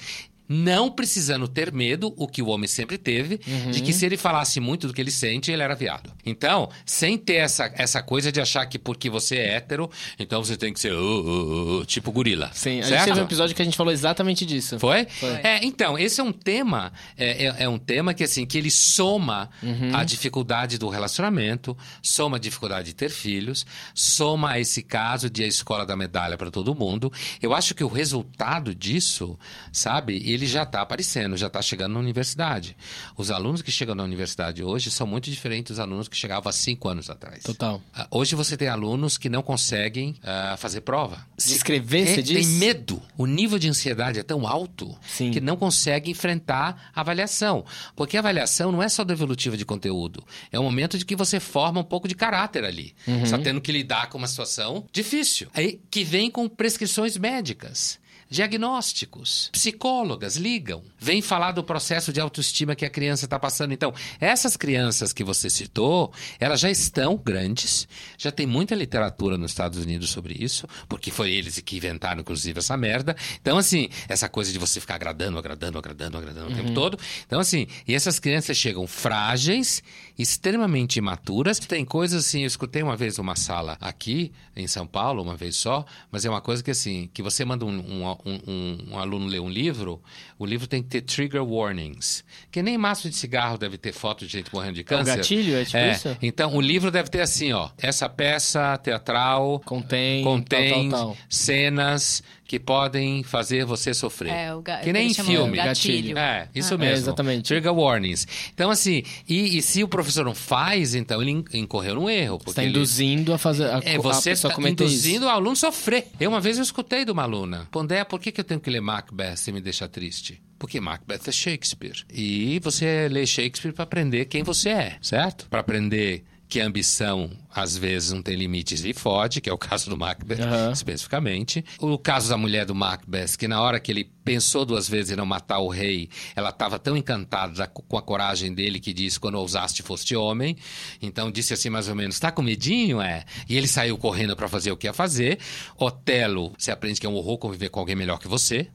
Não 0.53 0.91
precisando 0.91 1.47
ter 1.47 1.71
medo, 1.71 2.13
o 2.17 2.27
que 2.27 2.41
o 2.41 2.47
homem 2.47 2.67
sempre 2.67 2.97
teve, 2.97 3.39
de 3.71 3.81
que 3.81 3.93
se 3.93 4.05
ele 4.05 4.17
falasse 4.17 4.59
muito 4.59 4.85
do 4.87 4.93
que 4.93 4.99
ele 4.99 5.09
sente, 5.11 5.49
ele 5.49 5.63
era 5.63 5.73
viado. 5.73 6.11
Então, 6.25 6.69
sem 6.85 7.17
ter 7.17 7.35
essa, 7.35 7.71
essa 7.75 8.03
coisa 8.03 8.31
de 8.31 8.41
achar 8.41 8.65
que 8.65 8.77
porque 8.77 9.09
você 9.09 9.37
é 9.37 9.55
hétero, 9.55 9.89
então 10.19 10.43
você 10.43 10.57
tem 10.57 10.73
que 10.73 10.79
ser 10.79 10.93
uh, 10.93 10.97
uh, 10.99 11.79
uh, 11.79 11.85
tipo 11.85 12.11
gorila. 12.11 12.49
Sim, 12.53 12.79
a 12.81 12.83
certo? 12.83 12.89
gente 12.99 13.05
teve 13.07 13.19
um 13.21 13.23
episódio 13.23 13.55
que 13.55 13.61
a 13.61 13.65
gente 13.65 13.77
falou 13.77 13.93
exatamente 13.93 14.45
disso. 14.45 14.77
Foi? 14.77 15.07
É, 15.41 15.63
então, 15.63 15.97
esse 15.97 16.19
é 16.19 16.23
um 16.23 16.33
tema, 16.33 16.91
é, 17.17 17.45
é- 17.45 17.55
é 17.63 17.69
um 17.69 17.77
tema 17.79 18.13
que 18.13 18.23
assim, 18.23 18.45
que 18.45 18.57
ele 18.57 18.69
soma 18.71 19.49
a 19.93 20.03
dificuldade 20.03 20.77
do 20.77 20.89
relacionamento, 20.89 21.77
soma 22.01 22.35
a 22.35 22.39
dificuldade 22.39 22.87
de 22.87 22.95
ter 22.95 23.09
filhos, 23.09 23.65
soma 23.95 24.59
esse 24.59 24.81
caso 24.83 25.29
de 25.29 25.43
a 25.43 25.47
escola 25.47 25.85
da 25.85 25.95
medalha 25.95 26.37
para 26.37 26.51
todo 26.51 26.75
mundo. 26.75 27.11
Eu 27.41 27.53
acho 27.53 27.73
que 27.73 27.83
o 27.83 27.87
resultado 27.87 28.75
disso, 28.75 29.37
sabe, 29.71 30.21
ele 30.25 30.40
já 30.47 30.63
está 30.63 30.81
aparecendo, 30.81 31.35
já 31.37 31.47
está 31.47 31.61
chegando 31.61 31.93
na 31.93 31.99
universidade. 31.99 32.75
Os 33.17 33.31
alunos 33.31 33.61
que 33.61 33.71
chegam 33.71 33.95
na 33.95 34.03
universidade 34.03 34.63
hoje 34.63 34.91
são 34.91 35.05
muito 35.07 35.29
diferentes 35.29 35.71
dos 35.71 35.79
alunos 35.79 36.07
que 36.07 36.15
chegavam 36.17 36.49
há 36.49 36.53
cinco 36.53 36.87
anos 36.89 37.09
atrás. 37.09 37.43
Total. 37.43 37.81
Ah, 37.93 38.07
Hoje 38.11 38.35
você 38.35 38.55
tem 38.57 38.67
alunos 38.67 39.17
que 39.17 39.29
não 39.29 39.41
conseguem 39.41 40.15
ah, 40.23 40.55
fazer 40.57 40.81
prova. 40.81 41.25
Se 41.37 41.53
inscrever, 41.53 42.05
Tem- 42.05 42.15
você 42.15 42.21
diz? 42.23 42.45
Tem 42.47 42.55
medo. 42.57 43.01
O 43.17 43.25
nível 43.25 43.57
de 43.59 43.67
ansiedade 43.69 44.19
é 44.19 44.23
tão 44.23 44.47
alto 44.47 44.97
Sim. 45.07 45.31
que 45.31 45.39
não 45.41 45.55
consegue 45.57 46.11
enfrentar 46.11 46.91
a 46.95 47.01
avaliação. 47.01 47.65
Porque 47.95 48.17
a 48.17 48.19
avaliação 48.19 48.71
não 48.71 48.81
é 48.83 48.89
só 48.89 49.03
devolutiva 49.03 49.55
de 49.57 49.65
conteúdo. 49.65 50.23
É 50.51 50.59
um 50.59 50.63
momento 50.63 50.97
de 50.97 51.05
que 51.05 51.15
você 51.15 51.39
forma 51.39 51.79
um 51.81 51.83
pouco 51.83 52.07
de 52.07 52.15
caráter 52.15 52.63
ali. 52.65 52.93
Uhum. 53.07 53.19
Você 53.19 53.23
está 53.25 53.37
tendo 53.39 53.61
que 53.61 53.71
lidar 53.71 54.09
com 54.09 54.17
uma 54.17 54.27
situação 54.27 54.85
difícil. 54.91 55.47
Aí, 55.53 55.79
que 55.89 56.03
vem 56.03 56.29
com 56.29 56.47
prescrições 56.47 57.17
médicas. 57.17 57.99
Diagnósticos, 58.31 59.49
psicólogas 59.51 60.37
ligam, 60.37 60.81
vêm 60.97 61.21
falar 61.21 61.51
do 61.51 61.61
processo 61.61 62.13
de 62.13 62.21
autoestima 62.21 62.73
que 62.75 62.85
a 62.85 62.89
criança 62.89 63.25
está 63.25 63.37
passando. 63.37 63.73
Então, 63.73 63.93
essas 64.21 64.55
crianças 64.55 65.11
que 65.11 65.21
você 65.21 65.49
citou, 65.49 66.13
elas 66.39 66.61
já 66.61 66.71
estão 66.71 67.17
grandes, 67.17 67.85
já 68.17 68.31
tem 68.31 68.47
muita 68.47 68.73
literatura 68.73 69.37
nos 69.37 69.51
Estados 69.51 69.83
Unidos 69.83 70.11
sobre 70.11 70.33
isso, 70.39 70.65
porque 70.87 71.11
foi 71.11 71.29
eles 71.29 71.59
que 71.59 71.75
inventaram, 71.75 72.21
inclusive, 72.21 72.57
essa 72.57 72.77
merda. 72.77 73.17
Então, 73.41 73.57
assim, 73.57 73.89
essa 74.07 74.29
coisa 74.29 74.49
de 74.53 74.57
você 74.57 74.79
ficar 74.79 74.95
agradando, 74.95 75.37
agradando, 75.37 75.77
agradando, 75.77 76.17
agradando 76.17 76.53
o 76.53 76.55
tempo 76.55 76.73
todo. 76.73 76.97
Então, 77.27 77.37
assim, 77.37 77.67
e 77.85 77.93
essas 77.93 78.17
crianças 78.17 78.55
chegam 78.55 78.87
frágeis, 78.87 79.83
extremamente 80.17 80.97
imaturas. 80.97 81.59
Tem 81.59 81.83
coisas 81.85 82.25
assim, 82.25 82.41
eu 82.41 82.47
escutei 82.47 82.81
uma 82.83 82.95
vez 82.95 83.17
numa 83.17 83.35
sala 83.35 83.77
aqui, 83.81 84.31
em 84.55 84.67
São 84.67 84.85
Paulo, 84.85 85.21
uma 85.23 85.35
vez 85.35 85.55
só, 85.55 85.85
mas 86.11 86.25
é 86.25 86.29
uma 86.29 86.41
coisa 86.41 86.63
que, 86.63 86.71
assim, 86.71 87.09
que 87.13 87.21
você 87.23 87.43
manda 87.45 87.65
um, 87.65 87.69
um, 87.69 88.17
um- 88.25 88.77
um 88.91 88.97
aluno 88.99 89.27
ler 89.27 89.39
um 89.39 89.49
livro, 89.49 90.01
o 90.37 90.45
livro 90.45 90.67
tem 90.67 90.81
que 90.83 90.89
ter 90.89 91.01
trigger 91.01 91.43
warnings. 91.43 92.23
Que 92.51 92.61
nem 92.61 92.77
maço 92.77 93.09
de 93.09 93.15
cigarro 93.15 93.57
deve 93.57 93.77
ter 93.77 93.93
foto 93.93 94.25
de 94.25 94.31
gente 94.31 94.53
morrendo 94.53 94.73
de 94.75 94.81
É 94.81 94.83
um 94.83 94.85
câncer. 94.85 95.15
gatilho? 95.17 95.55
É 95.55 95.65
tipo 95.65 95.77
isso? 95.77 96.17
Então, 96.21 96.55
o 96.55 96.61
livro 96.61 96.91
deve 96.91 97.09
ter 97.09 97.21
assim, 97.21 97.51
ó, 97.53 97.69
essa 97.77 98.07
peça 98.09 98.77
teatral 98.77 99.59
Contém, 99.65 100.23
contém 100.23 100.89
tal, 100.89 100.99
tal, 100.99 101.15
tal. 101.15 101.17
cenas 101.29 102.23
que 102.51 102.59
podem 102.59 103.23
fazer 103.23 103.63
você 103.63 103.93
sofrer. 103.93 104.29
É, 104.33 104.53
o 104.53 104.61
ga- 104.61 104.79
que 104.79 104.91
nem 104.91 105.07
em 105.07 105.13
filme. 105.13 105.55
gatilho. 105.55 106.17
É, 106.17 106.49
isso 106.53 106.73
Ah. 106.73 106.77
mesmo. 106.77 106.95
É, 106.95 106.97
exatamente. 106.97 107.45
Trigger 107.47 107.73
warnings. 107.73 108.27
Então, 108.53 108.69
assim, 108.69 109.03
e, 109.25 109.57
e 109.57 109.61
se 109.61 109.81
o 109.81 109.87
professor 109.87 110.25
não 110.25 110.35
faz, 110.35 110.93
então 110.93 111.21
ele 111.21 111.31
in- 111.31 111.45
incorreu 111.53 111.95
num 111.95 112.09
erro. 112.09 112.33
Você 112.33 112.37
Porque 112.39 112.49
está 112.49 112.63
ele- 112.63 112.71
induzindo 112.71 113.33
a 113.33 113.37
fazer 113.37 113.67
a, 113.67 113.79
é, 113.85 113.97
você 113.97 114.31
está 114.31 114.53
induzindo 114.67 115.19
isso. 115.19 115.25
o 115.25 115.29
aluno 115.29 115.53
a 115.53 115.55
sofrer. 115.55 116.07
Eu 116.19 116.29
uma 116.29 116.41
vez 116.41 116.57
eu 116.57 116.63
escutei 116.63 117.05
de 117.05 117.11
uma 117.11 117.23
aluna. 117.23 117.69
Pondé, 117.71 118.03
por 118.03 118.19
que, 118.19 118.33
que 118.33 118.41
eu 118.41 118.45
tenho 118.45 118.59
que 118.59 118.69
ler 118.69 118.81
Macbeth 118.81 119.37
se 119.37 119.49
me 119.53 119.61
deixar 119.61 119.87
triste? 119.87 120.41
Porque 120.59 120.81
Macbeth 120.81 121.21
é 121.27 121.31
Shakespeare. 121.31 122.03
E 122.13 122.59
você 122.61 123.07
lê 123.09 123.25
Shakespeare 123.25 123.71
para 123.71 123.83
aprender 123.85 124.25
quem 124.25 124.43
você 124.43 124.69
é, 124.71 124.97
certo? 125.01 125.47
Para 125.49 125.61
aprender 125.61 126.25
que 126.49 126.59
a 126.59 126.65
ambição 126.67 127.31
às 127.53 127.77
vezes 127.77 128.11
não 128.11 128.21
tem 128.21 128.35
limites 128.35 128.83
e 128.85 128.93
fode, 128.93 129.41
que 129.41 129.49
é 129.49 129.53
o 129.53 129.57
caso 129.59 129.89
do 129.89 129.97
Macbeth, 129.97 130.41
Aham. 130.41 130.71
especificamente. 130.71 131.63
O 131.79 131.97
caso 131.97 132.29
da 132.29 132.37
mulher 132.37 132.65
do 132.65 132.75
Macbeth, 132.75 133.37
que 133.37 133.47
na 133.47 133.61
hora 133.61 133.79
que 133.79 133.91
ele 133.91 134.09
pensou 134.23 134.63
duas 134.65 134.87
vezes 134.87 135.11
em 135.11 135.15
não 135.15 135.25
matar 135.25 135.59
o 135.59 135.67
rei, 135.67 136.09
ela 136.35 136.49
estava 136.49 136.77
tão 136.77 136.95
encantada 136.95 137.65
com 137.67 137.97
a 137.97 138.01
coragem 138.01 138.53
dele 138.53 138.79
que 138.79 138.93
disse: 138.93 139.19
quando 139.19 139.35
ousaste 139.35 139.81
foste 139.83 140.15
homem. 140.15 140.55
Então 141.01 141.31
disse 141.31 141.53
assim 141.53 141.69
mais 141.69 141.87
ou 141.87 141.95
menos: 141.95 142.19
tá 142.19 142.31
com 142.31 142.41
medinho? 142.41 143.01
É. 143.01 143.25
E 143.49 143.57
ele 143.57 143.67
saiu 143.67 143.97
correndo 143.97 144.35
para 144.35 144.47
fazer 144.47 144.71
o 144.71 144.77
que 144.77 144.87
ia 144.87 144.93
fazer. 144.93 145.39
Otelo, 145.77 146.53
você 146.57 146.71
aprende 146.71 146.99
que 146.99 147.05
é 147.05 147.09
um 147.09 147.15
horror 147.15 147.37
conviver 147.37 147.69
com 147.69 147.79
alguém 147.79 147.95
melhor 147.95 148.19
que 148.19 148.27
você. 148.27 148.67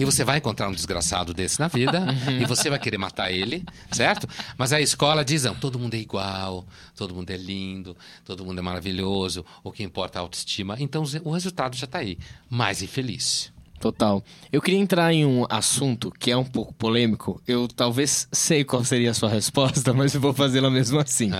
E 0.00 0.04
você 0.04 0.24
vai 0.24 0.38
encontrar 0.38 0.68
um 0.68 0.72
desgraçado 0.72 1.32
desse 1.32 1.60
na 1.60 1.68
vida 1.68 2.04
e 2.40 2.44
você 2.44 2.68
vai 2.68 2.76
querer 2.76 2.98
matar 2.98 3.30
ele, 3.30 3.64
certo? 3.92 4.28
Mas 4.58 4.72
a 4.72 4.80
escola 4.80 5.24
diz: 5.24 5.44
não, 5.44 5.54
todo 5.54 5.78
mundo 5.78 5.94
é 5.94 5.98
igual, 5.98 6.66
todo 6.96 7.14
mundo 7.14 7.30
é 7.30 7.36
lindo, 7.36 7.96
todo 8.24 8.44
mundo 8.44 8.58
é 8.58 8.62
maravilhoso, 8.62 9.44
o 9.62 9.70
que 9.70 9.82
importa 9.82 10.18
é 10.18 10.20
a 10.20 10.22
autoestima. 10.22 10.76
Então 10.78 11.02
o 11.24 11.30
resultado 11.30 11.76
já 11.76 11.84
está 11.84 11.98
aí. 11.98 12.18
Mais 12.48 12.82
infeliz. 12.82 13.54
Total. 13.84 14.24
Eu 14.50 14.62
queria 14.62 14.80
entrar 14.80 15.12
em 15.12 15.26
um 15.26 15.44
assunto 15.46 16.10
que 16.10 16.30
é 16.30 16.36
um 16.36 16.44
pouco 16.44 16.72
polêmico. 16.72 17.42
Eu 17.46 17.68
talvez 17.68 18.26
sei 18.32 18.64
qual 18.64 18.82
seria 18.82 19.10
a 19.10 19.14
sua 19.14 19.28
resposta, 19.28 19.92
mas 19.94 20.14
eu 20.14 20.22
vou 20.22 20.32
fazê-la 20.32 20.70
mesmo 20.70 20.98
assim. 20.98 21.30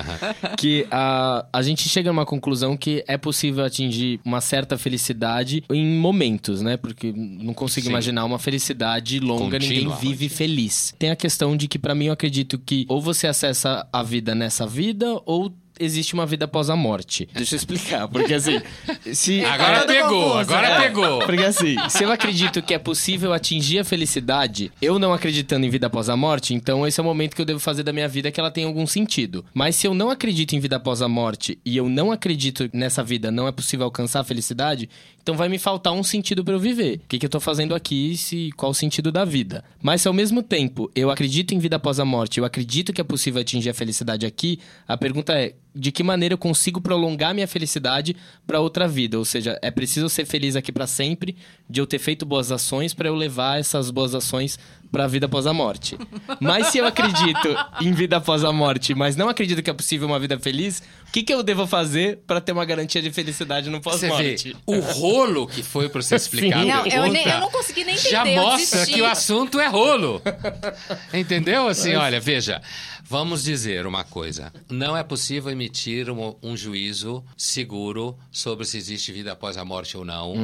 que 0.59 0.87
a, 0.91 1.47
a 1.51 1.63
gente 1.63 1.89
chega 1.89 2.11
a 2.11 2.13
uma 2.13 2.27
conclusão 2.27 2.77
que 2.77 3.03
é 3.09 3.17
possível 3.17 3.65
atingir 3.65 4.21
uma 4.23 4.43
certa 4.43 4.77
felicidade 4.77 5.65
em 5.71 5.99
momentos, 5.99 6.61
né? 6.61 6.77
Porque 6.77 7.15
não 7.17 7.55
consigo 7.55 7.85
Sim. 7.87 7.93
imaginar 7.93 8.27
uma 8.27 8.39
felicidade 8.39 9.21
longa, 9.21 9.59
ninguém 9.59 9.89
vive 9.97 10.29
feliz. 10.29 10.95
Tem 10.99 11.11
a 11.11 11.17
questão 11.17 11.57
de 11.57 11.67
que, 11.67 11.79
pra 11.79 11.95
mim, 11.95 12.07
eu 12.07 12.13
acredito 12.13 12.59
que 12.59 12.85
ou 12.91 13.01
você 13.01 13.27
acessa 13.27 13.89
a 13.91 14.03
vida 14.03 14.35
nessa 14.35 14.67
vida, 14.67 15.19
ou 15.25 15.51
existe 15.79 16.15
uma 16.15 16.25
vida 16.27 16.45
após 16.45 16.71
a 16.71 16.77
morte. 16.77 17.29
Deixa 17.33 17.55
eu 17.55 17.57
explicar, 17.57 18.09
porque 18.09 18.35
assim. 18.35 18.61
Se, 19.13 19.45
Agora 19.45 19.79
É, 19.79 19.87
pegou, 19.87 20.23
confuso. 20.23 20.39
agora 20.41 20.69
é, 20.69 20.81
pegou. 20.81 21.19
Porque 21.21 21.43
assim, 21.43 21.77
se 21.89 22.03
eu 22.03 22.11
acredito 22.11 22.63
que 22.63 22.75
é 22.75 22.79
possível 22.79 23.33
atingir 23.33 23.79
a 23.79 23.85
felicidade, 23.85 24.73
eu 24.81 24.99
não 24.99 25.13
acreditando 25.13 25.67
em 25.67 25.71
vida 25.71 25.87
após 25.87 26.09
a 26.09 26.17
morte, 26.17 26.55
então 26.55 26.87
esse 26.87 26.99
é 27.01 27.03
o 27.03 27.07
momento 27.07 27.35
que 27.35 27.41
eu 27.43 27.47
devo 27.47 27.61
fazer 27.61 27.83
da 27.83 27.93
minha 27.93 28.09
vida 28.09 28.31
que 28.31 28.41
ela 28.41 28.51
tem 28.51 28.65
algum 28.65 28.87
sentido. 28.87 29.45
Mas 29.55 29.77
se 29.77 29.87
eu 29.87 29.95
não 29.95 30.11
acredito 30.11 30.55
em 30.55 30.61
vida 30.61 30.77
após 30.77 31.03
a 31.03 31.09
morte 31.09 31.59
e 31.65 31.77
eu 31.77 31.89
não 31.89 32.11
acredito 32.13 32.69
nessa 32.73 33.03
vida, 33.03 33.31
não 33.31 33.47
é 33.49 33.53
possível 33.53 33.85
alcançar 33.85 34.21
a 34.21 34.25
felicidade, 34.25 34.89
então 35.23 35.37
vai 35.37 35.49
me 35.49 35.59
faltar 35.59 35.93
um 35.93 36.03
sentido 36.03 36.45
pra 36.45 36.55
eu 36.55 36.59
viver. 36.61 36.97
O 37.05 37.09
que, 37.09 37.19
que 37.19 37.27
eu 37.27 37.31
tô 37.31 37.41
fazendo 37.41 37.75
aqui? 37.75 38.17
Se, 38.17 38.51
qual 38.57 38.73
o 38.73 38.75
sentido 38.75 39.11
da 39.11 39.25
vida? 39.25 39.65
Mas 39.83 40.03
se 40.03 40.09
ao 40.09 40.15
mesmo 40.15 40.43
tempo 40.43 40.91
eu 40.95 41.11
acredito 41.11 41.55
em 41.55 41.59
vida 41.59 41.77
após 41.77 41.99
a 42.01 42.05
morte, 42.05 42.39
eu 42.39 42.45
acredito 42.45 42.93
que 42.93 43.01
é 43.01 43.05
possível 43.05 43.41
atingir 43.41 43.71
a 43.71 43.75
felicidade 43.75 44.27
aqui, 44.27 44.59
a 44.87 44.97
pergunta 44.97 45.33
é: 45.33 45.55
de 45.75 45.91
que 45.91 46.03
maneira 46.03 46.35
eu 46.35 46.39
consigo 46.39 46.81
prolongar 46.81 47.35
minha 47.35 47.49
felicidade 47.49 48.15
pra 48.47 48.61
outra 48.61 48.87
vida? 48.87 49.19
Ou 49.19 49.25
seja, 49.25 49.59
é 49.61 49.71
preciso 49.71 50.09
ser 50.09 50.25
feliz 50.25 50.55
aqui 50.57 50.71
pra 50.71 50.87
sempre, 50.87 51.37
de 51.69 51.81
eu 51.81 51.87
ter 51.87 51.99
feito 51.99 52.25
boas 52.25 52.53
ações 52.53 52.95
pra 52.95 53.09
eu 53.09 53.15
levar 53.15 53.59
essas 53.59 53.91
boas 53.91 54.15
ações 54.15 54.59
pra 54.93 55.09
vida 55.09 55.27
após 55.27 55.45
a 55.47 55.53
morte. 55.53 55.99
Mas 56.41 56.69
se 56.69 56.79
eu 56.79 56.87
acredito 56.87 57.49
em 57.81 57.93
vida 57.93 58.19
após 58.19 58.45
a 58.45 58.53
morte, 58.53 58.95
mas 58.95 59.17
não 59.17 59.29
acredito 59.29 59.61
que 59.61 59.69
é 59.69 59.73
possível 59.73 60.07
uma 60.07 60.21
vida 60.21 60.39
feliz, 60.39 60.81
o 61.09 61.13
que, 61.13 61.25
que 61.25 61.35
eu 61.35 61.43
devo 61.43 61.67
fazer 61.67 62.19
pra 62.27 62.41
ter 62.41 62.53
uma 62.53 62.65
garantia 62.65 63.03
de 63.03 63.11
felicidade 63.11 63.69
no 63.71 63.81
pós-morte? 63.81 64.57
o 64.65 64.79
rolo 64.79 65.49
que 65.49 65.65
foi 65.65 65.89
para 65.89 66.01
você 66.01 66.15
explicar. 66.17 66.63
Sim. 66.63 66.71
a 66.71 66.77
Não, 66.77 66.87
eu, 66.87 67.13
nem- 67.13 67.27
eu 67.29 67.41
não 67.41 67.51
consegui 67.51 67.83
nem 67.83 67.95
entender. 67.97 68.11
Já 68.11 68.25
mostra 68.25 68.87
que 68.87 69.03
o 69.03 69.07
assunto 69.07 69.59
é 69.59 69.67
rolo. 69.67 70.23
Entendeu? 71.13 71.67
Assim, 71.67 71.95
olha, 71.97 72.21
veja. 72.21 72.63
Vamos 73.07 73.45
dizer 73.45 73.87
uma 73.87 74.03
coisa. 74.03 74.51
Não 74.71 74.97
é 74.97 75.05
possível 75.05 75.51
emitir 75.51 76.09
um, 76.11 76.35
um 76.43 76.57
juízo 76.57 77.23
seguro 77.37 78.17
sobre 78.31 78.65
se 78.65 78.79
existe 78.79 79.13
vida 79.13 79.33
após 79.33 79.59
a 79.59 79.65
morte 79.65 79.97
ou 79.97 80.05
não, 80.05 80.35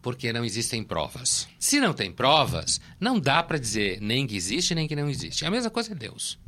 porque 0.00 0.32
não 0.32 0.42
existem 0.44 0.82
provas. 0.82 1.46
Se 1.58 1.78
não 1.78 1.92
tem 1.92 2.10
provas, 2.10 2.80
não 2.98 3.20
dá 3.20 3.42
para 3.42 3.58
dizer 3.58 4.00
nem 4.00 4.26
que 4.26 4.34
existe 4.36 4.74
nem 4.74 4.88
que 4.88 4.96
não 4.96 5.08
existe. 5.10 5.44
A 5.44 5.50
mesma 5.50 5.70
coisa 5.70 5.92
é 5.92 5.94
Deus. 5.94 6.38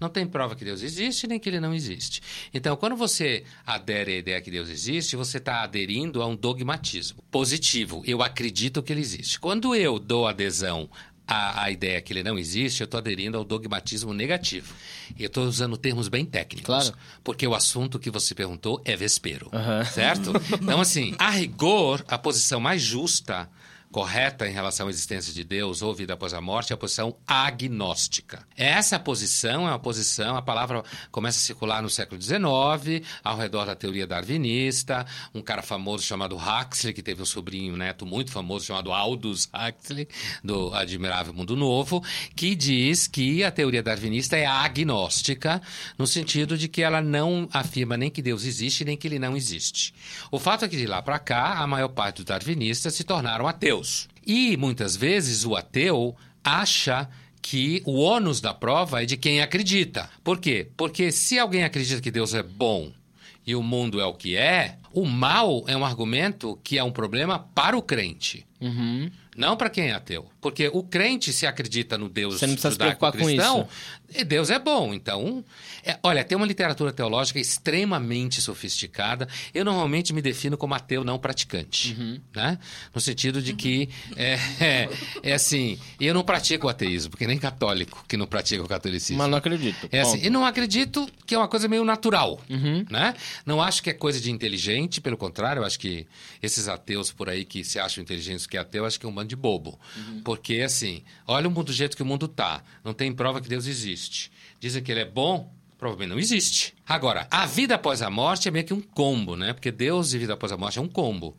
Não 0.00 0.08
tem 0.08 0.26
prova 0.26 0.56
que 0.56 0.64
Deus 0.64 0.82
existe 0.82 1.28
nem 1.28 1.38
que 1.38 1.48
ele 1.48 1.60
não 1.60 1.72
existe. 1.72 2.20
Então, 2.52 2.76
quando 2.76 2.96
você 2.96 3.44
adere 3.64 4.14
à 4.14 4.18
ideia 4.18 4.40
que 4.40 4.50
Deus 4.50 4.68
existe, 4.68 5.14
você 5.14 5.38
está 5.38 5.62
aderindo 5.62 6.22
a 6.22 6.26
um 6.26 6.34
dogmatismo 6.34 7.22
positivo. 7.30 8.02
Eu 8.04 8.20
acredito 8.20 8.82
que 8.82 8.92
ele 8.92 9.00
existe. 9.00 9.38
Quando 9.38 9.76
eu 9.76 9.98
dou 9.98 10.26
adesão 10.26 10.90
à, 11.26 11.64
à 11.64 11.70
ideia 11.70 12.00
que 12.00 12.12
ele 12.12 12.22
não 12.22 12.38
existe, 12.38 12.80
eu 12.80 12.84
estou 12.84 12.98
aderindo 12.98 13.36
ao 13.36 13.44
dogmatismo 13.44 14.12
negativo. 14.12 14.74
E 15.16 15.22
eu 15.22 15.28
estou 15.28 15.44
usando 15.44 15.76
termos 15.76 16.08
bem 16.08 16.24
técnicos. 16.24 16.66
Claro. 16.66 16.94
Porque 17.22 17.46
o 17.46 17.54
assunto 17.54 17.98
que 17.98 18.10
você 18.10 18.34
perguntou 18.34 18.80
é 18.84 18.96
vespero. 18.96 19.48
Aham. 19.52 19.84
Certo? 19.84 20.32
Então, 20.64 20.80
assim, 20.80 21.14
a 21.18 21.30
rigor, 21.30 22.04
a 22.08 22.16
posição 22.16 22.58
mais 22.60 22.80
justa 22.80 23.48
correta 23.94 24.48
em 24.48 24.52
relação 24.52 24.88
à 24.88 24.90
existência 24.90 25.32
de 25.32 25.44
Deus 25.44 25.80
ou 25.80 25.94
vida 25.94 26.14
após 26.14 26.34
a 26.34 26.40
morte 26.40 26.72
é 26.72 26.74
a 26.74 26.76
posição 26.76 27.16
agnóstica. 27.24 28.44
Essa 28.56 28.98
posição 28.98 29.68
é 29.68 29.70
uma 29.70 29.78
posição, 29.78 30.36
a 30.36 30.42
palavra 30.42 30.82
começa 31.12 31.38
a 31.38 31.40
circular 31.40 31.80
no 31.80 31.88
século 31.88 32.20
XIX, 32.20 33.06
ao 33.22 33.36
redor 33.36 33.66
da 33.66 33.76
teoria 33.76 34.04
darwinista, 34.04 35.06
um 35.32 35.40
cara 35.40 35.62
famoso 35.62 36.02
chamado 36.02 36.36
Huxley, 36.36 36.92
que 36.92 37.04
teve 37.04 37.22
um 37.22 37.24
sobrinho 37.24 37.76
neto 37.76 38.04
muito 38.04 38.32
famoso 38.32 38.66
chamado 38.66 38.92
Aldous 38.92 39.48
Huxley, 39.54 40.08
do 40.42 40.74
Admirável 40.74 41.32
Mundo 41.32 41.56
Novo, 41.56 42.02
que 42.34 42.56
diz 42.56 43.06
que 43.06 43.44
a 43.44 43.52
teoria 43.52 43.80
darwinista 43.80 44.36
é 44.36 44.44
agnóstica, 44.44 45.62
no 45.96 46.08
sentido 46.08 46.58
de 46.58 46.66
que 46.66 46.82
ela 46.82 47.00
não 47.00 47.48
afirma 47.52 47.96
nem 47.96 48.10
que 48.10 48.20
Deus 48.20 48.44
existe, 48.44 48.84
nem 48.84 48.96
que 48.96 49.06
ele 49.06 49.20
não 49.20 49.36
existe. 49.36 49.94
O 50.32 50.40
fato 50.40 50.64
é 50.64 50.68
que 50.68 50.76
de 50.76 50.84
lá 50.84 51.00
para 51.00 51.20
cá, 51.20 51.60
a 51.60 51.66
maior 51.68 51.90
parte 51.90 52.16
dos 52.16 52.24
darwinistas 52.24 52.92
se 52.92 53.04
tornaram 53.04 53.46
ateus. 53.46 53.83
E 54.26 54.56
muitas 54.56 54.96
vezes 54.96 55.44
o 55.44 55.54
ateu 55.54 56.16
acha 56.42 57.08
que 57.42 57.82
o 57.84 57.98
ônus 58.00 58.40
da 58.40 58.54
prova 58.54 59.02
é 59.02 59.06
de 59.06 59.16
quem 59.16 59.42
acredita. 59.42 60.08
Por 60.22 60.38
quê? 60.38 60.68
Porque 60.76 61.12
se 61.12 61.38
alguém 61.38 61.62
acredita 61.62 62.00
que 62.00 62.10
Deus 62.10 62.32
é 62.32 62.42
bom 62.42 62.90
e 63.46 63.54
o 63.54 63.62
mundo 63.62 64.00
é 64.00 64.06
o 64.06 64.14
que 64.14 64.34
é, 64.34 64.78
o 64.92 65.04
mal 65.04 65.62
é 65.66 65.76
um 65.76 65.84
argumento 65.84 66.58
que 66.64 66.78
é 66.78 66.84
um 66.84 66.90
problema 66.90 67.38
para 67.54 67.76
o 67.76 67.82
crente. 67.82 68.46
Uhum. 68.60 69.10
Não 69.36 69.56
para 69.56 69.68
quem 69.68 69.88
é 69.88 69.92
ateu. 69.92 70.26
Porque 70.40 70.70
o 70.72 70.82
crente 70.82 71.32
se 71.32 71.46
acredita 71.46 71.98
no 71.98 72.08
Deus 72.08 72.38
Você 72.38 72.46
não 72.46 72.54
precisa 72.54 72.72
se 72.72 72.78
preocupar 72.78 73.12
com 73.12 73.18
judaico-cristão, 73.18 73.68
e 74.14 74.24
Deus 74.24 74.50
é 74.50 74.58
bom. 74.58 74.94
Então, 74.94 75.44
é- 75.82 75.98
olha, 76.02 76.22
tem 76.24 76.36
uma 76.36 76.46
literatura 76.46 76.92
teológica 76.92 77.38
extremamente 77.38 78.40
sofisticada. 78.40 79.28
Eu 79.52 79.64
normalmente 79.64 80.12
me 80.12 80.22
defino 80.22 80.56
como 80.56 80.74
ateu 80.74 81.04
não 81.04 81.18
praticante. 81.18 81.94
Uhum. 81.98 82.20
Né? 82.34 82.58
No 82.94 83.00
sentido 83.00 83.42
de 83.42 83.52
que, 83.54 83.88
é, 84.16 84.38
é, 84.60 84.88
é 85.22 85.32
assim, 85.34 85.78
eu 86.00 86.14
não 86.14 86.22
pratico 86.22 86.66
o 86.66 86.70
ateísmo, 86.70 87.10
porque 87.10 87.26
nem 87.26 87.38
católico 87.38 88.04
que 88.08 88.16
não 88.16 88.26
pratica 88.26 88.62
o 88.62 88.68
catolicismo. 88.68 89.18
Mas 89.18 89.30
não 89.30 89.38
acredito. 89.38 89.88
É 89.90 90.00
assim, 90.00 90.20
e 90.22 90.30
não 90.30 90.44
acredito 90.44 91.08
que 91.26 91.34
é 91.34 91.38
uma 91.38 91.48
coisa 91.48 91.66
meio 91.68 91.84
natural, 91.84 92.40
Uhum. 92.48 92.84
né? 92.90 93.14
Não 93.44 93.60
acho 93.60 93.82
que 93.82 93.90
é 93.90 93.92
coisa 93.92 94.20
de 94.20 94.30
inteligente, 94.30 95.00
pelo 95.00 95.16
contrário, 95.16 95.60
eu 95.60 95.66
acho 95.66 95.78
que 95.78 96.06
esses 96.42 96.68
ateus 96.68 97.10
por 97.10 97.28
aí 97.28 97.44
que 97.44 97.64
se 97.64 97.78
acham 97.78 98.02
inteligentes 98.02 98.46
que 98.46 98.56
é 98.56 98.60
ateu, 98.60 98.84
acho 98.84 98.98
que 99.00 99.06
é 99.06 99.08
um 99.08 99.12
bando 99.12 99.28
de 99.28 99.36
bobo. 99.36 99.78
Uhum. 99.96 100.20
Porque, 100.22 100.60
assim, 100.60 101.02
olha 101.26 101.48
o 101.48 101.50
mundo 101.50 101.66
do 101.66 101.72
jeito 101.72 101.96
que 101.96 102.02
o 102.02 102.06
mundo 102.06 102.28
tá. 102.28 102.62
Não 102.84 102.92
tem 102.92 103.12
prova 103.12 103.40
que 103.40 103.48
Deus 103.48 103.66
existe. 103.66 104.03
Dizem 104.60 104.82
que 104.82 104.90
ele 104.90 105.00
é 105.00 105.04
bom, 105.04 105.52
provavelmente 105.78 106.10
não 106.10 106.18
existe. 106.18 106.74
Agora, 106.88 107.26
a 107.30 107.46
vida 107.46 107.74
após 107.74 108.02
a 108.02 108.10
morte 108.10 108.48
é 108.48 108.50
meio 108.50 108.64
que 108.64 108.74
um 108.74 108.80
combo, 108.80 109.36
né? 109.36 109.52
Porque 109.52 109.70
Deus 109.70 110.12
e 110.12 110.18
vida 110.18 110.34
após 110.34 110.52
a 110.52 110.56
morte 110.56 110.78
é 110.78 110.82
um 110.82 110.88
combo. 110.88 111.36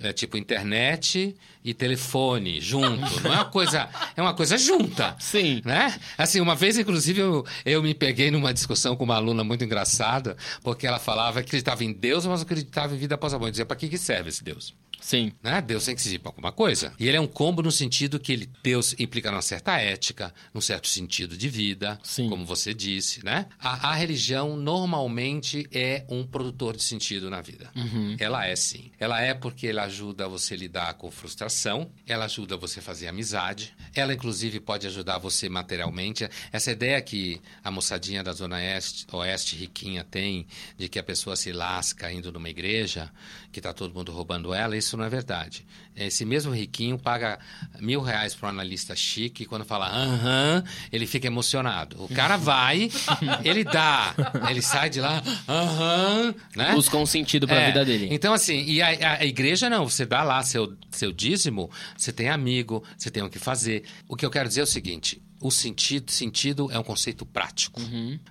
É 0.00 0.12
tipo 0.12 0.36
internet 0.36 1.34
e 1.64 1.74
telefone 1.74 2.60
junto. 2.60 3.20
Não 3.20 3.32
é 3.32 3.36
uma 3.36 3.44
coisa. 3.46 3.88
É 4.16 4.22
uma 4.22 4.32
coisa 4.32 4.56
junta. 4.56 5.16
Sim. 5.18 5.60
Né? 5.64 5.98
Assim, 6.16 6.40
uma 6.40 6.54
vez, 6.54 6.78
inclusive, 6.78 7.20
eu, 7.20 7.44
eu 7.64 7.82
me 7.82 7.92
peguei 7.94 8.30
numa 8.30 8.54
discussão 8.54 8.94
com 8.94 9.02
uma 9.02 9.16
aluna 9.16 9.42
muito 9.42 9.64
engraçada, 9.64 10.36
porque 10.62 10.86
ela 10.86 11.00
falava 11.00 11.42
que 11.42 11.48
acreditava 11.48 11.82
em 11.82 11.92
Deus, 11.92 12.24
mas 12.26 12.42
acreditava 12.42 12.94
em 12.94 12.98
vida 12.98 13.16
após 13.16 13.34
a 13.34 13.38
morte. 13.38 13.48
Eu 13.48 13.52
Dizia, 13.52 13.66
para 13.66 13.76
que, 13.76 13.88
que 13.88 13.98
serve 13.98 14.28
esse 14.28 14.44
Deus? 14.44 14.72
Sim. 15.00 15.32
Né? 15.42 15.60
Deus 15.60 15.84
tem 15.84 15.94
que 15.94 16.02
servir 16.02 16.18
para 16.18 16.30
alguma 16.30 16.52
coisa. 16.52 16.92
E 16.98 17.06
ele 17.06 17.16
é 17.16 17.20
um 17.20 17.26
combo 17.26 17.62
no 17.62 17.70
sentido 17.70 18.18
que 18.18 18.32
ele, 18.32 18.50
Deus 18.62 18.94
implica 18.98 19.30
numa 19.30 19.42
certa 19.42 19.78
ética, 19.78 20.32
num 20.52 20.60
certo 20.60 20.88
sentido 20.88 21.36
de 21.36 21.48
vida, 21.48 21.98
Sim. 22.02 22.28
como 22.28 22.44
você 22.44 22.72
disse, 22.74 23.24
né? 23.24 23.46
A, 23.58 23.90
a 23.90 23.94
religião 23.94 24.56
normalmente 24.56 25.68
é 25.72 26.04
um 26.08 26.26
produtor 26.26 26.76
de 26.76 26.82
sentido 26.82 27.30
na 27.30 27.40
vida. 27.40 27.70
Ela 28.18 28.46
é 28.46 28.56
sim. 28.56 28.90
Ela 28.98 29.20
é 29.20 29.34
porque 29.34 29.68
ela 29.68 29.84
ajuda 29.84 30.28
você 30.28 30.54
a 30.54 30.56
lidar 30.56 30.94
com 30.94 31.10
frustração, 31.10 31.90
ela 32.06 32.24
ajuda 32.24 32.56
você 32.56 32.80
a 32.80 32.82
fazer 32.82 33.08
amizade, 33.08 33.74
ela 33.94 34.14
inclusive 34.14 34.60
pode 34.60 34.86
ajudar 34.86 35.18
você 35.18 35.48
materialmente. 35.48 36.28
Essa 36.52 36.72
ideia 36.72 37.00
que 37.00 37.40
a 37.62 37.70
moçadinha 37.70 38.22
da 38.22 38.32
Zona 38.32 38.56
Oeste, 38.56 39.06
Oeste 39.12 39.56
riquinha 39.56 40.04
tem 40.04 40.46
de 40.76 40.88
que 40.88 40.98
a 40.98 41.02
pessoa 41.02 41.36
se 41.36 41.52
lasca 41.52 42.10
indo 42.12 42.32
numa 42.32 42.48
igreja, 42.48 43.10
que 43.52 43.58
está 43.58 43.72
todo 43.72 43.94
mundo 43.94 44.12
roubando 44.12 44.54
ela, 44.54 44.76
isso 44.76 44.87
não 44.96 45.04
é 45.04 45.08
verdade. 45.08 45.66
Esse 45.96 46.24
mesmo 46.24 46.52
riquinho 46.54 46.96
paga 46.98 47.38
mil 47.80 48.00
reais 48.00 48.34
para 48.34 48.46
um 48.46 48.50
analista 48.50 48.94
chique, 48.94 49.42
e 49.42 49.46
quando 49.46 49.64
fala 49.64 49.88
aham, 49.88 50.62
ele 50.92 51.06
fica 51.06 51.26
emocionado. 51.26 52.02
O 52.04 52.08
cara 52.08 52.36
vai, 52.36 52.88
ele 53.44 53.64
dá, 53.64 54.14
ele 54.48 54.62
sai 54.62 54.88
de 54.90 55.00
lá, 55.00 55.22
aham, 55.48 56.34
né? 56.54 56.72
Busca 56.72 56.96
um 56.96 57.06
sentido 57.06 57.46
pra 57.46 57.56
É, 57.60 57.66
vida 57.66 57.84
dele. 57.84 58.08
Então, 58.10 58.32
assim, 58.32 58.62
e 58.64 58.80
a, 58.80 58.88
a- 58.88 59.18
a 59.20 59.24
igreja 59.26 59.68
não, 59.68 59.88
você 59.88 60.06
dá 60.06 60.22
lá 60.22 60.42
seu, 60.42 60.76
seu 60.90 61.12
dízimo, 61.12 61.70
você 61.96 62.12
tem 62.12 62.28
amigo, 62.28 62.84
você 62.96 63.10
tem 63.10 63.22
o 63.22 63.28
que 63.30 63.38
fazer. 63.38 63.82
O 64.08 64.14
que 64.16 64.24
eu 64.24 64.30
quero 64.30 64.48
dizer 64.48 64.60
é 64.60 64.64
o 64.64 64.66
seguinte: 64.66 65.20
o 65.40 65.50
sentido, 65.50 66.10
sentido 66.10 66.70
é 66.72 66.78
um 66.78 66.82
conceito 66.82 67.24
prático. 67.24 67.80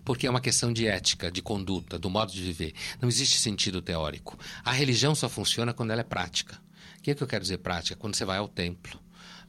Porque 0.04 0.28
é 0.28 0.30
uma 0.30 0.42
questão 0.42 0.72
de 0.74 0.88
ética, 0.88 1.32
de 1.32 1.42
conduta, 1.42 1.98
do 1.98 2.10
modo 2.10 2.32
de 2.32 2.42
viver. 2.42 2.74
Não 3.02 3.08
existe 3.08 3.38
sentido 3.38 3.82
teórico. 3.82 4.38
A 4.64 4.72
religião 4.72 5.16
só 5.16 5.30
funciona 5.30 5.74
quando 5.74 5.92
ela 5.92 6.02
é 6.02 6.04
prática. 6.04 6.60
O 6.98 7.02
que, 7.02 7.12
é 7.12 7.16
que 7.16 7.24
eu 7.24 7.28
quero 7.28 7.42
dizer 7.42 7.60
prática? 7.60 7.96
Quando 7.96 8.16
você 8.16 8.26
vai 8.26 8.38
ao 8.38 8.48
templo 8.48 9.00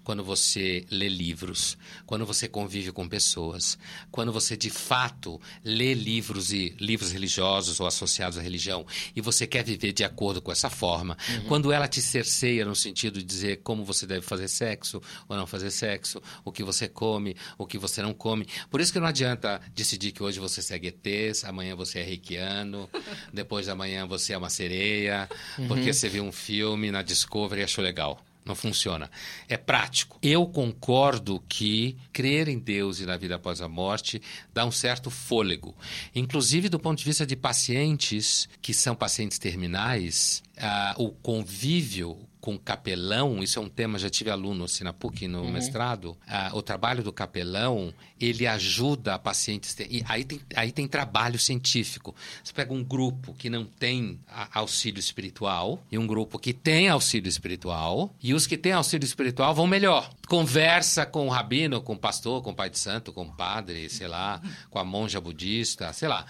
quando 0.08 0.24
você 0.24 0.86
lê 0.90 1.06
livros, 1.06 1.76
quando 2.06 2.24
você 2.24 2.48
convive 2.48 2.90
com 2.92 3.06
pessoas, 3.06 3.78
quando 4.10 4.32
você 4.32 4.56
de 4.56 4.70
fato 4.70 5.38
lê 5.62 5.92
livros 5.92 6.50
e 6.50 6.74
livros 6.80 7.12
religiosos 7.12 7.78
ou 7.78 7.86
associados 7.86 8.38
à 8.38 8.40
religião 8.40 8.86
e 9.14 9.20
você 9.20 9.46
quer 9.46 9.62
viver 9.62 9.92
de 9.92 10.04
acordo 10.04 10.40
com 10.40 10.50
essa 10.50 10.70
forma, 10.70 11.14
quando 11.46 11.70
ela 11.70 11.86
te 11.86 12.00
cerceia 12.00 12.64
no 12.64 12.74
sentido 12.74 13.18
de 13.18 13.24
dizer 13.26 13.58
como 13.58 13.84
você 13.84 14.06
deve 14.06 14.22
fazer 14.22 14.48
sexo 14.48 14.98
ou 15.28 15.36
não 15.36 15.46
fazer 15.46 15.70
sexo, 15.70 16.22
o 16.42 16.50
que 16.50 16.64
você 16.64 16.88
come, 16.88 17.36
o 17.58 17.66
que 17.66 17.76
você 17.76 18.00
não 18.00 18.14
come. 18.14 18.46
Por 18.70 18.80
isso 18.80 18.90
que 18.90 18.98
não 18.98 19.08
adianta 19.08 19.60
decidir 19.74 20.12
que 20.12 20.22
hoje 20.22 20.40
você 20.40 20.62
segue 20.62 20.88
ETs, 20.88 21.44
amanhã 21.44 21.76
você 21.76 21.98
é 21.98 22.02
reikiano, 22.02 22.88
depois 23.30 23.66
da 23.66 23.74
manhã 23.74 24.06
você 24.06 24.32
é 24.32 24.38
uma 24.38 24.48
sereia, 24.48 25.28
porque 25.68 25.92
você 25.92 26.08
viu 26.08 26.24
um 26.24 26.32
filme 26.32 26.90
na 26.90 27.02
Discovery 27.02 27.60
e 27.60 27.64
achou 27.64 27.84
legal. 27.84 28.24
Não 28.48 28.54
funciona. 28.54 29.10
É 29.46 29.58
prático. 29.58 30.18
Eu 30.22 30.46
concordo 30.46 31.44
que 31.46 31.96
crer 32.12 32.48
em 32.48 32.58
Deus 32.58 32.98
e 32.98 33.04
na 33.04 33.16
vida 33.16 33.36
após 33.36 33.60
a 33.60 33.68
morte 33.68 34.22
dá 34.54 34.64
um 34.64 34.72
certo 34.72 35.10
fôlego. 35.10 35.76
Inclusive, 36.14 36.70
do 36.70 36.80
ponto 36.80 36.98
de 36.98 37.04
vista 37.04 37.26
de 37.26 37.36
pacientes 37.36 38.48
que 38.62 38.72
são 38.72 38.96
pacientes 38.96 39.38
terminais, 39.38 40.42
ah, 40.56 40.94
o 40.96 41.10
convívio 41.10 42.27
com 42.40 42.56
capelão, 42.58 43.42
isso 43.42 43.58
é 43.58 43.62
um 43.62 43.68
tema, 43.68 43.98
já 43.98 44.08
tive 44.08 44.30
aluno 44.30 44.64
assim, 44.64 44.84
na 44.84 44.92
PUC 44.92 45.26
no 45.26 45.44
mestrado, 45.50 46.16
ah, 46.26 46.50
o 46.54 46.62
trabalho 46.62 47.02
do 47.02 47.12
capelão, 47.12 47.92
ele 48.20 48.46
ajuda 48.46 49.14
a 49.14 49.18
pacientes... 49.18 49.74
ter- 49.74 50.04
aí 50.08 50.24
tem, 50.24 50.40
aí 50.54 50.70
tem 50.72 50.86
trabalho 50.86 51.38
científico. 51.38 52.14
Você 52.42 52.52
pega 52.52 52.72
um 52.72 52.82
grupo 52.84 53.34
que 53.34 53.50
não 53.50 53.64
tem 53.64 54.20
auxílio 54.54 55.00
espiritual 55.00 55.82
e 55.90 55.98
um 55.98 56.06
grupo 56.06 56.38
que 56.38 56.52
tem 56.52 56.88
auxílio 56.88 57.28
espiritual, 57.28 58.14
e 58.22 58.32
os 58.34 58.46
que 58.46 58.56
têm 58.56 58.72
auxílio 58.72 59.04
espiritual 59.04 59.54
vão 59.54 59.66
melhor. 59.66 60.10
Conversa 60.28 61.04
com 61.04 61.26
o 61.26 61.30
rabino, 61.30 61.80
com 61.80 61.94
o 61.94 61.98
pastor, 61.98 62.42
com 62.42 62.50
o 62.50 62.54
pai 62.54 62.70
de 62.70 62.78
santo, 62.78 63.12
com 63.12 63.22
o 63.22 63.32
padre, 63.32 63.88
sei 63.88 64.06
lá, 64.06 64.40
com 64.70 64.78
a 64.78 64.84
monja 64.84 65.20
budista, 65.20 65.92
sei 65.92 66.08
lá. 66.08 66.24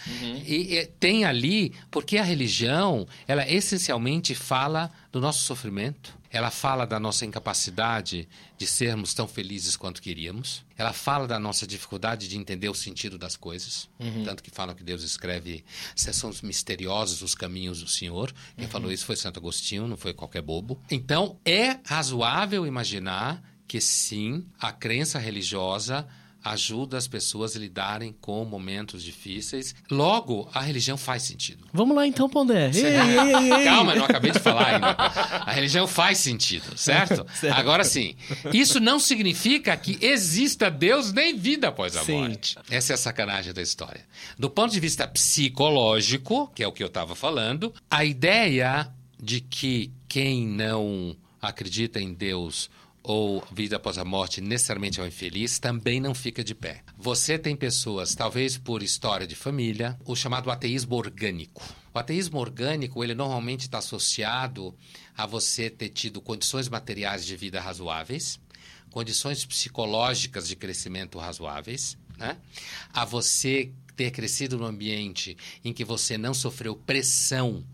E, 0.46 0.74
e 0.78 0.86
tem 0.86 1.24
ali, 1.24 1.74
porque 1.90 2.16
a 2.16 2.22
religião, 2.22 3.06
ela 3.26 3.48
essencialmente 3.48 4.34
fala 4.34 4.90
do 5.10 5.20
nosso 5.20 5.44
sofrimento, 5.44 6.16
ela 6.30 6.50
fala 6.50 6.86
da 6.86 7.00
nossa 7.00 7.24
incapacidade 7.24 8.28
de 8.58 8.66
sermos 8.66 9.14
tão 9.14 9.26
felizes 9.26 9.76
quanto 9.76 10.02
queríamos. 10.02 10.64
Ela 10.76 10.92
fala 10.92 11.26
da 11.26 11.38
nossa 11.38 11.66
dificuldade 11.66 12.28
de 12.28 12.36
entender 12.36 12.68
o 12.68 12.74
sentido 12.74 13.16
das 13.16 13.34
coisas. 13.34 13.88
Tanto 14.24 14.42
que 14.42 14.50
falam 14.50 14.74
que 14.74 14.84
Deus 14.84 15.02
escreve 15.02 15.64
são 15.96 16.30
misteriosos 16.42 17.22
os 17.22 17.34
caminhos 17.34 17.80
do 17.80 17.88
Senhor. 17.88 18.32
Quem 18.56 18.68
falou 18.68 18.92
isso 18.92 19.06
foi 19.06 19.16
Santo 19.16 19.38
Agostinho, 19.38 19.88
não 19.88 19.96
foi 19.96 20.12
qualquer 20.12 20.42
bobo. 20.42 20.78
Então, 20.90 21.38
é 21.44 21.78
razoável 21.86 22.66
imaginar 22.66 23.42
que 23.66 23.80
sim, 23.80 24.46
a 24.58 24.72
crença 24.72 25.18
religiosa 25.18 26.06
ajuda 26.44 26.96
as 26.96 27.06
pessoas 27.06 27.56
a 27.56 27.58
lidarem 27.58 28.14
com 28.20 28.44
momentos 28.44 29.02
difíceis. 29.02 29.74
Logo, 29.90 30.48
a 30.54 30.60
religião 30.60 30.96
faz 30.96 31.22
sentido. 31.22 31.66
Vamos 31.72 31.96
lá 31.96 32.06
então, 32.06 32.28
Pondé. 32.28 32.70
Ei, 32.74 32.84
ei, 32.84 33.52
ei. 33.52 33.64
Calma, 33.64 33.92
eu 33.92 33.98
não 33.98 34.04
acabei 34.04 34.30
de 34.30 34.38
falar 34.38 34.74
ainda. 34.74 34.90
A 34.90 35.52
religião 35.52 35.86
faz 35.86 36.18
sentido, 36.18 36.64
certo? 36.76 37.26
Agora 37.54 37.84
sim, 37.84 38.14
isso 38.52 38.80
não 38.80 38.98
significa 38.98 39.76
que 39.76 39.98
exista 40.00 40.70
Deus 40.70 41.12
nem 41.12 41.36
vida 41.36 41.68
após 41.68 41.96
a 41.96 42.04
Sim. 42.04 42.12
morte. 42.12 42.56
Essa 42.70 42.92
é 42.92 42.94
a 42.94 42.98
sacanagem 42.98 43.52
da 43.52 43.62
história. 43.62 44.04
Do 44.38 44.48
ponto 44.48 44.72
de 44.72 44.80
vista 44.80 45.06
psicológico, 45.06 46.50
que 46.54 46.62
é 46.62 46.68
o 46.68 46.72
que 46.72 46.82
eu 46.82 46.86
estava 46.88 47.14
falando, 47.14 47.72
a 47.90 48.04
ideia 48.04 48.88
de 49.20 49.40
que 49.40 49.92
quem 50.08 50.46
não 50.46 51.16
acredita 51.42 52.00
em 52.00 52.12
Deus 52.14 52.70
ou 53.08 53.42
vida 53.50 53.76
após 53.76 53.96
a 53.96 54.04
morte 54.04 54.38
necessariamente 54.38 55.00
é 55.00 55.02
um 55.02 55.06
infeliz, 55.06 55.58
também 55.58 55.98
não 55.98 56.14
fica 56.14 56.44
de 56.44 56.54
pé. 56.54 56.82
Você 56.98 57.38
tem 57.38 57.56
pessoas, 57.56 58.14
talvez 58.14 58.58
por 58.58 58.82
história 58.82 59.26
de 59.26 59.34
família, 59.34 59.98
o 60.04 60.14
chamado 60.14 60.50
ateísmo 60.50 60.94
orgânico. 60.94 61.62
O 61.94 61.98
ateísmo 61.98 62.38
orgânico, 62.38 63.02
ele 63.02 63.14
normalmente 63.14 63.62
está 63.62 63.78
associado 63.78 64.76
a 65.16 65.24
você 65.24 65.70
ter 65.70 65.88
tido 65.88 66.20
condições 66.20 66.68
materiais 66.68 67.24
de 67.24 67.34
vida 67.34 67.58
razoáveis, 67.62 68.38
condições 68.90 69.42
psicológicas 69.42 70.46
de 70.46 70.54
crescimento 70.54 71.18
razoáveis, 71.18 71.96
né? 72.18 72.36
a 72.92 73.06
você 73.06 73.72
ter 73.96 74.10
crescido 74.10 74.58
num 74.58 74.66
ambiente 74.66 75.34
em 75.64 75.72
que 75.72 75.82
você 75.82 76.18
não 76.18 76.34
sofreu 76.34 76.76
pressão 76.76 77.64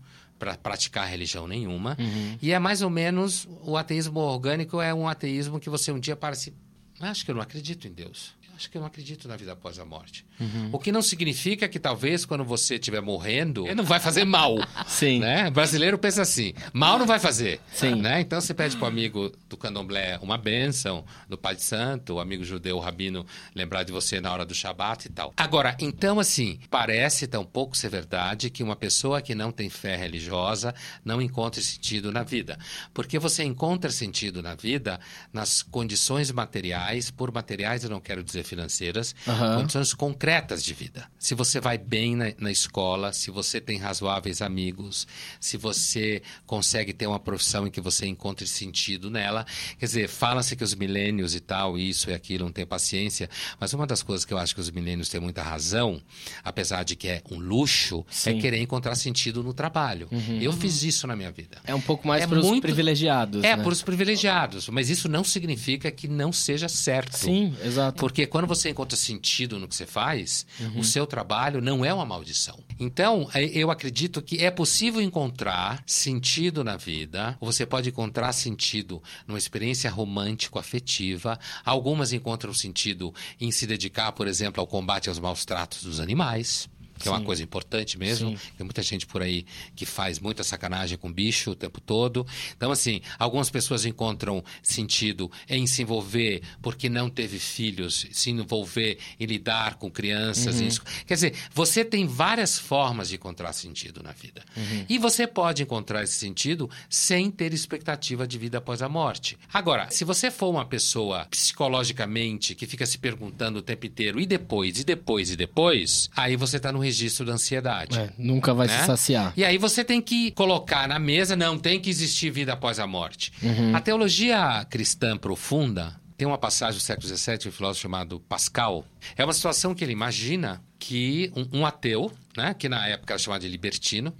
para 0.45 0.57
praticar 0.57 1.09
religião 1.09 1.47
nenhuma. 1.47 1.97
E 2.41 2.51
é 2.53 2.59
mais 2.59 2.81
ou 2.83 2.89
menos 2.89 3.47
o 3.63 3.75
ateísmo 3.75 4.19
orgânico 4.19 4.79
é 4.79 4.93
um 4.93 5.07
ateísmo 5.07 5.59
que 5.59 5.69
você 5.69 5.91
um 5.91 5.99
dia 5.99 6.15
para 6.15 6.35
se 6.35 6.53
acho 7.01 7.25
que 7.25 7.31
eu 7.31 7.35
não 7.35 7.41
acredito 7.41 7.87
em 7.87 7.91
Deus. 7.91 8.33
Acho 8.55 8.71
que 8.71 8.77
eu 8.77 8.81
não 8.81 8.87
acredito 8.87 9.27
na 9.27 9.35
vida 9.35 9.51
após 9.51 9.77
a 9.79 9.85
morte. 9.85 10.25
O 10.71 10.79
que 10.79 10.91
não 10.91 11.01
significa 11.01 11.67
que 11.67 11.77
talvez 11.77 12.25
quando 12.25 12.43
você 12.43 12.75
estiver 12.75 13.01
morrendo, 13.01 13.65
ele 13.67 13.75
não 13.75 13.83
vai 13.83 13.99
fazer 13.99 14.23
mal. 14.23 14.55
Sim. 14.87 15.19
Né? 15.19 15.49
O 15.49 15.51
brasileiro 15.51 15.97
pensa 15.97 16.21
assim: 16.21 16.53
mal 16.71 16.97
não 16.97 17.05
vai 17.05 17.19
fazer. 17.19 17.59
Sim. 17.73 17.95
Né? 17.95 18.21
Então 18.21 18.39
você 18.39 18.53
pede 18.53 18.77
para 18.77 18.85
o 18.85 18.87
amigo 18.87 19.31
do 19.49 19.57
candomblé 19.57 20.17
uma 20.21 20.37
bênção, 20.37 21.03
do 21.27 21.37
Pai 21.37 21.55
de 21.55 21.63
Santo, 21.63 22.13
o 22.13 22.19
amigo 22.19 22.43
judeu, 22.45 22.77
o 22.77 22.79
rabino, 22.79 23.25
lembrar 23.53 23.83
de 23.83 23.91
você 23.91 24.21
na 24.21 24.31
hora 24.31 24.45
do 24.45 24.55
Shabat 24.55 25.07
e 25.07 25.09
tal. 25.11 25.33
Agora, 25.35 25.75
então, 25.79 26.19
assim, 26.19 26.59
parece 26.69 27.27
tão 27.27 27.43
pouco 27.43 27.75
ser 27.75 27.89
verdade 27.89 28.49
que 28.49 28.63
uma 28.63 28.75
pessoa 28.75 29.21
que 29.21 29.35
não 29.35 29.51
tem 29.51 29.69
fé 29.69 29.97
religiosa 29.97 30.73
não 31.03 31.21
encontre 31.21 31.61
sentido 31.61 32.11
na 32.11 32.23
vida. 32.23 32.57
Porque 32.93 33.19
você 33.19 33.43
encontra 33.43 33.91
sentido 33.91 34.41
na 34.41 34.55
vida 34.55 34.99
nas 35.33 35.61
condições 35.61 36.31
materiais, 36.31 37.11
por 37.11 37.33
materiais 37.33 37.83
eu 37.83 37.89
não 37.89 37.99
quero 37.99 38.23
dizer 38.23 38.44
financeiras, 38.45 39.15
Aham. 39.27 39.57
condições 39.57 39.93
concretas 39.93 40.63
de 40.63 40.73
vida. 40.73 41.07
Se 41.19 41.33
você 41.35 41.59
vai 41.59 41.77
bem 41.77 42.15
na, 42.15 42.25
na 42.37 42.51
escola, 42.51 43.11
se 43.13 43.31
você 43.31 43.59
tem 43.59 43.77
razoáveis 43.77 44.41
amigos, 44.41 45.07
se 45.39 45.57
você 45.57 46.21
consegue 46.45 46.93
ter 46.93 47.07
uma 47.07 47.19
profissão 47.19 47.67
em 47.67 47.71
que 47.71 47.81
você 47.81 48.05
encontre 48.05 48.45
sentido 48.47 49.09
nela. 49.09 49.45
Quer 49.79 49.85
dizer, 49.85 50.07
fala-se 50.09 50.55
que 50.55 50.63
os 50.63 50.73
milênios 50.75 51.35
e 51.35 51.39
tal, 51.39 51.77
isso 51.77 52.09
e 52.09 52.13
aquilo, 52.13 52.45
não 52.45 52.51
tem 52.51 52.65
paciência, 52.65 53.29
mas 53.59 53.73
uma 53.73 53.85
das 53.87 54.01
coisas 54.03 54.25
que 54.25 54.33
eu 54.33 54.37
acho 54.37 54.53
que 54.55 54.61
os 54.61 54.69
milênios 54.71 55.09
têm 55.09 55.19
muita 55.19 55.41
razão, 55.41 56.01
apesar 56.43 56.83
de 56.83 56.95
que 56.95 57.07
é 57.07 57.21
um 57.31 57.37
luxo, 57.39 58.05
Sim. 58.09 58.37
é 58.37 58.41
querer 58.41 58.57
encontrar 58.61 58.95
sentido 58.95 59.43
no 59.43 59.53
trabalho. 59.53 60.07
Eu 60.41 60.53
fiz 60.53 60.83
isso 60.83 61.07
na 61.07 61.15
minha 61.15 61.31
vida. 61.31 61.57
É 61.65 61.73
um 61.73 61.81
pouco 61.81 62.07
mais 62.07 62.23
É 62.23 62.27
para 62.27 62.39
os 62.39 62.45
muito- 62.45 62.61
privilegiados. 62.61 63.43
É, 63.43 63.55
né? 63.55 63.63
para 63.63 63.71
os 63.73 63.81
privilegiados, 63.81 64.69
mas 64.69 64.89
isso 64.89 65.07
não 65.09 65.23
significa 65.23 65.89
que 65.91 66.07
não 66.07 66.31
seja 66.31 66.67
certo. 66.69 67.17
Sim, 67.17 67.55
exato. 67.63 67.99
Porque 67.99 68.25
quando 68.35 68.47
você 68.47 68.69
encontra 68.69 68.97
sentido 68.97 69.57
no 69.57 69.65
que 69.65 69.73
você 69.73 69.85
faz, 69.85 70.45
Uhum. 70.59 70.79
o 70.81 70.83
seu 70.83 71.07
trabalho 71.07 71.61
não 71.61 71.85
é 71.85 71.93
uma 71.93 72.05
maldição. 72.05 72.59
Então, 72.77 73.29
eh, 73.33 73.45
eu 73.53 73.71
acredito 73.71 74.21
que 74.21 74.43
é 74.43 74.51
possível 74.51 74.99
encontrar 74.99 75.81
sentido 75.87 76.61
na 76.61 76.75
vida, 76.75 77.37
você 77.39 77.65
pode 77.65 77.87
encontrar 77.87 78.33
sentido 78.33 79.01
numa 79.25 79.37
experiência 79.37 79.89
romântico-afetiva. 79.89 81.39
Algumas 81.63 82.11
encontram 82.11 82.53
sentido 82.53 83.13
em 83.39 83.51
se 83.51 83.65
dedicar, 83.65 84.11
por 84.11 84.27
exemplo, 84.27 84.59
ao 84.59 84.67
combate 84.67 85.07
aos 85.07 85.17
maus 85.17 85.45
tratos 85.45 85.83
dos 85.83 86.01
animais. 86.01 86.67
Que 86.97 87.07
é 87.07 87.11
uma 87.11 87.19
Sim. 87.19 87.25
coisa 87.25 87.43
importante 87.43 87.97
mesmo. 87.97 88.31
Sim. 88.31 88.37
Tem 88.57 88.65
muita 88.65 88.81
gente 88.81 89.05
por 89.05 89.21
aí 89.21 89.45
que 89.75 89.85
faz 89.85 90.19
muita 90.19 90.43
sacanagem 90.43 90.97
com 90.97 91.11
bicho 91.11 91.51
o 91.51 91.55
tempo 91.55 91.81
todo. 91.81 92.25
Então, 92.55 92.71
assim, 92.71 93.01
algumas 93.19 93.49
pessoas 93.49 93.85
encontram 93.85 94.43
sentido 94.63 95.31
em 95.49 95.67
se 95.67 95.81
envolver 95.81 96.41
porque 96.61 96.89
não 96.89 97.09
teve 97.09 97.39
filhos, 97.39 98.07
se 98.11 98.31
envolver 98.31 98.97
em 99.19 99.25
lidar 99.25 99.75
com 99.75 99.89
crianças. 99.91 100.59
Uhum. 100.59 100.85
Quer 101.05 101.13
dizer, 101.15 101.35
você 101.53 101.83
tem 101.83 102.07
várias 102.07 102.57
formas 102.57 103.09
de 103.09 103.15
encontrar 103.15 103.53
sentido 103.53 104.01
na 104.01 104.11
vida. 104.11 104.43
Uhum. 104.55 104.85
E 104.87 104.97
você 104.97 105.27
pode 105.27 105.63
encontrar 105.63 106.03
esse 106.03 106.13
sentido 106.13 106.69
sem 106.89 107.29
ter 107.29 107.53
expectativa 107.53 108.27
de 108.27 108.37
vida 108.37 108.57
após 108.57 108.81
a 108.81 108.89
morte. 108.89 109.37
Agora, 109.53 109.89
se 109.89 110.03
você 110.03 110.31
for 110.31 110.49
uma 110.49 110.65
pessoa 110.65 111.25
psicologicamente 111.25 112.55
que 112.55 112.65
fica 112.65 112.85
se 112.85 112.97
perguntando 112.97 113.59
o 113.59 113.61
tempo 113.61 113.85
inteiro, 113.85 114.19
e 114.19 114.25
depois, 114.25 114.79
e 114.79 114.83
depois, 114.83 115.31
e 115.31 115.35
depois, 115.35 116.09
aí 116.15 116.35
você 116.35 116.57
está 116.57 116.71
no 116.71 116.79
registro 116.85 117.25
da 117.25 117.33
ansiedade. 117.33 117.97
É, 117.97 118.09
nunca 118.17 118.53
vai 118.53 118.67
né? 118.67 118.79
se 118.79 118.85
saciar. 118.85 119.33
E 119.35 119.43
aí 119.43 119.57
você 119.57 119.83
tem 119.83 120.01
que 120.01 120.31
colocar 120.31 120.87
na 120.87 120.99
mesa, 120.99 121.35
não, 121.35 121.57
tem 121.57 121.79
que 121.79 121.89
existir 121.89 122.29
vida 122.29 122.53
após 122.53 122.79
a 122.79 122.87
morte. 122.87 123.33
Uhum. 123.41 123.75
A 123.75 123.81
teologia 123.81 124.65
cristã 124.69 125.17
profunda 125.17 125.99
tem 126.17 126.27
uma 126.27 126.37
passagem 126.37 126.79
do 126.79 126.81
século 126.81 127.07
XVII, 127.07 127.47
um 127.47 127.51
filósofo 127.51 127.81
chamado 127.81 128.19
Pascal. 128.21 128.85
É 129.17 129.23
uma 129.23 129.33
situação 129.33 129.75
que 129.75 129.83
ele 129.83 129.91
imagina 129.91 130.61
que 130.79 131.31
um, 131.35 131.59
um 131.59 131.65
ateu, 131.65 132.11
né, 132.37 132.53
que 132.53 132.69
na 132.69 132.87
época 132.87 133.13
era 133.13 133.19
chamado 133.19 133.41
de 133.41 133.49
libertino, 133.49 134.13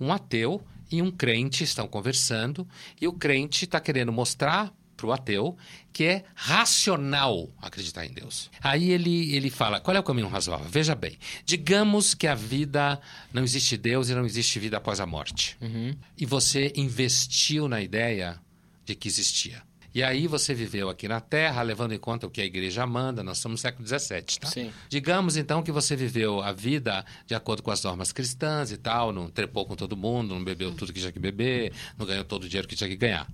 um 0.00 0.12
ateu 0.12 0.62
e 0.90 1.02
um 1.02 1.10
crente 1.10 1.64
estão 1.64 1.86
conversando 1.86 2.66
e 3.00 3.08
o 3.08 3.12
crente 3.12 3.64
está 3.64 3.80
querendo 3.80 4.12
mostrar 4.12 4.72
para 5.02 5.08
o 5.08 5.12
ateu 5.12 5.56
que 5.92 6.04
é 6.04 6.24
racional 6.34 7.50
acreditar 7.60 8.06
em 8.06 8.12
Deus. 8.12 8.50
Aí 8.62 8.90
ele, 8.90 9.34
ele 9.34 9.50
fala, 9.50 9.80
qual 9.80 9.96
é 9.96 10.00
o 10.00 10.02
caminho 10.02 10.28
razoável? 10.28 10.66
Veja 10.68 10.94
bem, 10.94 11.18
digamos 11.44 12.14
que 12.14 12.26
a 12.26 12.34
vida, 12.34 13.00
não 13.32 13.42
existe 13.42 13.76
Deus 13.76 14.08
e 14.08 14.14
não 14.14 14.24
existe 14.24 14.58
vida 14.58 14.76
após 14.76 15.00
a 15.00 15.06
morte. 15.06 15.58
E 16.16 16.24
você 16.24 16.72
investiu 16.76 17.68
na 17.68 17.82
ideia 17.82 18.40
de 18.86 18.94
que 18.94 19.08
existia. 19.08 19.62
E 19.94 20.02
aí 20.02 20.26
você 20.26 20.54
viveu 20.54 20.88
aqui 20.88 21.06
na 21.06 21.20
Terra, 21.20 21.60
levando 21.60 21.92
em 21.92 21.98
conta 21.98 22.26
o 22.26 22.30
que 22.30 22.40
a 22.40 22.44
igreja 22.44 22.86
manda, 22.86 23.22
nós 23.22 23.36
estamos 23.36 23.60
no 23.60 23.62
século 23.62 23.86
XVII, 23.86 24.22
tá? 24.40 24.48
Sim. 24.48 24.72
Digamos 24.88 25.36
então 25.36 25.62
que 25.62 25.70
você 25.70 25.94
viveu 25.94 26.40
a 26.40 26.50
vida 26.50 27.04
de 27.26 27.34
acordo 27.34 27.62
com 27.62 27.70
as 27.70 27.84
normas 27.84 28.10
cristãs 28.10 28.72
e 28.72 28.78
tal, 28.78 29.12
não 29.12 29.28
trepou 29.28 29.66
com 29.66 29.76
todo 29.76 29.94
mundo, 29.94 30.34
não 30.34 30.42
bebeu 30.42 30.72
tudo 30.72 30.94
que 30.94 31.00
tinha 31.00 31.12
que 31.12 31.18
beber, 31.18 31.74
não 31.98 32.06
ganhou 32.06 32.24
todo 32.24 32.44
o 32.44 32.48
dinheiro 32.48 32.66
que 32.66 32.74
tinha 32.74 32.88
que 32.88 32.96
ganhar. 32.96 33.30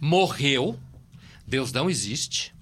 Morreu, 0.00 0.78
Deus 1.46 1.72
não 1.72 1.88
existe, 1.88 2.54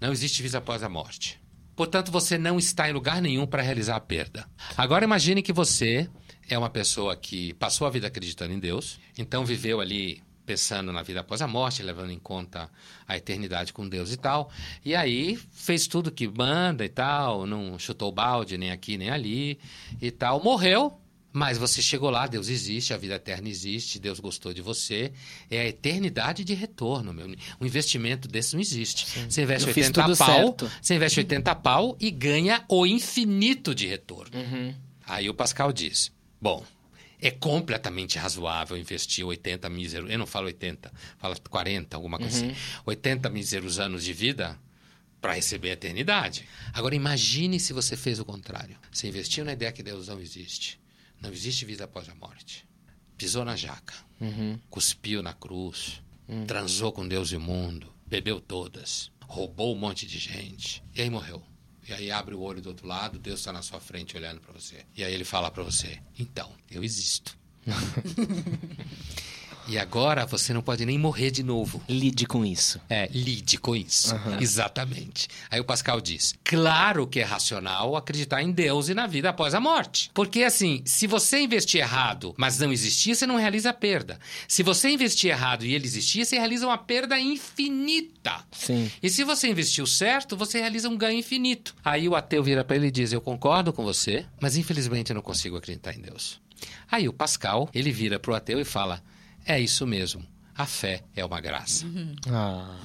não 0.00 0.12
existe 0.12 0.42
vida 0.42 0.58
após 0.58 0.82
a 0.82 0.88
morte. 0.88 1.40
Portanto, 1.76 2.10
você 2.10 2.36
não 2.36 2.58
está 2.58 2.90
em 2.90 2.92
lugar 2.92 3.22
nenhum 3.22 3.46
para 3.46 3.62
realizar 3.62 3.96
a 3.96 4.00
perda. 4.00 4.46
Agora 4.76 5.04
imagine 5.04 5.42
que 5.42 5.52
você 5.52 6.10
é 6.48 6.58
uma 6.58 6.68
pessoa 6.68 7.16
que 7.16 7.54
passou 7.54 7.86
a 7.86 7.90
vida 7.90 8.06
acreditando 8.06 8.52
em 8.52 8.58
Deus, 8.58 8.98
então 9.16 9.44
viveu 9.44 9.80
ali 9.80 10.22
pensando 10.44 10.92
na 10.92 11.02
vida 11.02 11.20
após 11.20 11.40
a 11.40 11.46
morte, 11.46 11.80
levando 11.82 12.10
em 12.10 12.18
conta 12.18 12.68
a 13.06 13.16
eternidade 13.16 13.72
com 13.72 13.88
Deus 13.88 14.12
e 14.12 14.16
tal. 14.16 14.50
E 14.84 14.96
aí 14.96 15.36
fez 15.52 15.86
tudo 15.86 16.10
que 16.10 16.26
manda 16.26 16.84
e 16.84 16.88
tal, 16.88 17.46
não 17.46 17.78
chutou 17.78 18.10
balde 18.10 18.58
nem 18.58 18.72
aqui 18.72 18.98
nem 18.98 19.10
ali 19.10 19.60
e 20.02 20.10
tal. 20.10 20.42
Morreu, 20.42 21.00
mas 21.32 21.56
você 21.58 21.80
chegou 21.80 22.10
lá, 22.10 22.26
Deus 22.26 22.48
existe, 22.48 22.92
a 22.92 22.96
vida 22.96 23.14
eterna 23.14 23.48
existe, 23.48 23.98
Deus 24.00 24.18
gostou 24.18 24.52
de 24.52 24.60
você. 24.60 25.12
É 25.50 25.60
a 25.60 25.66
eternidade 25.66 26.42
de 26.44 26.54
retorno, 26.54 27.12
meu. 27.12 27.26
Um 27.60 27.66
investimento 27.66 28.26
desse 28.26 28.54
não 28.54 28.60
existe. 28.60 29.06
Você 29.28 29.42
investe 29.42 29.68
Eu 29.68 29.74
fiz 29.74 29.86
80 29.86 30.02
tudo 30.02 30.16
pau, 30.16 30.26
certo. 30.36 30.70
você 30.82 30.94
investe 30.94 31.20
80 31.20 31.54
pau 31.56 31.96
e 32.00 32.10
ganha 32.10 32.64
o 32.68 32.84
infinito 32.86 33.74
de 33.74 33.86
retorno. 33.86 34.30
Uhum. 34.38 34.74
Aí 35.06 35.28
o 35.28 35.34
Pascal 35.34 35.72
diz: 35.72 36.10
Bom, 36.40 36.64
é 37.20 37.30
completamente 37.30 38.18
razoável 38.18 38.76
investir 38.76 39.24
80 39.24 39.68
míseros. 39.68 40.10
Eu 40.10 40.18
não 40.18 40.26
falo 40.26 40.46
80, 40.46 40.90
falo 41.18 41.36
40, 41.48 41.96
alguma 41.96 42.18
coisa 42.18 42.44
Uhum. 42.44 42.50
assim. 42.50 42.60
80 42.86 43.28
míseros 43.30 43.78
anos 43.78 44.02
de 44.04 44.12
vida 44.12 44.58
para 45.20 45.34
receber 45.34 45.70
a 45.70 45.72
eternidade. 45.74 46.44
Agora 46.72 46.94
imagine 46.94 47.60
se 47.60 47.72
você 47.74 47.96
fez 47.96 48.18
o 48.18 48.24
contrário. 48.24 48.76
Você 48.90 49.06
investiu 49.06 49.44
na 49.44 49.52
ideia 49.52 49.70
que 49.70 49.82
Deus 49.82 50.08
não 50.08 50.18
existe. 50.20 50.80
Não 51.20 51.30
existe 51.32 51.64
vida 51.64 51.84
após 51.84 52.08
a 52.08 52.14
morte. 52.14 52.66
Pisou 53.16 53.44
na 53.44 53.54
jaca, 53.56 53.94
Uhum. 54.20 54.58
cuspiu 54.70 55.22
na 55.22 55.32
cruz, 55.34 56.02
transou 56.46 56.90
com 56.92 57.06
Deus 57.06 57.30
e 57.32 57.36
o 57.36 57.40
mundo, 57.40 57.92
bebeu 58.06 58.40
todas, 58.40 59.10
roubou 59.24 59.74
um 59.74 59.78
monte 59.78 60.06
de 60.06 60.18
gente 60.18 60.82
e 60.94 61.02
aí 61.02 61.10
morreu. 61.10 61.42
E 61.88 61.92
aí 61.92 62.10
abre 62.10 62.34
o 62.34 62.40
olho 62.40 62.62
do 62.62 62.68
outro 62.68 62.86
lado, 62.86 63.18
Deus 63.18 63.40
está 63.40 63.52
na 63.52 63.62
sua 63.62 63.80
frente 63.80 64.16
olhando 64.16 64.40
para 64.40 64.52
você. 64.52 64.84
E 64.96 65.02
aí 65.04 65.12
ele 65.12 65.24
fala 65.24 65.50
para 65.50 65.62
você: 65.62 66.00
Então, 66.18 66.52
eu 66.70 66.84
existo. 66.84 67.36
e 69.68 69.78
agora 69.78 70.26
você 70.26 70.52
não 70.52 70.62
pode 70.62 70.84
nem 70.84 70.98
morrer 70.98 71.30
de 71.30 71.42
novo. 71.42 71.82
Lide 71.88 72.26
com 72.26 72.44
isso. 72.44 72.80
É, 72.88 73.08
lide 73.12 73.58
com 73.58 73.74
isso. 73.76 74.14
Exatamente. 74.40 75.28
Aí 75.50 75.60
o 75.60 75.64
Pascal 75.64 76.00
diz: 76.00 76.34
claro 76.44 77.06
que 77.06 77.20
é 77.20 77.24
racional 77.24 77.96
acreditar 77.96 78.42
em 78.42 78.50
Deus 78.50 78.88
e 78.88 78.94
na 78.94 79.06
vida 79.06 79.30
após 79.30 79.54
a 79.54 79.60
morte. 79.60 80.10
Porque 80.12 80.42
assim, 80.42 80.82
se 80.84 81.06
você 81.06 81.40
investir 81.40 81.80
errado, 81.80 82.34
mas 82.36 82.58
não 82.58 82.72
existir, 82.72 83.14
você 83.14 83.26
não 83.26 83.36
realiza 83.36 83.70
a 83.70 83.74
perda. 83.74 84.18
Se 84.48 84.62
você 84.62 84.90
investir 84.90 85.30
errado 85.30 85.64
e 85.64 85.74
ele 85.74 85.86
existir, 85.86 86.24
você 86.24 86.36
realiza 86.36 86.66
uma 86.66 86.78
perda 86.78 87.18
infinita. 87.18 88.44
Sim. 88.52 88.90
E 89.02 89.08
se 89.08 89.24
você 89.24 89.48
investiu 89.48 89.86
certo, 89.86 90.36
você 90.36 90.58
realiza 90.60 90.88
um 90.88 90.96
ganho 90.96 91.18
infinito. 91.18 91.74
Aí 91.84 92.08
o 92.08 92.16
ateu 92.16 92.42
vira 92.42 92.64
para 92.64 92.76
ele 92.76 92.88
e 92.88 92.90
diz: 92.90 93.12
Eu 93.12 93.20
concordo 93.20 93.72
com 93.72 93.84
você, 93.84 94.24
mas 94.40 94.56
infelizmente 94.56 95.10
eu 95.10 95.14
não 95.14 95.22
consigo 95.22 95.56
acreditar 95.56 95.94
em 95.94 96.00
Deus. 96.00 96.40
Aí 96.90 97.08
o 97.08 97.12
Pascal, 97.12 97.70
ele 97.72 97.92
vira 97.92 98.18
para 98.18 98.32
o 98.32 98.34
ateu 98.34 98.60
e 98.60 98.64
fala: 98.64 99.02
É 99.44 99.58
isso 99.60 99.86
mesmo. 99.86 100.24
A 100.56 100.66
fé 100.66 101.02
é 101.16 101.24
uma 101.24 101.40
graça. 101.40 101.86
Ah, 102.28 102.76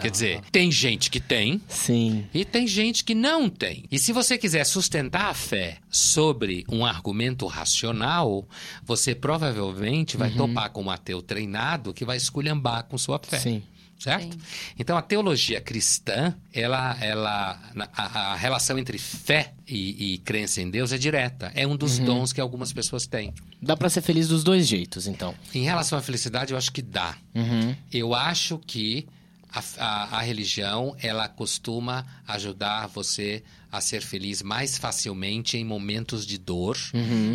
Quer 0.00 0.10
dizer, 0.10 0.40
tem 0.50 0.72
gente 0.72 1.10
que 1.10 1.20
tem 1.20 1.60
sim. 1.68 2.26
e 2.32 2.46
tem 2.46 2.66
gente 2.66 3.04
que 3.04 3.14
não 3.14 3.50
tem. 3.50 3.84
E 3.90 3.98
se 3.98 4.10
você 4.10 4.38
quiser 4.38 4.64
sustentar 4.64 5.26
a 5.26 5.34
fé 5.34 5.78
sobre 5.90 6.64
um 6.66 6.82
argumento 6.82 7.46
racional, 7.46 8.48
você 8.82 9.14
provavelmente 9.14 10.16
vai 10.16 10.30
topar 10.30 10.70
com 10.70 10.84
um 10.84 10.90
ateu 10.90 11.20
treinado 11.20 11.92
que 11.92 12.06
vai 12.06 12.16
esculhambar 12.16 12.84
com 12.84 12.96
sua 12.96 13.20
fé. 13.22 13.38
Sim. 13.38 13.62
Certo? 14.00 14.32
Sim. 14.32 14.40
Então 14.78 14.96
a 14.96 15.02
teologia 15.02 15.60
cristã, 15.60 16.34
ela, 16.54 16.96
ela, 17.02 17.60
a, 17.94 18.32
a 18.32 18.34
relação 18.34 18.78
entre 18.78 18.96
fé 18.96 19.52
e, 19.68 20.14
e 20.14 20.18
crença 20.18 20.62
em 20.62 20.70
Deus 20.70 20.90
é 20.90 20.96
direta. 20.96 21.52
É 21.54 21.66
um 21.66 21.76
dos 21.76 21.98
dons 21.98 22.32
que 22.32 22.40
algumas 22.40 22.72
pessoas 22.72 23.06
têm. 23.06 23.34
Dá 23.60 23.76
pra 23.76 23.90
ser 23.90 24.00
feliz 24.00 24.26
dos 24.28 24.42
dois 24.42 24.66
jeitos, 24.66 25.06
então. 25.06 25.34
Em 25.54 25.64
relação 25.64 25.98
à 25.98 26.02
felicidade, 26.02 26.52
eu 26.52 26.58
acho 26.58 26.72
que 26.72 26.80
dá. 26.80 27.14
Uhum. 27.34 27.76
Eu 27.92 28.14
acho 28.14 28.58
que 28.66 29.06
a, 29.52 29.62
a- 29.78 30.18
a 30.18 30.20
religião 30.22 30.94
ela 31.00 31.28
costuma 31.28 32.06
ajudar 32.26 32.86
você 32.86 33.42
a 33.72 33.80
ser 33.80 34.02
feliz 34.02 34.42
mais 34.42 34.76
facilmente 34.78 35.56
em 35.56 35.64
momentos 35.64 36.26
de 36.26 36.36
dor 36.38 36.76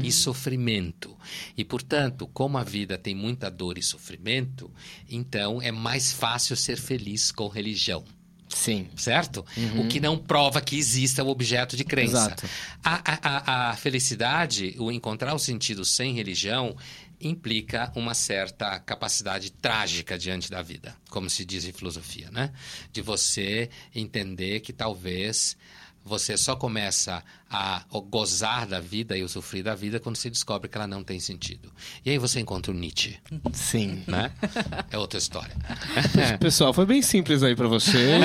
e 0.04 0.12
sofrimento. 0.12 1.16
E, 1.58 1.64
portanto, 1.64 2.28
como 2.34 2.58
a 2.58 2.64
vida 2.64 2.98
tem 2.98 3.16
muita 3.16 3.50
dor 3.50 3.78
e 3.78 3.82
sofrimento, 3.84 4.70
então 5.10 5.62
é 5.62 5.72
mais 5.72 6.12
fácil 6.12 6.56
ser 6.56 6.78
feliz 6.78 7.32
com 7.32 7.48
religião. 7.48 8.04
Sim. 8.48 8.88
Certo? 8.96 9.44
O 9.80 9.88
que 9.88 10.00
não 10.00 10.18
prova 10.18 10.62
que 10.62 10.78
exista 10.78 11.24
o 11.24 11.30
objeto 11.30 11.76
de 11.76 11.84
crença. 11.84 12.18
Exato. 12.18 12.48
A, 12.84 13.02
a- 13.12 13.20
a- 13.24 13.70
a 13.72 13.76
felicidade, 13.76 14.76
o 14.78 14.92
encontrar 14.92 15.34
o 15.34 15.40
sentido 15.40 15.84
sem 15.84 16.14
religião, 16.14 16.76
implica 17.28 17.92
uma 17.96 18.14
certa 18.14 18.80
capacidade 18.80 19.52
trágica 19.52 20.18
diante 20.18 20.50
da 20.50 20.62
vida, 20.62 20.96
como 21.10 21.30
se 21.30 21.44
diz 21.44 21.66
em 21.66 21.72
filosofia, 21.72 22.30
né? 22.32 22.54
De 22.92 23.02
você 23.02 23.70
entender 23.94 24.60
que 24.60 24.72
talvez 24.72 25.58
você 26.06 26.38
só 26.38 26.56
começa 26.56 27.24
a 27.50 27.84
gozar 28.10 28.68
da 28.68 28.80
vida 28.80 29.18
e 29.18 29.24
usufruir 29.24 29.64
da 29.64 29.74
vida 29.74 30.00
quando 30.00 30.16
você 30.18 30.30
descobre 30.30 30.70
que 30.70 30.78
ela 30.78 30.86
não 30.86 31.04
tem 31.04 31.20
sentido. 31.20 31.72
E 32.06 32.12
aí 32.12 32.18
você 32.20 32.40
encontra 32.40 32.72
o 32.72 32.76
Nietzsche, 32.76 33.18
Sim. 33.52 34.04
né? 34.08 34.32
É 34.92 34.98
outra 35.00 35.18
história. 35.18 35.56
Pessoal, 36.40 36.72
foi 36.74 36.86
bem 36.86 37.02
simples 37.02 37.42
aí 37.42 37.56
pra 37.56 37.68
vocês. 37.68 38.24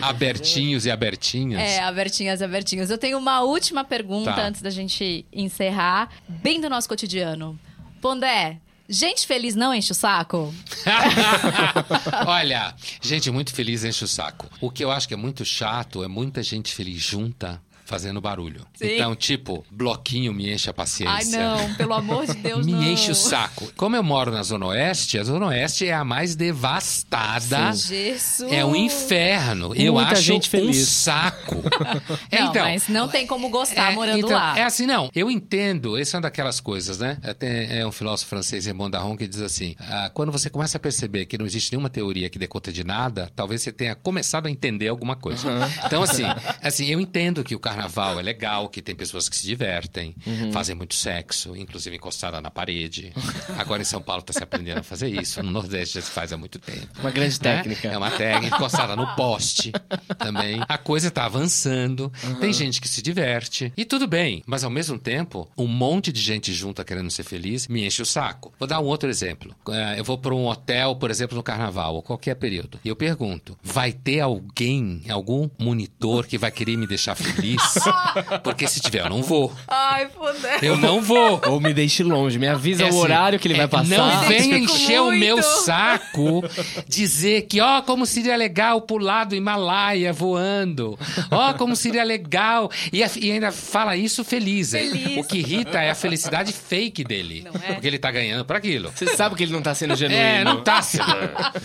Abertinhos 0.00 0.86
e 0.86 0.90
abertinhas. 0.90 1.60
É, 1.60 1.80
abertinhas, 1.82 2.40
abertinhos. 2.40 2.88
Eu 2.90 2.98
tenho 2.98 3.18
uma 3.18 3.42
última 3.42 3.84
pergunta 3.84 4.32
Tá. 4.32 4.46
antes 4.46 4.62
da 4.62 4.70
gente 4.70 5.26
encerrar, 5.32 6.08
bem 6.28 6.60
do 6.60 6.70
nosso 6.70 6.88
cotidiano. 6.88 7.58
Pondé, 8.00 8.58
gente 8.92 9.26
feliz 9.26 9.54
não 9.54 9.74
enche 9.74 9.92
o 9.92 9.94
saco? 9.94 10.54
Olha, 12.26 12.74
gente 13.00 13.30
muito 13.30 13.52
feliz 13.52 13.82
enche 13.84 14.04
o 14.04 14.08
saco. 14.08 14.48
O 14.60 14.70
que 14.70 14.84
eu 14.84 14.90
acho 14.90 15.08
que 15.08 15.14
é 15.14 15.16
muito 15.16 15.44
chato 15.44 16.04
é 16.04 16.08
muita 16.08 16.42
gente 16.42 16.74
feliz 16.74 17.02
junta 17.02 17.60
fazendo 17.84 18.20
barulho. 18.20 18.66
Sim. 18.74 18.94
Então, 18.94 19.14
tipo, 19.14 19.64
bloquinho 19.70 20.32
me 20.32 20.52
enche 20.52 20.70
a 20.70 20.72
paciência. 20.72 21.14
Ai, 21.14 21.24
não, 21.24 21.74
pelo 21.74 21.94
amor 21.94 22.26
de 22.26 22.34
Deus, 22.34 22.64
Me 22.66 22.72
não. 22.72 22.82
enche 22.82 23.10
o 23.10 23.14
saco. 23.14 23.70
Como 23.76 23.96
eu 23.96 24.02
moro 24.02 24.30
na 24.30 24.42
Zona 24.42 24.66
Oeste, 24.66 25.18
a 25.18 25.24
Zona 25.24 25.46
Oeste 25.46 25.86
é 25.86 25.92
a 25.92 26.04
mais 26.04 26.34
devastada. 26.36 27.72
Jesus. 27.72 28.52
É 28.52 28.64
um 28.64 28.74
inferno. 28.74 29.74
eu 29.74 29.94
Muita 29.94 30.12
acho 30.12 30.22
gente 30.22 30.48
um 30.48 30.50
feliz. 30.50 30.88
saco. 30.88 31.56
Não, 32.32 32.52
mas 32.54 32.88
não 32.88 33.08
tem 33.08 33.26
como 33.26 33.48
gostar 33.48 33.92
morando 33.92 34.18
então, 34.18 34.30
lá. 34.30 34.58
É 34.58 34.64
assim, 34.64 34.86
não. 34.86 35.10
Eu 35.14 35.30
entendo. 35.30 35.96
Essa 35.96 36.16
é 36.16 36.18
uma 36.18 36.22
daquelas 36.22 36.60
coisas, 36.60 36.98
né? 36.98 37.18
Até 37.22 37.80
é 37.80 37.86
um 37.86 37.92
filósofo 37.92 38.30
francês, 38.30 38.66
Raymond 38.66 38.90
Daron, 38.90 39.16
que 39.16 39.26
diz 39.26 39.40
assim: 39.40 39.74
ah, 39.78 40.10
quando 40.12 40.32
você 40.32 40.48
começa 40.48 40.76
a 40.76 40.80
perceber 40.80 41.26
que 41.26 41.36
não 41.38 41.46
existe 41.46 41.72
nenhuma 41.72 41.90
teoria 41.90 42.28
que 42.30 42.38
dê 42.38 42.46
conta 42.46 42.72
de 42.72 42.84
nada, 42.84 43.30
talvez 43.34 43.62
você 43.62 43.72
tenha 43.72 43.94
começado 43.94 44.46
a 44.46 44.50
entender 44.50 44.88
alguma 44.88 45.16
coisa. 45.16 45.48
Então, 45.84 46.02
assim, 46.02 46.24
assim, 46.62 46.86
eu 46.86 47.00
entendo 47.00 47.44
que 47.44 47.54
o 47.54 47.60
carnaval 47.74 48.18
é 48.20 48.22
legal, 48.22 48.68
que 48.68 48.82
tem 48.82 48.94
pessoas 48.94 49.28
que 49.28 49.36
se 49.36 49.46
divertem, 49.46 50.14
Uhum. 50.26 50.52
fazem 50.52 50.74
muito 50.74 50.94
sexo, 50.94 51.56
inclusive 51.56 51.96
encostada 51.96 52.40
na 52.40 52.50
parede. 52.50 53.12
Agora 53.58 53.82
em 53.82 53.84
São 53.84 54.00
Paulo 54.02 54.20
está 54.20 54.32
se 54.32 54.42
aprendendo 54.42 54.78
a 54.78 54.82
fazer 54.82 55.08
isso. 55.08 55.42
No 55.42 55.50
Nordeste 55.50 55.94
já 55.96 56.00
se 56.02 56.10
faz 56.10 56.32
há 56.32 56.36
muito 56.36 56.58
tempo. 56.58 56.86
Uma 57.00 57.10
grande 57.10 57.34
né? 57.42 57.56
técnica. 57.56 57.88
É 57.88 57.96
uma 57.98 58.10
técnica 58.10 58.56
encostada 58.56 58.94
no 58.96 59.06
poste 59.16 59.72
também. 60.18 60.60
A 60.68 60.78
coisa 60.78 61.10
tá 61.10 61.24
avançando, 61.24 62.12
tem 62.40 62.52
gente 62.52 62.80
que 62.80 62.88
se 62.88 63.02
diverte. 63.02 63.72
E 63.76 63.84
tudo 63.84 64.06
bem, 64.06 64.42
mas 64.46 64.64
ao 64.64 64.70
mesmo 64.70 64.98
tempo, 64.98 65.48
um 65.56 65.66
monte 65.66 66.12
de 66.12 66.20
gente 66.20 66.52
junta 66.52 66.84
querendo 66.84 67.10
ser 67.10 67.22
feliz 67.24 67.66
me 67.68 67.84
enche 67.86 68.02
o 68.02 68.06
saco. 68.06 68.52
Vou 68.58 68.68
dar 68.68 68.80
um 68.80 68.84
outro 68.84 69.08
exemplo. 69.08 69.54
É, 69.68 69.98
Eu 69.98 70.04
vou 70.04 70.18
para 70.18 70.34
um 70.34 70.46
hotel, 70.46 70.96
por 70.96 71.10
exemplo, 71.10 71.36
no 71.36 71.42
carnaval, 71.42 71.94
ou 71.94 72.02
qualquer 72.02 72.34
período. 72.36 72.78
E 72.84 72.88
eu 72.88 72.96
pergunto: 72.96 73.56
vai 73.62 73.92
ter 73.92 74.20
alguém, 74.20 75.02
algum 75.08 75.48
monitor 75.58 76.26
que 76.26 76.38
vai 76.38 76.50
querer 76.50 76.76
me 76.76 76.86
deixar 76.86 77.14
feliz? 77.14 77.61
Porque 78.42 78.66
se 78.66 78.80
tiver, 78.80 79.00
eu 79.04 79.08
não 79.10 79.22
vou. 79.22 79.52
Ai, 79.68 80.08
fudeu. 80.08 80.50
Eu 80.62 80.76
não 80.76 81.00
vou. 81.00 81.40
Ou 81.46 81.60
me 81.60 81.72
deixe 81.72 82.02
longe, 82.02 82.38
me 82.38 82.48
avisa 82.48 82.82
É 82.82 82.86
o 82.86 82.88
assim, 82.88 82.98
horário 82.98 83.38
que 83.38 83.46
ele 83.48 83.54
é, 83.54 83.58
vai 83.58 83.68
passar. 83.68 83.96
Não 83.98 84.20
venha 84.28 84.58
encher 84.58 85.00
o 85.00 85.06
muito. 85.06 85.18
meu 85.20 85.42
saco 85.42 86.42
dizer 86.88 87.42
que, 87.42 87.60
ó, 87.60 87.82
como 87.82 88.06
seria 88.06 88.36
legal 88.36 88.80
pular 88.82 89.24
do 89.24 89.34
Himalaia 89.34 90.12
voando. 90.12 90.98
Ó, 91.30 91.52
como 91.54 91.74
seria 91.76 92.04
legal. 92.04 92.70
E, 92.92 93.02
a- 93.02 93.10
e 93.20 93.30
ainda 93.32 93.52
fala 93.52 93.96
isso 93.96 94.24
feliz, 94.24 94.74
hein? 94.74 94.90
Feliz. 94.90 95.18
O 95.18 95.28
que 95.28 95.38
irrita 95.38 95.80
é 95.82 95.90
a 95.90 95.94
felicidade 95.94 96.52
fake 96.52 97.04
dele. 97.04 97.44
Não 97.44 97.52
é? 97.60 97.72
Porque 97.74 97.86
ele 97.86 97.98
tá 97.98 98.10
ganhando 98.10 98.44
por 98.44 98.56
aquilo. 98.56 98.90
Você 98.94 99.16
sabe 99.16 99.34
que 99.36 99.42
ele 99.42 99.52
não 99.52 99.62
tá 99.62 99.74
sendo 99.74 99.94
genuíno. 99.96 100.20
É, 100.22 100.44
não 100.44 100.62
tá 100.62 100.80
sendo. 100.82 101.04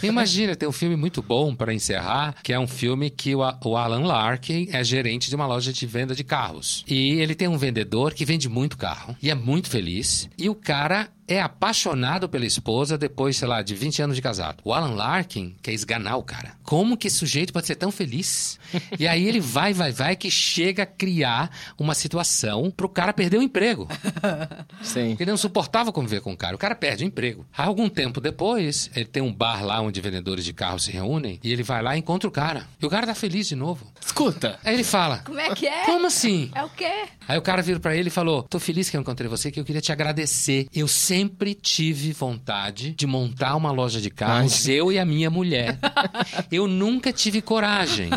Imagina, 0.03 0.55
tem 0.55 0.67
um 0.67 0.71
filme 0.71 0.95
muito 0.95 1.21
bom 1.21 1.55
pra 1.55 1.73
encerrar, 1.73 2.35
que 2.43 2.53
é 2.53 2.59
um 2.59 2.67
filme 2.67 3.09
que 3.09 3.35
o, 3.35 3.39
o 3.65 3.77
Alan 3.77 4.05
Larkin 4.05 4.69
é 4.71 4.83
gerente 4.83 5.29
de 5.29 5.35
uma 5.35 5.45
loja 5.47 5.71
de 5.73 5.86
venda 5.87 6.13
de 6.13 6.23
carros. 6.23 6.83
E 6.87 7.13
ele 7.13 7.33
tem 7.33 7.47
um 7.47 7.57
vendedor 7.57 8.13
que 8.13 8.25
vende 8.25 8.47
muito 8.47 8.77
carro 8.77 9.15
e 9.21 9.29
é 9.29 9.35
muito 9.35 9.69
feliz. 9.69 10.29
E 10.37 10.49
o 10.49 10.55
cara 10.55 11.09
é 11.27 11.41
apaixonado 11.41 12.29
pela 12.29 12.45
esposa 12.45 12.97
depois, 12.97 13.37
sei 13.37 13.47
lá, 13.47 13.61
de 13.61 13.75
20 13.75 14.01
anos 14.01 14.15
de 14.15 14.21
casado. 14.21 14.61
O 14.63 14.73
Alan 14.73 14.95
Larkin 14.95 15.55
quer 15.61 15.73
esganar 15.73 16.17
o 16.17 16.23
cara. 16.23 16.53
Como 16.63 16.97
que 16.97 17.07
esse 17.07 17.17
sujeito 17.17 17.51
pode 17.51 17.67
ser 17.67 17.75
tão 17.75 17.91
feliz? 17.91 18.59
E 18.99 19.07
aí 19.07 19.27
ele 19.27 19.39
vai, 19.39 19.73
vai, 19.73 19.91
vai, 19.91 20.15
que 20.15 20.29
chega 20.31 20.83
a 20.83 20.85
criar 20.85 21.51
uma 21.77 21.93
situação 21.93 22.71
pro 22.71 22.89
cara 22.89 23.13
perder 23.13 23.37
o 23.37 23.41
emprego. 23.41 23.87
Sim. 24.81 25.09
Porque 25.09 25.23
ele 25.23 25.31
não 25.31 25.37
suportava 25.37 25.91
conviver 25.91 26.21
com 26.21 26.31
o 26.31 26.37
cara. 26.37 26.55
O 26.55 26.59
cara 26.59 26.75
perde 26.75 27.03
o 27.03 27.07
emprego. 27.07 27.45
Algum 27.55 27.89
tempo 27.89 28.21
depois, 28.21 28.89
ele 28.95 29.05
tem 29.05 29.21
um 29.23 29.33
bar 29.33 29.65
lá 29.65 29.81
onde 29.81 29.99
vendedores 30.01 30.45
de 30.45 30.53
carros 30.53 30.85
se 30.85 30.91
reúnem 30.91 31.39
e 31.43 31.51
ele 31.51 31.63
vai 31.63 31.81
lá 31.81 31.95
e 31.95 31.99
encontra 31.99 32.27
o 32.27 32.31
cara. 32.31 32.67
E 32.81 32.85
o 32.85 32.89
cara 32.89 33.05
tá 33.05 33.15
feliz 33.15 33.47
de 33.47 33.55
novo. 33.55 33.85
Escuta. 34.03 34.59
Aí 34.63 34.73
ele 34.73 34.83
fala: 34.83 35.19
Como 35.19 35.39
é 35.39 35.53
que 35.53 35.67
é? 35.67 35.85
Como 35.85 36.07
assim? 36.07 36.51
É 36.55 36.63
o 36.63 36.69
quê? 36.69 37.05
Aí 37.27 37.37
o 37.37 37.41
cara 37.41 37.61
vira 37.61 37.79
pra 37.79 37.95
ele 37.95 38.07
e 38.07 38.11
falou: 38.11 38.43
Tô 38.43 38.59
feliz 38.59 38.89
que 38.89 38.97
eu 38.97 39.01
encontrei 39.01 39.29
você, 39.29 39.51
que 39.51 39.59
eu 39.59 39.65
queria 39.65 39.81
te 39.81 39.91
agradecer. 39.91 40.67
Eu 40.73 40.87
sempre 41.17 41.55
tive 41.55 42.13
vontade 42.13 42.91
de 42.91 43.07
montar 43.07 43.55
uma 43.55 43.71
loja 43.71 43.99
de 43.99 44.11
carros, 44.11 44.67
eu 44.67 44.91
e 44.91 44.99
a 44.99 45.05
minha 45.05 45.31
mulher. 45.31 45.79
Eu 46.51 46.67
nunca 46.67 47.11
tive 47.11 47.41
coragem. 47.41 48.09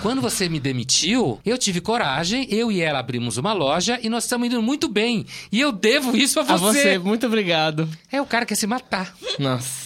Quando 0.00 0.20
você 0.22 0.48
me 0.48 0.58
demitiu, 0.58 1.38
eu 1.44 1.58
tive 1.58 1.80
coragem, 1.80 2.46
eu 2.50 2.72
e 2.72 2.80
ela 2.80 2.98
abrimos 2.98 3.36
uma 3.36 3.52
loja 3.52 3.98
e 4.02 4.08
nós 4.08 4.24
estamos 4.24 4.46
indo 4.48 4.60
muito 4.62 4.88
bem. 4.88 5.24
E 5.52 5.60
eu 5.60 5.70
devo 5.70 6.16
isso 6.16 6.40
a 6.40 6.42
você. 6.42 6.52
A 6.52 6.56
você, 6.58 6.98
muito 6.98 7.26
obrigado. 7.26 7.88
É, 8.10 8.20
o 8.20 8.26
cara 8.26 8.46
quer 8.46 8.54
se 8.54 8.66
matar. 8.66 9.14
Nossa. 9.38 9.85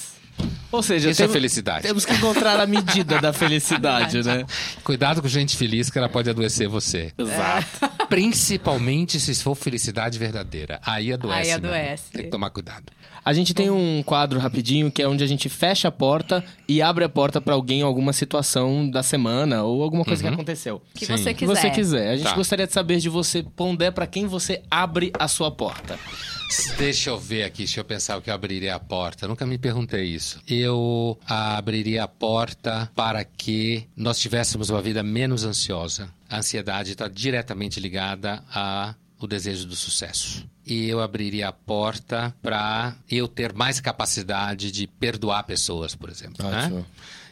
Ou 0.72 0.82
seja, 0.82 1.10
Isso 1.10 1.20
é 1.22 1.24
temos- 1.24 1.32
felicidade. 1.34 1.82
Temos 1.82 2.04
que 2.04 2.12
encontrar 2.14 2.60
a 2.60 2.66
medida 2.66 3.20
da 3.20 3.32
felicidade, 3.32 4.22
né? 4.22 4.44
Cuidado 4.84 5.20
com 5.20 5.26
gente 5.28 5.56
feliz 5.56 5.90
que 5.90 5.98
ela 5.98 6.08
pode 6.08 6.30
adoecer 6.30 6.68
você. 6.68 7.12
Exato. 7.18 7.90
Principalmente 8.08 9.18
se 9.20 9.34
for 9.42 9.54
felicidade 9.54 10.18
verdadeira. 10.18 10.80
Aí 10.84 11.12
adoece. 11.12 11.40
Aí 11.48 11.50
adoece. 11.52 11.82
amigo. 12.04 12.12
Tem 12.12 12.22
que 12.24 12.30
tomar 12.30 12.50
cuidado. 12.50 12.84
A 13.24 13.32
gente 13.32 13.52
tem 13.52 13.68
um 13.70 14.02
quadro 14.04 14.38
rapidinho 14.40 14.90
que 14.90 15.02
é 15.02 15.08
onde 15.08 15.22
a 15.22 15.26
gente 15.26 15.48
fecha 15.48 15.88
a 15.88 15.92
porta 15.92 16.42
e 16.66 16.80
abre 16.80 17.04
a 17.04 17.08
porta 17.08 17.40
pra 17.40 17.52
alguém 17.54 17.80
em 17.80 17.82
alguma 17.82 18.12
situação 18.12 18.88
da 18.88 19.02
semana 19.02 19.62
ou 19.62 19.82
alguma 19.82 20.04
coisa 20.04 20.22
que 20.22 20.28
aconteceu. 20.28 20.80
Que 20.94 21.04
Sim. 21.04 21.16
você 21.16 21.30
O 21.30 21.34
que 21.34 21.46
quiser. 21.46 21.54
você 21.60 21.70
quiser. 21.70 22.08
A 22.12 22.16
gente 22.16 22.28
Tá. 22.30 22.34
gostaria 22.34 22.66
de 22.66 22.72
saber 22.72 22.98
de 22.98 23.08
você 23.10 23.42
ponder 23.42 23.92
pra 23.92 24.06
quem 24.06 24.26
você 24.26 24.62
abre 24.70 25.12
a 25.18 25.28
sua 25.28 25.50
porta. 25.50 25.98
Deixa 26.76 27.11
eu 27.11 27.18
ver 27.18 27.44
aqui, 27.44 27.59
deixa 27.59 27.80
eu 27.80 27.84
pensar 27.84 28.16
o 28.16 28.22
que 28.22 28.30
eu 28.30 28.34
abriria 28.34 28.74
a 28.74 28.78
porta. 28.80 29.28
Nunca 29.28 29.46
me 29.46 29.57
perguntei 29.59 30.05
isso. 30.05 30.40
Eu 30.48 31.18
abriria 31.26 32.05
a 32.05 32.09
porta 32.09 32.90
para 32.94 33.24
que 33.24 33.86
nós 33.96 34.18
tivéssemos 34.18 34.68
uma 34.70 34.82
vida 34.82 35.03
menos 35.03 35.44
ansiosa. 35.44 36.09
A 36.28 36.38
ansiedade 36.38 36.92
está 36.92 37.07
diretamente 37.09 37.78
ligada 37.78 38.42
ao 38.53 39.28
desejo 39.28 39.66
do 39.66 39.76
sucesso. 39.76 40.44
E 40.66 40.88
eu 40.88 41.01
abriria 41.01 41.48
a 41.48 41.53
porta 41.53 42.34
para 42.42 42.94
eu 43.11 43.26
ter 43.28 43.53
mais 43.53 43.80
capacidade 43.80 44.70
de 44.70 44.86
perdoar 44.86 45.42
pessoas, 45.44 45.94
por 45.94 46.09
exemplo. 46.11 46.44
né? 46.48 46.84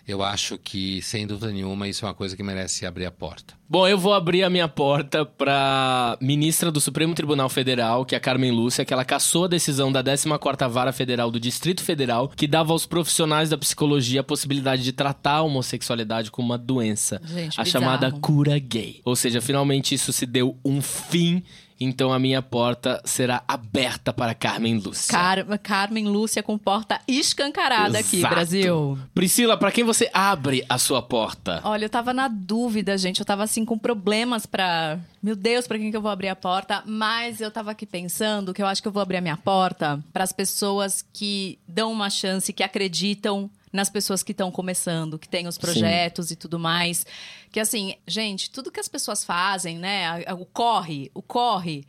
Eu 0.08 0.22
acho 0.22 0.56
que, 0.56 1.02
sem 1.02 1.26
dúvida 1.26 1.52
nenhuma, 1.52 1.86
isso 1.86 2.02
é 2.04 2.08
uma 2.08 2.14
coisa 2.14 2.34
que 2.34 2.42
merece 2.42 2.86
abrir 2.86 3.04
a 3.04 3.10
porta. 3.10 3.52
Bom, 3.68 3.86
eu 3.86 3.98
vou 3.98 4.14
abrir 4.14 4.42
a 4.42 4.48
minha 4.48 4.66
porta 4.66 5.26
pra 5.26 6.16
ministra 6.18 6.72
do 6.72 6.80
Supremo 6.80 7.14
Tribunal 7.14 7.50
Federal, 7.50 8.06
que 8.06 8.14
é 8.14 8.18
a 8.18 8.20
Carmen 8.20 8.50
Lúcia, 8.50 8.86
que 8.86 8.94
ela 8.94 9.04
cassou 9.04 9.44
a 9.44 9.48
decisão 9.48 9.92
da 9.92 10.02
14ª 10.02 10.66
Vara 10.70 10.92
Federal 10.94 11.30
do 11.30 11.38
Distrito 11.38 11.82
Federal, 11.82 12.28
que 12.30 12.46
dava 12.46 12.72
aos 12.72 12.86
profissionais 12.86 13.50
da 13.50 13.58
psicologia 13.58 14.20
a 14.22 14.24
possibilidade 14.24 14.82
de 14.82 14.92
tratar 14.92 15.32
a 15.36 15.42
homossexualidade 15.42 16.30
como 16.30 16.48
uma 16.48 16.58
doença, 16.58 17.20
Gente, 17.22 17.60
a 17.60 17.64
bizarro. 17.64 17.66
chamada 17.84 18.10
cura 18.10 18.58
gay. 18.58 19.02
Ou 19.04 19.14
seja, 19.14 19.42
finalmente 19.42 19.94
isso 19.94 20.10
se 20.10 20.24
deu 20.24 20.56
um 20.64 20.80
fim, 20.80 21.42
então 21.80 22.12
a 22.12 22.18
minha 22.18 22.42
porta 22.42 23.00
será 23.04 23.42
aberta 23.46 24.12
para 24.12 24.34
Carmen 24.34 24.78
Lúcia. 24.78 25.10
Car 25.10 25.58
Carmen 25.58 26.06
Lúcia 26.08 26.42
com 26.42 26.58
porta 26.58 27.00
escancarada 27.06 27.98
aqui, 27.98 28.18
Exato. 28.18 28.34
Brasil. 28.34 28.98
Priscila, 29.14 29.56
pra 29.56 29.70
quem 29.70 29.84
você 29.84 30.10
abre 30.12 30.64
a 30.68 30.78
sua 30.78 31.00
porta? 31.00 31.60
Olha, 31.64 31.84
eu 31.84 31.90
tava 31.90 32.12
na 32.12 32.28
dúvida, 32.28 32.96
gente. 32.98 33.20
Eu 33.20 33.26
tava 33.26 33.44
assim 33.44 33.64
com 33.64 33.78
problemas 33.78 34.46
pra. 34.46 34.98
Meu 35.22 35.36
Deus, 35.36 35.66
pra 35.66 35.78
quem 35.78 35.90
que 35.90 35.96
eu 35.96 36.02
vou 36.02 36.10
abrir 36.10 36.28
a 36.28 36.36
porta? 36.36 36.82
Mas 36.86 37.40
eu 37.40 37.50
tava 37.50 37.70
aqui 37.70 37.86
pensando 37.86 38.54
que 38.54 38.62
eu 38.62 38.66
acho 38.66 38.82
que 38.82 38.88
eu 38.88 38.92
vou 38.92 39.02
abrir 39.02 39.16
a 39.16 39.20
minha 39.20 39.36
porta 39.36 40.02
para 40.12 40.24
as 40.24 40.32
pessoas 40.32 41.04
que 41.12 41.58
dão 41.66 41.92
uma 41.92 42.10
chance, 42.10 42.52
que 42.52 42.62
acreditam 42.62 43.50
nas 43.72 43.88
pessoas 43.90 44.22
que 44.22 44.32
estão 44.32 44.50
começando, 44.50 45.18
que 45.18 45.28
têm 45.28 45.46
os 45.46 45.58
projetos 45.58 46.30
e 46.30 46.36
tudo 46.36 46.58
mais. 46.58 47.06
Que 47.50 47.60
assim, 47.60 47.94
gente, 48.06 48.50
tudo 48.50 48.70
que 48.70 48.78
as 48.78 48.88
pessoas 48.88 49.24
fazem, 49.24 49.78
né? 49.78 50.22
O 50.38 50.44
corre, 50.44 51.10
o 51.14 51.22
corre, 51.22 51.84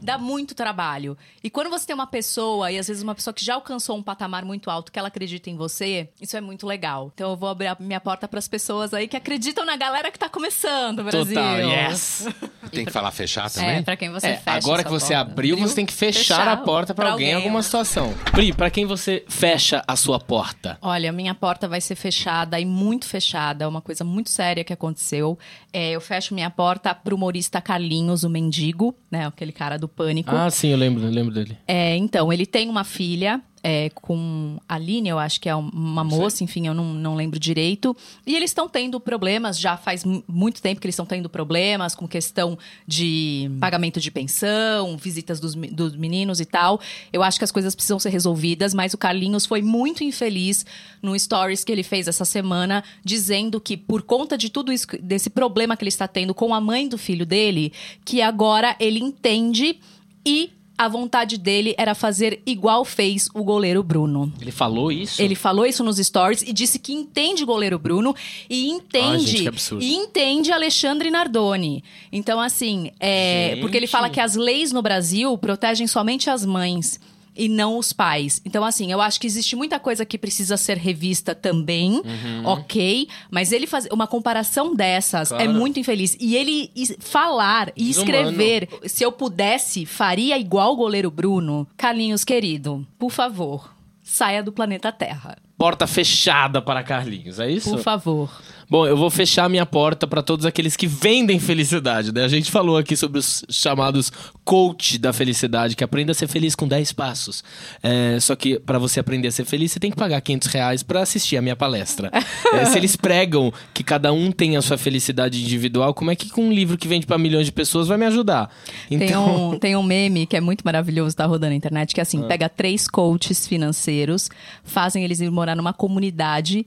dá 0.00 0.16
muito 0.16 0.54
trabalho. 0.54 1.18
E 1.42 1.50
quando 1.50 1.68
você 1.68 1.84
tem 1.86 1.94
uma 1.94 2.06
pessoa, 2.06 2.70
e 2.70 2.78
às 2.78 2.86
vezes 2.86 3.02
uma 3.02 3.14
pessoa 3.14 3.34
que 3.34 3.44
já 3.44 3.54
alcançou 3.54 3.96
um 3.96 4.02
patamar 4.02 4.44
muito 4.44 4.70
alto, 4.70 4.92
que 4.92 4.98
ela 4.98 5.08
acredita 5.08 5.50
em 5.50 5.56
você, 5.56 6.08
isso 6.20 6.36
é 6.36 6.40
muito 6.40 6.64
legal. 6.66 7.10
Então 7.12 7.30
eu 7.30 7.36
vou 7.36 7.48
abrir 7.48 7.66
a 7.66 7.76
minha 7.80 8.00
porta 8.00 8.28
para 8.28 8.38
as 8.38 8.46
pessoas 8.46 8.94
aí 8.94 9.08
que 9.08 9.16
acreditam 9.16 9.64
na 9.64 9.76
galera 9.76 10.10
que 10.12 10.18
tá 10.18 10.28
começando, 10.28 11.02
Brasil. 11.02 11.34
Total, 11.34 11.58
yes. 11.60 12.28
Tem 12.70 12.84
que 12.84 12.92
falar 12.92 13.10
fechar 13.10 13.50
também? 13.50 13.78
É, 13.78 13.82
pra 13.82 13.96
quem 13.96 14.10
você 14.10 14.28
É, 14.28 14.36
fecha 14.36 14.56
agora 14.56 14.84
que 14.84 14.90
você 14.90 15.12
porta. 15.14 15.30
abriu, 15.32 15.56
você 15.56 15.74
tem 15.74 15.84
que 15.86 15.92
fechar, 15.92 16.46
a 16.46 16.56
porta 16.56 16.94
pra 16.94 17.10
alguém 17.10 17.30
em 17.30 17.34
alguma 17.34 17.58
né? 17.58 17.62
situação. 17.62 18.14
Pri, 18.30 18.52
pra 18.52 18.70
quem 18.70 18.86
você 18.86 19.24
fecha 19.28 19.82
a 19.88 19.96
sua 19.96 20.20
porta? 20.20 20.78
Olha, 20.80 21.10
minha 21.20 21.34
porta 21.34 21.68
vai 21.68 21.80
ser 21.80 21.94
fechada 21.94 22.58
e 22.58 22.64
muito 22.64 23.06
fechada. 23.06 23.64
É 23.64 23.68
uma 23.68 23.80
coisa 23.80 24.02
muito 24.04 24.30
séria 24.30 24.64
que 24.64 24.72
aconteceu. 24.72 25.38
É, 25.72 25.92
eu 25.92 26.00
fecho 26.00 26.34
minha 26.34 26.50
porta 26.50 26.94
pro 26.94 27.14
humorista 27.14 27.60
Carlinhos, 27.60 28.24
o 28.24 28.30
mendigo, 28.30 28.94
né? 29.10 29.26
Aquele 29.26 29.52
cara 29.52 29.78
do 29.78 29.88
pânico. 29.88 30.34
Ah, 30.34 30.50
sim, 30.50 30.68
eu 30.68 30.78
lembro, 30.78 31.04
eu 31.04 31.10
lembro 31.10 31.32
dele. 31.32 31.56
É, 31.66 31.96
então, 31.96 32.32
ele 32.32 32.46
tem 32.46 32.68
uma 32.68 32.84
filha 32.84 33.40
é, 33.62 33.90
com 33.90 34.58
a 34.68 34.76
Aline, 34.76 35.08
eu 35.08 35.18
acho 35.18 35.40
que 35.40 35.48
é 35.48 35.54
uma 35.54 36.02
moça, 36.02 36.42
enfim, 36.42 36.66
eu 36.66 36.74
não, 36.74 36.94
não 36.94 37.14
lembro 37.14 37.38
direito. 37.38 37.94
E 38.26 38.34
eles 38.34 38.50
estão 38.50 38.68
tendo 38.68 38.98
problemas, 38.98 39.58
já 39.58 39.76
faz 39.76 40.04
mu- 40.04 40.24
muito 40.26 40.62
tempo 40.62 40.80
que 40.80 40.86
eles 40.86 40.94
estão 40.94 41.04
tendo 41.06 41.28
problemas 41.28 41.94
com 41.94 42.08
questão 42.08 42.58
de 42.86 43.50
pagamento 43.60 44.00
de 44.00 44.10
pensão, 44.10 44.96
visitas 44.96 45.38
dos, 45.40 45.54
dos 45.54 45.94
meninos 45.94 46.40
e 46.40 46.44
tal. 46.44 46.80
Eu 47.12 47.22
acho 47.22 47.38
que 47.38 47.44
as 47.44 47.52
coisas 47.52 47.74
precisam 47.74 47.98
ser 47.98 48.10
resolvidas, 48.10 48.72
mas 48.72 48.94
o 48.94 48.98
Carlinhos 48.98 49.44
foi 49.46 49.60
muito 49.62 50.02
infeliz 50.02 50.64
no 51.02 51.18
stories 51.18 51.62
que 51.64 51.72
ele 51.72 51.82
fez 51.82 52.08
essa 52.08 52.24
semana, 52.24 52.82
dizendo 53.04 53.60
que 53.60 53.76
por 53.76 54.02
conta 54.02 54.38
de 54.38 54.48
tudo 54.50 54.72
isso, 54.72 54.86
desse 55.02 55.28
problema 55.28 55.76
que 55.76 55.82
ele 55.82 55.88
está 55.88 56.08
tendo 56.08 56.34
com 56.34 56.54
a 56.54 56.60
mãe 56.60 56.88
do 56.88 56.96
filho 56.96 57.26
dele, 57.26 57.72
que 58.04 58.22
agora 58.22 58.74
ele 58.80 59.00
entende 59.00 59.78
e 60.24 60.50
a 60.80 60.88
vontade 60.88 61.36
dele 61.36 61.74
era 61.76 61.94
fazer 61.94 62.40
igual 62.46 62.86
fez 62.86 63.28
o 63.34 63.44
goleiro 63.44 63.82
Bruno. 63.82 64.32
Ele 64.40 64.50
falou 64.50 64.90
isso? 64.90 65.20
Ele 65.20 65.34
falou 65.34 65.66
isso 65.66 65.84
nos 65.84 65.98
stories 65.98 66.40
e 66.40 66.54
disse 66.54 66.78
que 66.78 66.94
entende 66.94 67.42
o 67.42 67.46
goleiro 67.46 67.78
Bruno 67.78 68.16
e 68.48 68.62
Ai, 68.64 68.76
entende 68.78 69.26
gente, 69.26 69.42
que 69.42 69.48
absurdo. 69.48 69.84
e 69.84 69.92
entende 69.92 70.50
Alexandre 70.50 71.10
Nardoni. 71.10 71.84
Então 72.10 72.40
assim, 72.40 72.90
é, 72.98 73.50
Gente. 73.50 73.60
porque 73.60 73.76
ele 73.76 73.86
fala 73.86 74.08
que 74.08 74.20
as 74.20 74.36
leis 74.36 74.72
no 74.72 74.80
Brasil 74.80 75.36
protegem 75.36 75.86
somente 75.86 76.30
as 76.30 76.46
mães. 76.46 76.98
E 77.36 77.48
não 77.48 77.78
os 77.78 77.92
pais. 77.92 78.40
Então, 78.44 78.64
assim, 78.64 78.90
eu 78.92 79.00
acho 79.00 79.20
que 79.20 79.26
existe 79.26 79.54
muita 79.56 79.78
coisa 79.78 80.04
que 80.04 80.18
precisa 80.18 80.56
ser 80.56 80.76
revista 80.76 81.34
também, 81.34 81.92
Uhum. 81.92 82.42
ok. 82.44 83.08
Mas 83.30 83.52
ele 83.52 83.66
fazer 83.66 83.92
uma 83.92 84.06
comparação 84.06 84.74
dessas 84.74 85.30
é 85.32 85.36
Claro. 85.44 85.52
muito 85.54 85.78
infeliz. 85.80 86.16
E 86.20 86.36
ele 86.36 86.70
is- 86.74 86.96
falar 86.98 87.72
e 87.76 87.84
Desumano. 87.84 88.10
escrever, 88.12 88.68
se 88.86 89.04
eu 89.04 89.12
pudesse, 89.12 89.86
faria 89.86 90.38
igual 90.38 90.72
o 90.72 90.76
goleiro 90.76 91.10
Bruno. 91.10 91.66
Carlinhos, 91.76 92.24
querido, 92.24 92.86
por 92.98 93.10
favor, 93.10 93.74
saia 94.02 94.42
do 94.42 94.52
planeta 94.52 94.90
Terra. 94.92 95.36
Porta 95.56 95.86
fechada 95.86 96.62
para 96.62 96.82
Carlinhos, 96.82 97.38
é 97.38 97.50
isso? 97.50 97.70
Por 97.70 97.80
favor. 97.80 98.30
Bom, 98.70 98.86
eu 98.86 98.96
vou 98.96 99.10
fechar 99.10 99.50
minha 99.50 99.66
porta 99.66 100.06
para 100.06 100.22
todos 100.22 100.46
aqueles 100.46 100.76
que 100.76 100.86
vendem 100.86 101.40
felicidade, 101.40 102.14
né? 102.14 102.22
A 102.22 102.28
gente 102.28 102.52
falou 102.52 102.78
aqui 102.78 102.96
sobre 102.96 103.18
os 103.18 103.44
chamados 103.50 104.12
coach 104.44 104.96
da 104.96 105.12
felicidade, 105.12 105.74
que 105.74 105.82
aprenda 105.82 106.12
a 106.12 106.14
ser 106.14 106.28
feliz 106.28 106.54
com 106.54 106.68
10 106.68 106.92
passos. 106.92 107.42
É, 107.82 108.20
só 108.20 108.36
que 108.36 108.60
para 108.60 108.78
você 108.78 109.00
aprender 109.00 109.26
a 109.26 109.32
ser 109.32 109.44
feliz, 109.44 109.72
você 109.72 109.80
tem 109.80 109.90
que 109.90 109.96
pagar 109.96 110.20
500 110.20 110.48
reais 110.48 110.82
para 110.84 111.02
assistir 111.02 111.36
a 111.36 111.42
minha 111.42 111.56
palestra. 111.56 112.12
É, 112.52 112.64
se 112.64 112.76
eles 112.76 112.96
pregam 112.96 113.52
que 113.72 113.84
cada 113.84 114.12
um 114.12 114.32
tem 114.32 114.56
a 114.56 114.62
sua 114.62 114.76
felicidade 114.76 115.40
individual, 115.40 115.94
como 115.94 116.10
é 116.10 116.16
que 116.16 116.28
com 116.30 116.46
um 116.46 116.52
livro 116.52 116.76
que 116.76 116.88
vende 116.88 117.06
para 117.06 117.16
milhões 117.16 117.46
de 117.46 117.52
pessoas 117.52 117.86
vai 117.86 117.96
me 117.96 118.06
ajudar? 118.06 118.50
Tem, 118.88 119.02
Então, 119.02 119.52
um, 119.52 119.58
tem 119.58 119.76
um 119.76 119.82
meme 119.82 120.26
que 120.26 120.36
é 120.36 120.40
muito 120.40 120.62
maravilhoso, 120.62 121.14
tá 121.14 121.26
rodando 121.26 121.50
na 121.50 121.56
internet, 121.56 121.94
que 121.94 122.00
é 122.00 122.02
assim, 122.02 122.22
pega 122.22 122.48
três 122.48 122.88
coaches 122.88 123.46
financeiros, 123.46 124.28
fazem 124.64 125.04
eles 125.04 125.20
ir 125.20 125.30
morar 125.30 125.54
numa 125.54 125.72
comunidade, 125.72 126.66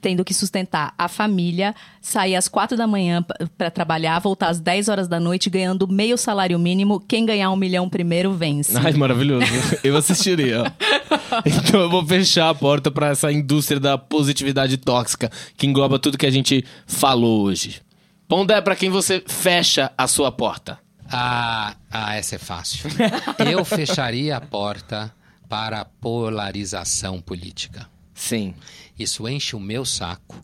tendo 0.00 0.24
que 0.24 0.34
sustentar 0.34 0.92
a 0.98 1.08
família, 1.08 1.74
sair 2.00 2.36
às 2.36 2.46
quatro 2.48 2.76
da 2.76 2.86
manhã 2.86 3.22
p- 3.22 3.34
pra 3.56 3.70
trabalhar, 3.70 4.18
voltar 4.18 4.48
às 4.48 4.60
10 4.60 4.88
horas 4.88 5.08
da 5.08 5.18
noite, 5.18 5.48
ganhando 5.48 5.88
meio 5.88 6.18
salário 6.18 6.58
mínimo. 6.58 7.00
Quem 7.00 7.24
ganhar 7.24 7.50
um 7.50 7.56
milhão 7.56 7.88
primeiro 7.88 8.32
vence. 8.34 8.76
Ai, 8.76 8.92
maravilhoso. 8.92 9.46
Eu 9.82 9.96
assistiria. 9.96 10.64
Então 11.46 11.80
eu 11.80 11.88
vou 11.90 12.04
fechar 12.06 12.50
a 12.50 12.54
porta 12.54 12.90
para 12.90 13.08
essa 13.08 13.32
indústria 13.32 13.80
da 13.80 13.96
positividade 13.96 14.76
tóxica 14.76 15.30
que 15.56 15.66
engloba 15.66 15.98
tudo 15.98 16.18
que 16.18 16.26
a 16.26 16.30
gente 16.30 16.64
falou 16.86 17.42
hoje. 17.42 17.80
Pondé, 18.28 18.60
para 18.60 18.76
quem 18.76 18.90
você 18.90 19.22
fecha 19.26 19.90
a 19.96 20.06
sua 20.06 20.30
porta? 20.30 20.78
Ah, 21.10 21.74
ah, 21.90 22.14
essa 22.16 22.36
é 22.36 22.38
fácil. 22.38 22.88
Eu 23.50 23.64
fecharia 23.64 24.36
a 24.36 24.40
porta 24.40 25.12
para 25.48 25.80
a 25.80 25.84
polarização 25.84 27.20
política. 27.20 27.86
Sim. 28.14 28.54
Isso 29.02 29.28
enche 29.28 29.56
o 29.56 29.60
meu 29.60 29.84
saco. 29.84 30.36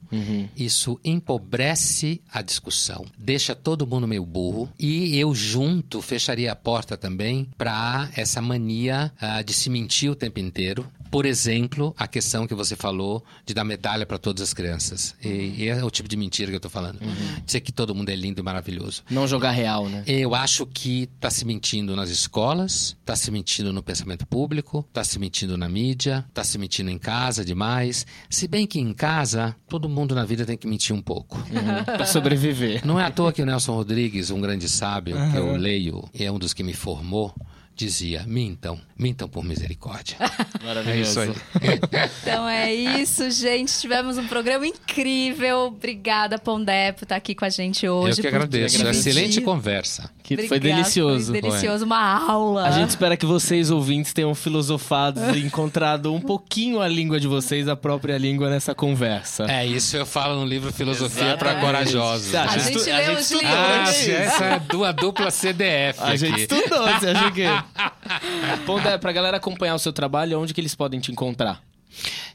Isso 0.57 0.99
empobrece 1.05 2.21
a 2.33 2.41
discussão, 2.43 3.05
deixa 3.17 3.55
todo 3.55 3.87
mundo 3.87 4.09
meio 4.09 4.25
burro. 4.25 4.71
E 4.79 5.19
eu, 5.19 5.35
junto, 5.35 6.01
fecharia 6.01 6.53
a 6.53 6.57
porta 6.57 6.97
também 6.97 7.49
para 7.57 8.11
essa 8.17 8.41
mania 8.41 9.13
ah, 9.21 9.43
de 9.43 9.53
se 9.53 9.69
mentir 9.69 10.11
o 10.11 10.15
tempo 10.15 10.41
inteiro. 10.41 10.87
Por 11.11 11.27
exemplo, 11.27 11.95
a 11.99 12.07
questão 12.07 12.47
que 12.47 12.55
você 12.55 12.77
falou 12.77 13.25
de 13.45 13.55
dar 13.55 13.65
medalha 13.65 14.05
para 14.05 14.19
todas 14.19 14.43
as 14.43 14.53
crianças. 14.53 15.15
E, 15.23 15.55
e 15.59 15.69
é 15.69 15.83
o 15.85 15.91
tipo 15.91 16.09
de 16.09 16.17
mentira 16.17 16.51
que 16.51 16.57
eu 16.57 16.61
tô 16.61 16.71
falando. 16.71 16.99
Dizer 17.45 17.61
que 17.61 17.73
todo 17.73 17.95
mundo 17.95 18.11
é 18.11 18.17
lindo 18.17 18.41
e 18.41 18.43
maravilhoso. 18.45 19.03
Não 19.11 19.27
jogar 19.27 19.51
real, 19.51 19.89
né? 19.89 20.05
Eu 20.07 20.35
acho 20.35 20.67
que 20.67 21.09
está 21.15 21.31
se 21.31 21.45
mentindo 21.45 21.97
nas 21.97 22.11
escolas, 22.11 22.97
está 23.01 23.17
se 23.17 23.31
mentindo 23.31 23.73
no 23.73 23.83
pensamento 23.83 24.27
público, 24.27 24.85
está 24.89 25.03
se 25.03 25.19
mentindo 25.19 25.57
na 25.57 25.69
mídia, 25.69 26.25
está 26.29 26.45
se 26.45 26.59
mentindo 26.59 26.91
em 26.91 26.99
casa 26.99 27.45
demais. 27.45 28.07
Se 28.29 28.47
bem 28.47 28.67
que 28.67 28.79
em 28.79 28.93
casa, 28.93 29.57
todo 29.69 29.89
mundo 29.89 30.15
na 30.15 30.25
vida 30.25 30.45
tem 30.45 30.57
que 30.57 30.67
mentir 30.67 30.95
um 30.95 31.03
pouco. 31.03 31.39
Pra 31.85 32.07
sobreviver. 32.07 32.87
Não 32.87 32.99
é 32.99 33.05
à 33.05 33.11
toa 33.11 33.33
que 33.33 33.43
o 33.43 33.47
Nelson 33.47 33.75
Rodrigues, 33.75 34.31
um 34.31 34.41
grande 34.41 34.69
sábio 34.69 35.17
que 35.31 35.37
eu 35.37 35.57
leio 35.57 36.09
e 36.13 36.25
é 36.25 36.31
um 36.31 36.39
dos 36.39 36.53
que 36.53 36.63
me 36.63 36.73
formou, 36.73 37.35
dizia: 37.79 38.25
mintam, 38.27 38.79
mintam 38.99 39.29
por 39.29 39.45
misericórdia. 39.45 40.17
É 40.87 40.97
isso 41.01 41.21
aí. 41.21 41.31
Então 42.23 42.49
é 42.49 42.75
isso, 42.75 43.31
gente. 43.31 43.73
Tivemos 43.81 44.19
um 44.19 44.27
programa 44.27 44.67
incrível. 44.67 45.67
Obrigada, 45.67 46.39
Pondé, 46.39 46.93
por 46.93 47.05
estar 47.05 47.17
aqui 47.17 47.35
com 47.35 47.45
a 47.45 47.49
gente 47.49 47.89
hoje. 47.89 48.19
Eu 48.19 48.23
que 48.23 48.29
agradeço. 48.29 48.87
Excelente 48.87 49.41
conversa. 49.41 50.11
Que 50.23 50.37
foi 50.37 50.59
Obrigada, 50.59 50.83
delicioso. 50.83 51.33
Foi 51.33 51.41
delicioso, 51.41 51.85
uma 51.87 52.31
aula. 52.31 52.67
A 52.67 52.71
gente 52.71 52.91
espera 52.91 53.17
que 53.17 53.25
vocês, 53.25 53.71
ouvintes, 53.71 54.13
tenham 54.13 54.35
filosofado 54.35 55.21
e 55.37 55.41
encontrado 55.45 56.13
um 56.13 56.21
pouquinho 56.21 56.81
a 56.81 56.89
língua 56.89 57.19
de 57.19 57.27
vocês, 57.27 57.67
a 57.67 57.77
própria 57.77 58.19
língua 58.19 58.51
nessa 58.51 58.75
conversa. 58.75 59.47
É 59.51 59.65
isso 59.65 59.97
eu 59.97 60.05
falo 60.05 60.41
no 60.41 60.47
livro 60.47 60.73
Filosofia 60.73 61.37
para. 61.37 61.55
Corajosos. 61.61 62.35
A 62.35 62.45
A 62.45 62.59
gente 62.59 62.79
gente 62.79 62.91
a 62.91 62.97
leu 62.99 63.07
gente 63.07 63.17
os 63.21 63.31
estudou, 63.31 63.51
livros. 63.51 64.09
Ah, 64.09 64.13
essa 64.13 64.45
é 64.45 64.53
a 64.87 64.93
dupla 64.93 65.31
CDF. 65.31 65.99
A 66.03 66.17
gente 66.17 66.33
aqui. 66.33 66.55
estudou, 66.55 66.83
você 66.89 67.09
acha 67.09 67.31
que... 67.31 67.43
Pondé, 68.67 68.99
pra 68.99 69.13
galera 69.13 69.37
acompanhar 69.37 69.75
o 69.75 69.79
seu 69.79 69.93
trabalho, 69.93 70.41
onde 70.41 70.55
que 70.55 70.61
eles 70.61 70.75
podem 70.75 71.01
te 71.01 71.13
encontrar? 71.13 71.63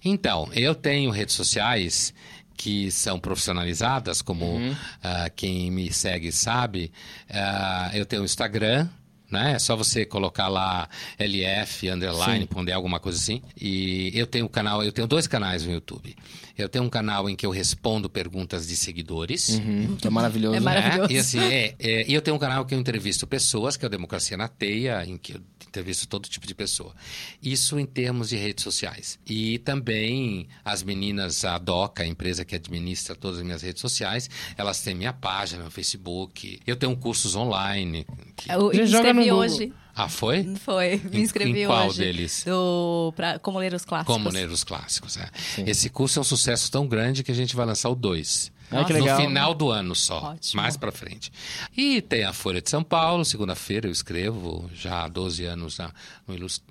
Então, 0.03 0.49
eu 0.53 0.75
tenho 0.75 1.11
redes 1.11 1.35
sociais 1.35 2.13
que 2.55 2.91
são 2.91 3.19
profissionalizadas, 3.19 4.21
como 4.21 4.59
ah, 5.03 5.29
quem 5.35 5.71
me 5.71 5.91
segue 5.91 6.31
sabe. 6.31 6.91
Ah, 7.29 7.91
eu 7.93 8.05
tenho 8.05 8.21
o 8.21 8.25
Instagram, 8.25 8.87
né? 9.33 9.53
É 9.53 9.59
só 9.59 9.75
você 9.75 10.05
colocar 10.05 10.47
lá 10.47 10.87
LF, 11.19 11.89
underline, 11.89 12.45
ponder 12.45 12.71
alguma 12.71 12.99
coisa 12.99 13.17
assim. 13.17 13.41
E 13.59 14.11
eu 14.13 14.25
tenho 14.25 14.45
um 14.45 14.47
canal, 14.47 14.83
eu 14.83 14.91
tenho 14.91 15.07
dois 15.07 15.27
canais 15.27 15.65
no 15.65 15.73
YouTube. 15.73 16.15
Eu 16.55 16.69
tenho 16.69 16.85
um 16.85 16.89
canal 16.89 17.27
em 17.27 17.35
que 17.35 17.45
eu 17.45 17.49
respondo 17.49 18.07
perguntas 18.09 18.67
de 18.67 18.75
seguidores. 18.75 19.59
É 20.05 20.09
maravilhoso. 20.09 20.55
É 20.55 20.59
né? 20.59 20.65
maravilhoso. 20.65 21.11
E 21.11 21.17
assim, 21.17 21.39
é, 21.39 21.75
é, 21.79 22.07
e 22.07 22.13
eu 22.13 22.21
tenho 22.21 22.37
um 22.37 22.39
canal 22.39 22.63
que 22.63 22.75
eu 22.75 22.79
entrevisto 22.79 23.25
pessoas, 23.25 23.75
que 23.75 23.83
é 23.83 23.87
o 23.87 23.89
Democracia 23.89 24.37
na 24.37 24.47
Teia, 24.47 25.03
em 25.03 25.17
que 25.17 25.33
eu 25.33 25.41
entrevisto 25.73 26.07
todo 26.07 26.29
tipo 26.29 26.45
de 26.45 26.53
pessoa. 26.53 26.93
Isso 27.41 27.79
em 27.79 27.85
termos 27.85 28.29
de 28.29 28.35
redes 28.37 28.63
sociais. 28.63 29.17
E 29.25 29.57
também 29.59 30.47
as 30.63 30.83
meninas, 30.83 31.43
a 31.43 31.57
DOCA, 31.57 32.03
a 32.03 32.05
empresa 32.05 32.45
que 32.45 32.55
administra 32.55 33.15
todas 33.15 33.39
as 33.39 33.43
minhas 33.43 33.63
redes 33.63 33.81
sociais, 33.81 34.29
elas 34.55 34.81
têm 34.81 34.93
minha 34.93 35.11
página 35.11 35.63
no 35.63 35.71
Facebook. 35.71 36.59
Eu 36.67 36.75
tenho 36.75 36.95
cursos 36.95 37.35
online. 37.35 38.05
que- 38.35 38.51
Eu 38.51 38.71
inscrevi 38.71 39.21
Google. 39.21 39.37
hoje. 39.39 39.73
Ah, 39.95 40.09
foi? 40.09 40.55
Foi, 40.57 40.99
me 41.11 41.19
Em- 41.19 41.21
inscrevi 41.21 41.61
em 41.61 41.65
qual 41.67 41.87
hoje. 41.87 41.99
deles? 41.99 42.43
Do, 42.45 43.11
pra, 43.15 43.37
como 43.39 43.59
ler 43.59 43.73
os 43.73 43.85
clássicos. 43.85 44.13
Como 44.15 44.29
ler 44.29 44.49
os 44.49 44.63
clássicos. 44.63 45.17
é. 45.17 45.29
Esse 45.67 45.89
curso 45.89 46.17
é 46.19 46.21
um 46.21 46.23
sucesso 46.23 46.71
tão 46.71 46.87
grande 46.87 47.23
que 47.23 47.31
a 47.31 47.35
gente 47.35 47.55
vai 47.55 47.65
lançar 47.65 47.89
o 47.89 47.95
2. 47.95 48.51
Ah, 48.71 48.83
que 48.83 48.93
legal. 48.93 49.19
No 49.19 49.25
final 49.25 49.53
do 49.53 49.69
ano 49.69 49.95
só, 49.95 50.31
Ótimo. 50.33 50.61
mais 50.61 50.75
pra 50.77 50.91
frente. 50.91 51.31
E 51.75 52.01
tem 52.01 52.23
a 52.23 52.33
Folha 52.33 52.61
de 52.61 52.69
São 52.69 52.83
Paulo, 52.83 53.23
segunda-feira 53.23 53.87
eu 53.87 53.91
escrevo, 53.91 54.69
já 54.73 55.03
há 55.03 55.07
12 55.07 55.45
anos 55.45 55.77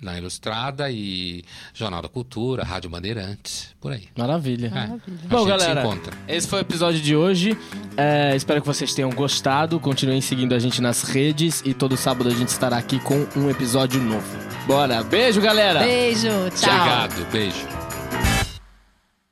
na, 0.01 0.17
Ilustrada 0.17 0.89
e 0.91 1.43
Jornal 1.73 2.01
da 2.01 2.09
Cultura, 2.09 2.63
Rádio 2.63 2.89
Bandeirantes, 2.89 3.69
por 3.79 3.91
aí. 3.91 4.07
Maravilha. 4.17 4.71
É, 4.73 4.79
a 4.79 4.87
Bom, 5.27 5.39
gente 5.39 5.47
galera, 5.47 5.81
se 5.81 5.87
encontra. 5.87 6.17
esse 6.27 6.47
foi 6.47 6.59
o 6.59 6.61
episódio 6.61 7.01
de 7.01 7.15
hoje. 7.15 7.57
É, 7.95 8.35
espero 8.35 8.61
que 8.61 8.67
vocês 8.67 8.93
tenham 8.93 9.09
gostado. 9.11 9.79
Continuem 9.79 10.21
seguindo 10.21 10.53
a 10.53 10.59
gente 10.59 10.81
nas 10.81 11.03
redes 11.03 11.61
e 11.65 11.73
todo 11.73 11.95
sábado 11.95 12.29
a 12.29 12.33
gente 12.33 12.49
estará 12.49 12.77
aqui 12.77 12.99
com 12.99 13.27
um 13.35 13.49
episódio 13.49 14.01
novo. 14.01 14.37
Bora, 14.67 15.03
beijo, 15.03 15.41
galera! 15.41 15.79
Beijo, 15.79 16.27
tchau. 16.55 16.73
Obrigado, 16.73 17.31
beijo. 17.31 17.82